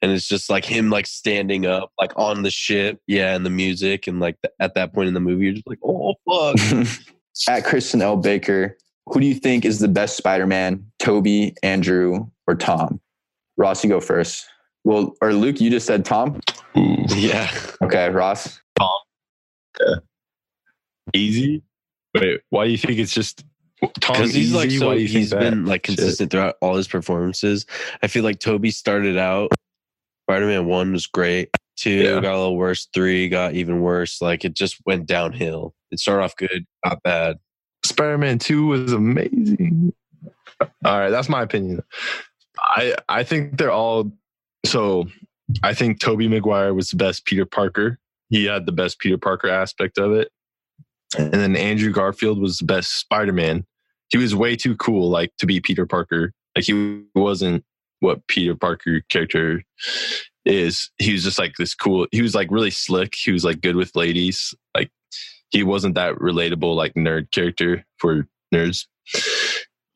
[0.03, 3.01] And it's just like him like standing up, like on the ship.
[3.07, 3.35] Yeah.
[3.35, 4.07] And the music.
[4.07, 6.87] And like th- at that point in the movie, you're just like, oh, fuck.
[7.49, 8.17] At Kristen L.
[8.17, 10.85] Baker, who do you think is the best Spider-Man?
[10.99, 12.99] Tobey, Andrew, or Tom?
[13.59, 14.47] Ross, you go first.
[14.85, 16.41] Well, or Luke, you just said Tom.
[16.75, 17.51] yeah.
[17.83, 18.61] Okay, Ross.
[18.79, 18.89] Tom
[19.81, 19.95] yeah.
[21.15, 21.63] easy.
[22.15, 23.45] Wait, why do you think it's just
[23.81, 24.79] Tom Because he's like Easy?
[24.79, 25.41] so Why do you think he's that?
[25.41, 25.99] been like Shit.
[25.99, 27.67] consistent throughout all his performances.
[28.03, 29.51] I feel like Tobey started out
[30.29, 31.51] Spider-Man one was great.
[31.77, 32.21] Two Yeah.
[32.21, 32.89] got a little worse.
[32.95, 34.21] Three got even worse.
[34.21, 35.75] Like it just went downhill.
[35.91, 37.37] It started off good, got bad.
[37.85, 39.93] Spider-Man 2 was amazing.
[40.61, 41.83] Uh, all right, that's my opinion.
[42.59, 44.11] I I think they're all
[44.65, 45.07] so
[45.63, 47.99] I think Tobey Maguire was the best Peter Parker.
[48.31, 50.31] He had the best Peter Parker aspect of it.
[51.17, 53.65] And then Andrew Garfield was the best Spider-Man.
[54.09, 56.33] He was way too cool like to be Peter Parker.
[56.57, 57.65] Like he wasn't
[58.01, 59.63] what Peter Parker character
[60.45, 60.91] is.
[60.99, 62.07] He was just like this cool.
[62.13, 63.15] He was like really slick.
[63.15, 64.55] He was like good with ladies.
[64.75, 64.91] Like
[65.51, 68.87] he wasn't that relatable like nerd character for nerds.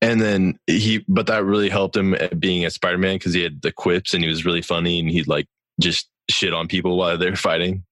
[0.03, 3.43] And then he, but that really helped him at being a Spider Man because he
[3.43, 5.47] had the quips and he was really funny and he'd like
[5.81, 7.85] just shit on people while they're fighting.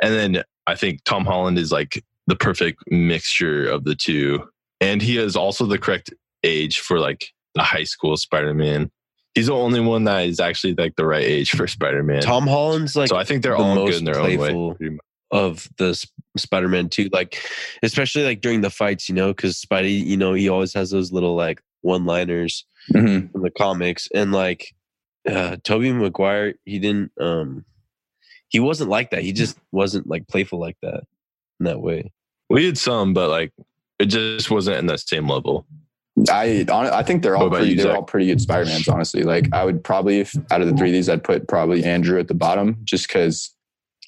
[0.00, 4.48] And then I think Tom Holland is like the perfect mixture of the two.
[4.80, 8.90] And he is also the correct age for like the high school Spider Man.
[9.36, 12.22] He's the only one that is actually like the right age for Spider Man.
[12.22, 14.38] Tom Holland's like so I think they're the all good in their own
[14.80, 14.98] way.
[15.30, 16.08] of the Sp-
[16.38, 17.38] Spider-Man too, like
[17.82, 21.12] especially like during the fights, you know, cuz Spidey, you know, he always has those
[21.12, 22.64] little like one-liners
[22.94, 23.30] Mhm.
[23.30, 24.74] from the comics and like
[25.28, 27.66] uh Tobey Maguire, he didn't um
[28.48, 29.22] he wasn't like that.
[29.22, 31.02] He just wasn't like playful like that
[31.60, 32.10] in that way.
[32.48, 33.52] We had some, but like
[33.98, 35.66] it just wasn't in that same level.
[36.30, 37.96] I I think they're all pretty, you, they're Zach?
[37.96, 39.22] all pretty good Spider-Mans, honestly.
[39.22, 42.18] Like I would probably if out of the three of these, I'd put probably Andrew
[42.18, 43.52] at the bottom just because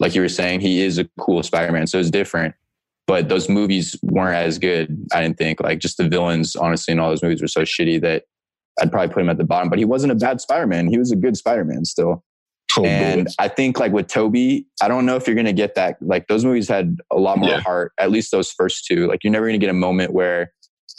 [0.01, 1.87] like you were saying, he is a cool Spider-Man.
[1.87, 2.55] So it's different.
[3.07, 5.61] But those movies weren't as good, I didn't think.
[5.61, 8.25] Like just the villains, honestly, in all those movies were so shitty that
[8.81, 9.69] I'd probably put him at the bottom.
[9.71, 10.89] But he wasn't a bad Spider-Man.
[10.89, 12.23] He was a good Spider-Man still.
[12.79, 13.27] Oh, and.
[13.39, 15.97] I think like with Tobey, I don't know if you're gonna get that.
[16.03, 17.61] Like those movies had a lot more Yeah.
[17.61, 17.93] heart.
[17.99, 19.09] At least those first two.
[19.09, 20.53] Like you're never gonna get a moment where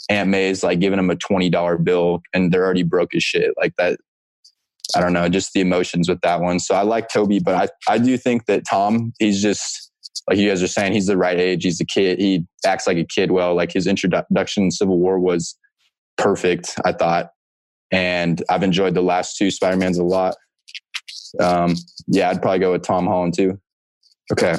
[0.08, 3.52] Aunt May's like giving him a twenty dollar bill and they're already broke as shit.
[3.56, 3.98] Like that.
[4.96, 6.58] I don't know, just the emotions with that one.
[6.58, 9.92] So I like Tobey, but I I do think that Tom, he's just
[10.28, 11.62] like you guys are saying, he's the right age.
[11.62, 12.18] He's a kid.
[12.18, 13.54] He acts like a kid well.
[13.54, 15.56] Like his introduction in Civil War was
[16.16, 16.74] perfect.
[16.84, 17.30] I thought,
[17.92, 20.34] and I've enjoyed the last two Spider Mans a lot.
[21.38, 21.76] Um,
[22.08, 23.60] yeah, I'd probably go with Tom Holland too.
[24.32, 24.54] Okay,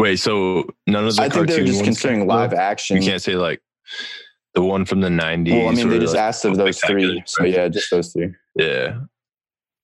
[0.00, 2.96] Wait, so none of the I think they're just considering live action.
[2.96, 3.60] You can't say like
[4.54, 5.50] the one from the '90s.
[5.52, 8.32] well, I mean, they just like, asked of those three, so yeah, just those three.
[8.56, 9.00] Yeah,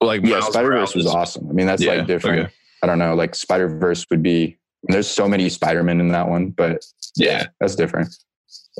[0.00, 1.48] like Yeah, Spider Verse was awesome.
[1.48, 2.40] I mean, that's Yeah, like different.
[2.46, 2.52] okay.
[2.82, 4.56] I don't know, like Spider Verse would be.
[4.84, 6.84] There's so many Spider Men in that one, but
[7.16, 8.08] Yeah, that's different.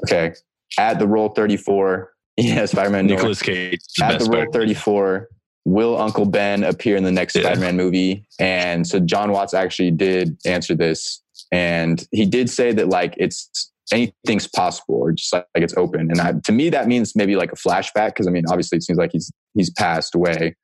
[0.07, 0.33] Okay,
[0.79, 3.07] at the roll 34, yeah, Spider Man.
[3.07, 3.75] Nicolas Cage.
[3.75, 4.53] is the at the roll Spider-Man.
[4.53, 5.29] 34
[5.69, 7.43] will uncle ben appear in the next Yeah.
[7.43, 11.23] spider-man movie and so Jon Watts actually did answer this
[11.53, 16.11] and he did say that like it's anything's possible or just like, like it's open.
[16.11, 18.83] And I, to me that means maybe like a flashback because i mean obviously it
[18.83, 20.57] seems like he's he's passed away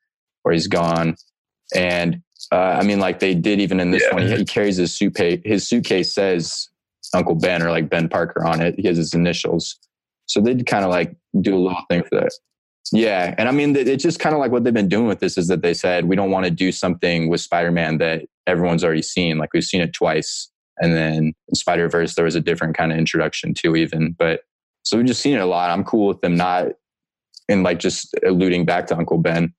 [0.45, 1.17] or he's gone.
[1.75, 4.15] And uh, i mean like they did even in this Yeah.
[4.15, 6.69] one he, he carries his suitcase his suitcase says
[7.15, 8.75] uncle ben or like ben parker on it.
[8.79, 9.77] He has his initials.
[10.27, 12.33] So they'd kind of like do a little thing for that.
[12.91, 15.39] Yeah, and I mean, it's just kind of like what they've been doing with this
[15.39, 19.03] is that they said we don't want to do something with Spider-Man that everyone's already
[19.03, 19.39] seen.
[19.39, 20.51] Like we've seen it twice,
[20.81, 24.13] and then in Spider-Verse there was a different kind of introduction too, even.
[24.19, 24.41] But
[24.83, 25.71] so we've just seen it a lot.
[25.71, 26.69] I'm cool with them not
[27.49, 29.53] and like just alluding back to Uncle Ben.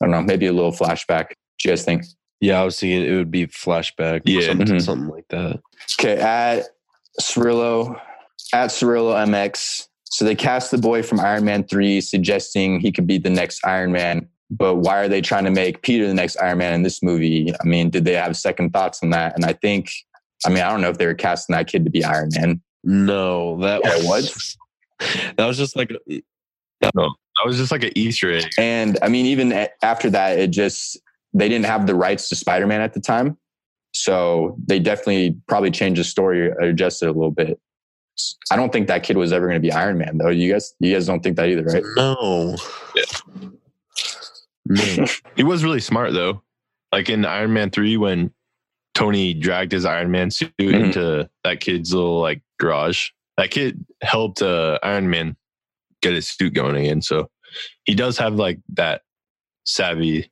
[0.00, 1.28] I don't know, maybe a little flashback.
[1.28, 2.04] Do you guys think?
[2.40, 4.22] Yeah, I was thinking it would be flashback.
[4.24, 4.48] Yeah.
[4.48, 4.82] something, Mhm.
[4.82, 5.60] something like that.
[6.00, 6.64] Okay, at
[7.20, 8.00] Cirillo,
[8.52, 9.88] at Cirillo MX.
[10.06, 13.64] So they cast the boy from Iron Man 3, suggesting he could be the next
[13.64, 14.28] Iron Man.
[14.50, 17.50] But why are they trying to make Peter the next Iron Man in this movie?
[17.52, 19.34] I mean, did they have second thoughts on that?
[19.36, 19.90] And I think,
[20.46, 22.60] I mean, I don't know if they were casting that kid to be Iron Man.
[22.84, 24.56] No, that Yeah, was
[25.36, 25.92] that was just like
[27.36, 28.50] That was just like an Easter egg.
[28.58, 29.52] And I mean, even
[29.82, 31.00] after that, it just,
[31.32, 33.38] they didn't have the rights to Spider Man at the time.
[33.94, 37.58] So they definitely probably changed the story uh, or adjusted a little bit.
[38.50, 40.28] I don't think that kid was ever going to be Iron Man, though.
[40.28, 41.82] You guys, you guys don't think that either, right?
[41.96, 42.56] No.
[44.66, 45.06] No.
[45.36, 46.42] He was really smart though.
[46.92, 48.32] Like in Iron Man three, when
[48.94, 50.84] Tony dragged his Iron Man suit Mhm.
[50.86, 55.36] into that kid's little like garage, that kid helped uh, Iron Man
[56.02, 57.00] get his suit going again.
[57.02, 57.30] So
[57.84, 59.02] he does have like that
[59.64, 60.30] savvy,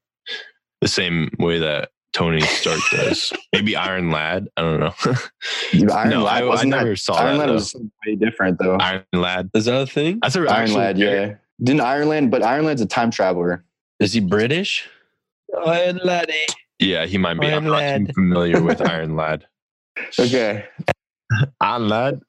[0.80, 3.32] the same way that Tony Stark does.
[3.52, 4.48] Maybe Iron Lad.
[4.56, 4.94] I don't know.
[5.94, 7.38] Iron no, Lad I, I never that, saw Iron that.
[7.38, 7.54] Lad though.
[7.54, 7.76] was
[8.06, 8.76] way different, though.
[8.76, 9.50] Iron Lad.
[9.54, 10.18] Is that a thing?
[10.22, 11.26] That's a Iron actual Lad, character.
[11.32, 11.36] yeah.
[11.64, 13.64] Didn't Iron Lad, but Iron Lad's a time traveler.
[14.00, 14.88] Is he British?
[15.66, 16.32] Iron Laddie.
[16.80, 17.46] Yeah, he might be.
[17.46, 19.46] Iron I'm not too familiar with Iron Lad.
[20.18, 20.64] Okay.
[21.60, 22.20] Iron Lad?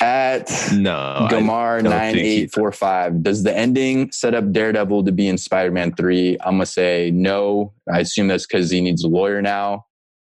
[0.00, 0.96] At No.
[0.96, 3.22] I- Gamar don't nine think he- eight four five.
[3.22, 6.36] Does the ending set up Daredevil to be in Spider Man three?
[6.40, 7.72] I'm gonna say no.
[7.92, 9.84] I assume that's because he needs a lawyer now.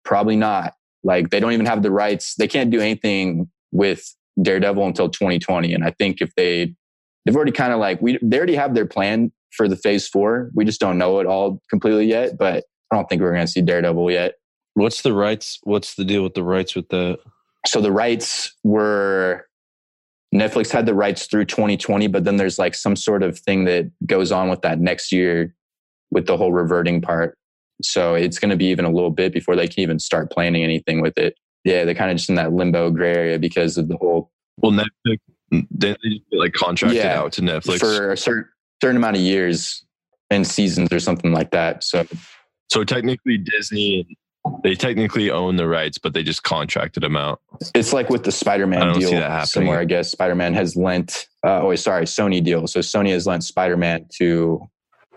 [0.04, 0.74] Probably not.
[1.04, 2.34] Like they don't even have the rights.
[2.36, 4.04] They can't do anything with
[4.42, 5.74] Daredevil until 2020.
[5.74, 6.74] And I think if they
[7.26, 10.50] they've already kind of like we they already have their plan for the phase four.
[10.56, 12.38] We just don't know it all completely yet.
[12.40, 12.64] But
[12.96, 14.36] I don't think we're gonna see Daredevil yet.
[14.74, 15.60] What's the rights?
[15.64, 17.18] What's the deal with the rights with the?
[17.66, 19.48] so the rights were
[20.34, 23.90] Netflix had the rights through 2020, but then there's like some sort of thing that
[24.06, 25.56] goes on with that next year
[26.12, 27.38] with the whole reverting part.
[27.82, 30.64] So it's going to be even a little bit before they can even start planning
[30.64, 31.36] anything with it.
[31.64, 34.72] Yeah, they're kind of just in that limbo gray area because of the whole Well,
[34.72, 35.20] Netflix,
[35.52, 37.80] they just get like contracted Yeah, out to Netflix.
[37.80, 38.46] for a certain
[38.82, 39.84] certain amount of years
[40.30, 41.84] and seasons or something like that.
[41.84, 42.06] So
[42.70, 44.18] so technically, Disney,
[44.64, 47.42] they technically own the rights, but they just contracted them out.
[47.74, 49.46] It's like with the Spider-Man don't deal see that happening.
[49.48, 49.80] somewhere.
[49.80, 51.28] I guess Spider-Man has lent.
[51.46, 52.68] Uh, oh, wait, sorry, Sony deal.
[52.68, 54.62] So Sony has lent Spider-Man to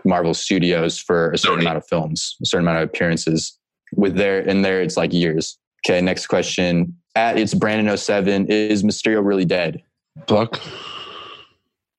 [0.05, 1.63] Marvel Studios for a certain Sony.
[1.63, 3.59] amount of films, a certain amount of appearances.
[3.95, 5.59] With their in there, it's like years.
[5.87, 6.97] Okay, next question.
[7.15, 9.83] At it's Brandon 07, is Mysterio really dead?
[10.27, 10.61] Fuck.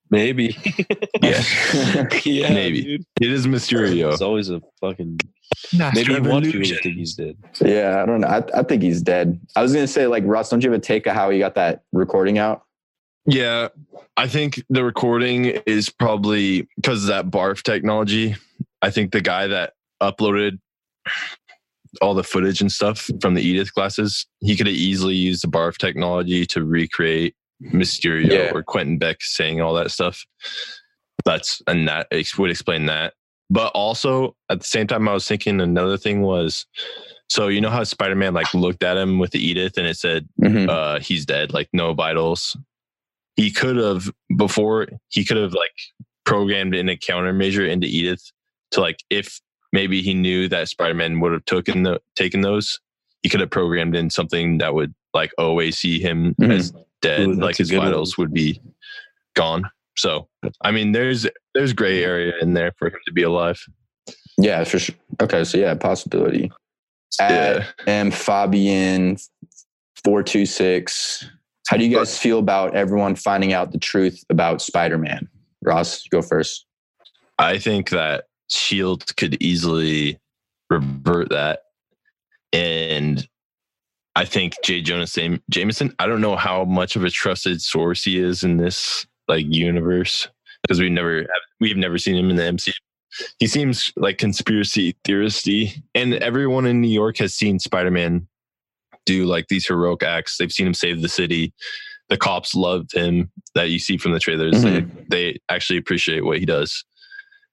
[0.09, 0.55] Maybe.
[1.21, 1.43] Yeah,
[2.23, 2.53] yeah.
[2.53, 2.81] Maybe.
[2.81, 3.05] dude.
[3.19, 4.11] it is Mysterio.
[4.13, 5.19] It's always a fucking.
[5.73, 7.35] Maybe he wants you to think he's dead.
[7.61, 8.27] yeah, I don't know.
[8.27, 9.39] I, I think he's dead.
[9.55, 11.55] I was gonna say, like Ross, don't you have a take of how he got
[11.55, 12.63] that recording out?
[13.25, 13.67] Yeah,
[14.17, 18.35] I think the recording is probably because of that BARF technology.
[18.81, 20.59] I think the guy that uploaded
[22.01, 25.47] all the footage and stuff from the Edith glasses, he could have easily used the
[25.47, 28.51] BARF technology to recreate Mysterio Yeah.
[28.53, 30.23] or Quentin Beck saying all that stuff.
[31.25, 33.13] That's and that ex- would explain that.
[33.49, 36.65] But also at the same time, I was thinking another thing was,
[37.29, 39.97] so you know how Spider Man like looked at him with the Edith and it
[39.97, 40.69] said Mhm.
[40.69, 42.55] uh he's dead like no vitals
[43.35, 45.71] he could have before he could have like
[46.25, 48.31] programmed in a countermeasure into edith
[48.71, 49.39] to like if
[49.73, 52.79] maybe he knew that spider-man would have taken the taken those
[53.23, 56.51] he could have programmed in something that would like always see him Mhm.
[56.51, 56.71] as
[57.01, 57.87] dead Ooh, like his good one.
[57.87, 58.61] vitals would be
[59.35, 60.27] gone so
[60.61, 63.63] i mean there's there's gray area in there for him to be alive
[64.37, 64.95] Yeah, for sure.
[65.21, 66.49] Okay, so yeah, possibility.
[67.19, 69.17] At yeah M Fabian
[70.03, 71.29] four two six.
[71.67, 75.27] How do you guys feel about everyone finding out the truth about Spider Man?
[75.61, 76.65] Ross, go first.
[77.37, 80.17] I think that Shield could easily
[80.69, 81.63] revert that,
[82.53, 83.27] and
[84.15, 84.81] I think J.
[84.81, 85.05] Jonah
[85.49, 85.93] Jameson.
[85.99, 90.27] I don't know how much of a trusted source he is in this like universe
[90.61, 91.25] because we've never
[91.59, 92.73] we've never seen him in the MCU.
[93.37, 98.27] He seems like conspiracy theoristy, and everyone in New York has seen Spider Man
[99.05, 100.37] do like these heroic acts.
[100.37, 101.53] They've seen him save the city.
[102.09, 104.61] The cops loved him that you see from the trailers.
[104.63, 105.03] They, mm-hmm.
[105.09, 106.83] they actually appreciate what he does.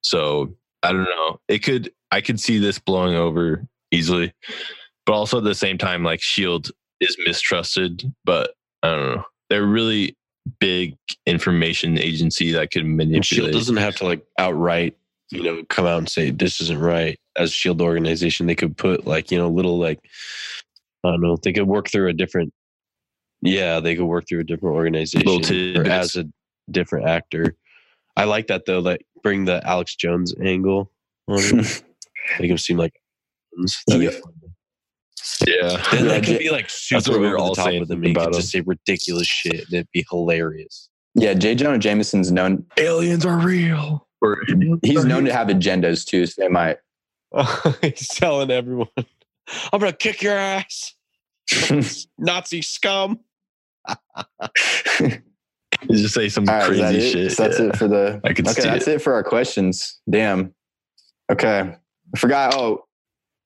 [0.03, 1.40] So I don't know.
[1.48, 4.32] It could I could see this blowing over easily,
[5.05, 6.70] but also at the same time, like Shield
[7.01, 8.12] is mistrusted.
[8.24, 9.24] But I don't know.
[9.48, 10.16] They're really
[10.60, 10.97] big
[11.27, 13.24] information agency that could manipulate.
[13.24, 14.97] Shield doesn't have to like outright,
[15.31, 17.18] you know, come out and say this isn't right.
[17.36, 20.01] As a Shield organization, they could put like you know little like
[21.05, 21.36] I don't know.
[21.36, 22.52] They could work through a different.
[23.43, 26.24] Yeah, they could work through a different organization or as a
[26.70, 27.55] different actor.
[28.16, 28.81] I like that though.
[28.81, 30.90] Like bring the Alex Jones angle
[31.28, 31.82] on it.
[32.40, 32.94] Make him seem like.
[33.86, 34.20] That'd be Yeah.
[35.35, 35.48] Fun.
[35.48, 35.82] yeah.
[35.93, 37.81] Then Yeah, they could be like super what we were over all the top saying
[37.81, 38.03] with them.
[38.03, 39.55] He about could just say ridiculous shit.
[39.65, 40.89] and It'd be hilarious.
[41.15, 41.55] Yeah, J.
[41.55, 44.07] Jonah Jameson's known Aliens are real.
[44.20, 44.43] Or
[44.82, 46.78] he's known to have agendas too, so they might
[47.82, 50.94] He's telling everyone, "I'm gonna kick your ass,
[52.19, 53.20] Nazi scum."
[55.89, 57.32] You just say some All right, is that crazy shit.
[57.32, 57.66] So that's yeah.
[57.66, 58.20] it for the.
[58.24, 59.03] I can okay, see that's it.
[59.03, 60.01] for our questions.
[60.09, 60.55] Damn.
[61.31, 61.74] Okay,
[62.15, 62.55] I forgot.
[62.55, 62.85] Oh,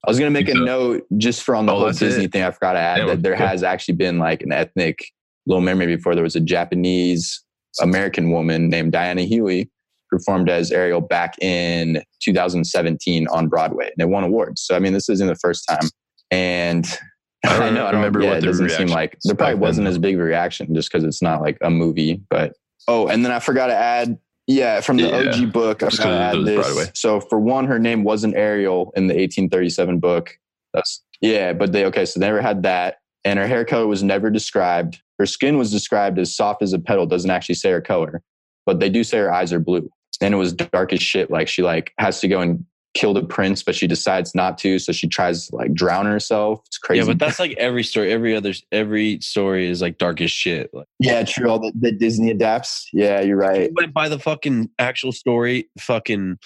[0.06, 2.32] I was gonna make a note just for on the Oh, whole Disney it?
[2.32, 2.42] thing.
[2.42, 3.46] I forgot to add Yeah, that there okay.
[3.46, 4.98] has actually been like an ethnic
[5.46, 7.42] Little memory before, there was a Japanese
[7.80, 9.70] American woman named Diana Huey
[10.10, 13.86] performed as Ariel back in 2017 on Broadway.
[13.86, 14.60] And they won awards.
[14.60, 15.88] So I mean, this isn't the first time.
[16.30, 16.86] And
[17.44, 17.86] I don't I know.
[17.86, 18.20] I don't remember.
[18.20, 21.04] Yeah, what it doesn't seem like there probably wasn't as big a reaction just because
[21.04, 22.20] it's not like a movie.
[22.28, 22.52] But
[22.86, 24.18] oh, and then I forgot to add.
[24.50, 26.90] Yeah, from the Yeah, OG book, I just forgot to 'cause it add this.
[26.94, 30.36] So for one, her name wasn't Ariel in the 1837 book.
[30.74, 32.04] That's yeah, but they okay.
[32.04, 35.00] So they never had that, and her hair color was never described.
[35.20, 37.06] Her skin was described as soft as a petal.
[37.06, 38.22] Doesn't actually say her color,
[38.66, 39.88] but they do say her eyes are blue.
[40.20, 41.30] And it was dark as shit.
[41.30, 42.64] Like she like has to go and
[42.94, 44.78] kill the prince, but she decides not to.
[44.78, 46.60] So she tries to like drown herself.
[46.66, 47.00] It's crazy.
[47.00, 48.10] Yeah, but that's like every story.
[48.12, 50.70] Every other every story is like dark as shit.
[50.72, 51.48] Like, Yeah, true.
[51.48, 52.88] All that, that Disney adapts.
[52.92, 53.62] Yeah, you're right.
[53.62, 56.38] if you went by the fucking actual story, fucking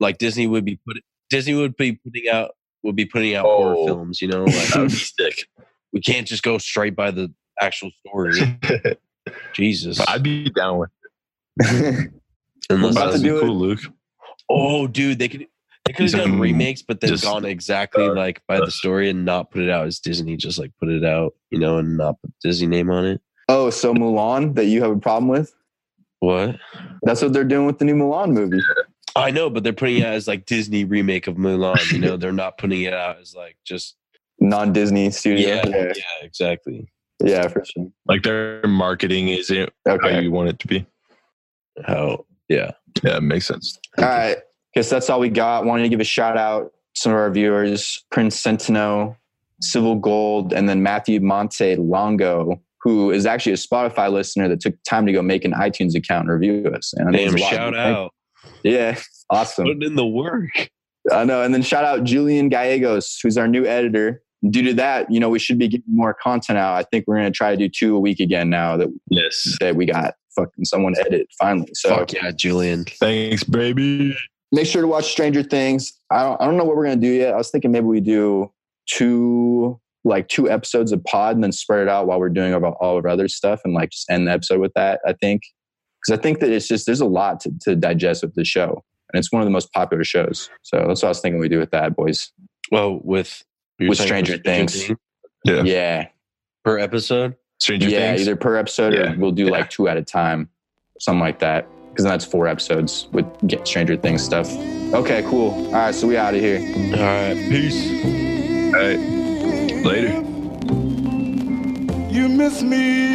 [0.00, 0.96] like Disney would be put
[1.30, 3.86] Disney would be putting out would be putting out horror Oh.
[3.86, 4.22] films.
[4.22, 5.48] You know, like That would be sick.
[5.92, 7.30] we can't just go straight by the
[7.60, 8.32] actual story.
[9.52, 10.90] Jesus, I'd be down with.
[12.70, 13.40] unless about that to was- do it.
[13.42, 13.80] cool, Luke.
[14.48, 15.46] oh, dude, they could.
[15.88, 18.70] They could have done Some- remakes, but then just, gone exactly uh, like by the
[18.70, 20.36] story and not put it out as Disney.
[20.36, 23.20] Just like put it out, you know, and not put the Disney name on it.
[23.48, 25.54] oh, so Mulan that you have a problem with?
[26.20, 26.56] What?
[27.02, 28.60] That's what they're doing with the new Mulan movie.
[29.16, 31.90] I know, but they're putting it out as like Disney remake of Mulan.
[31.90, 33.96] You know, they're not putting it out as like just
[34.40, 35.48] Non-Disney studio.
[35.48, 36.88] yeah, yeah, yeah, exactly.
[37.24, 37.90] yeah, for sure.
[38.06, 40.86] Like their marketing isn't how you want it to be.
[41.84, 42.26] How?
[42.48, 42.72] Yeah.
[43.02, 43.78] Yeah, it makes sense.
[43.98, 44.38] All right.
[44.74, 45.64] Guess that's all we got.
[45.64, 49.16] Wanted to give a shout out to some of our viewers, Prince Centeno,
[49.60, 54.74] Civil Gold, and then Matthew Monte Longo, who is actually a Spotify listener that took
[54.84, 56.92] time to go make an iTunes account and review us.
[56.96, 57.34] And Damn!
[57.34, 57.38] a.
[57.38, 58.12] Shout out.
[58.62, 58.98] Yeah,
[59.30, 59.66] awesome.
[59.66, 60.70] Putting in the work.
[61.12, 61.42] I know.
[61.42, 64.22] And then shout out Julian Gallegos, who's our new editor.
[64.50, 66.74] Due to that, you know, we should be getting more content out.
[66.74, 69.56] I think we're going to try to do two a week again now that, Yes.
[69.60, 71.70] that we got fucking someone edit finally.
[71.74, 72.84] So Fuck yeah, Julian.
[72.84, 74.16] Thanks, baby.
[74.52, 75.92] Make sure to watch Stranger Things.
[76.10, 77.34] I don't, I don't know what we're going to do yet.
[77.34, 78.50] I was thinking maybe we do
[78.88, 82.76] two, like two episodes of pod and then spread it out while we're doing about
[82.80, 85.42] all of our other stuff and like just end the episode with that, I think.
[86.00, 88.82] Because I think that it's just, there's a lot to, to digest with the show.
[89.12, 90.48] And it's one of the most popular shows.
[90.62, 92.30] So that's what I was thinking we do with that, boys.
[92.70, 93.42] Well, with
[93.78, 94.88] you're With saying Stranger Things.
[95.44, 95.62] Yeah.
[95.62, 96.08] Yeah.
[96.64, 97.36] per episode.
[97.58, 97.92] Stranger Things.
[97.92, 98.22] yeah, Things.
[98.22, 99.12] either per episode Yeah.
[99.12, 99.50] or we'll do Yeah.
[99.52, 100.48] like two at a time,
[101.00, 101.66] something like that
[101.98, 104.48] because that's four episodes with Get Stranger Things stuff.
[104.94, 105.50] Okay, cool.
[105.66, 106.60] All right, so we out of here.
[106.94, 107.90] All right, peace.
[108.72, 109.00] All right,
[109.84, 110.22] later.
[112.08, 113.08] You miss me.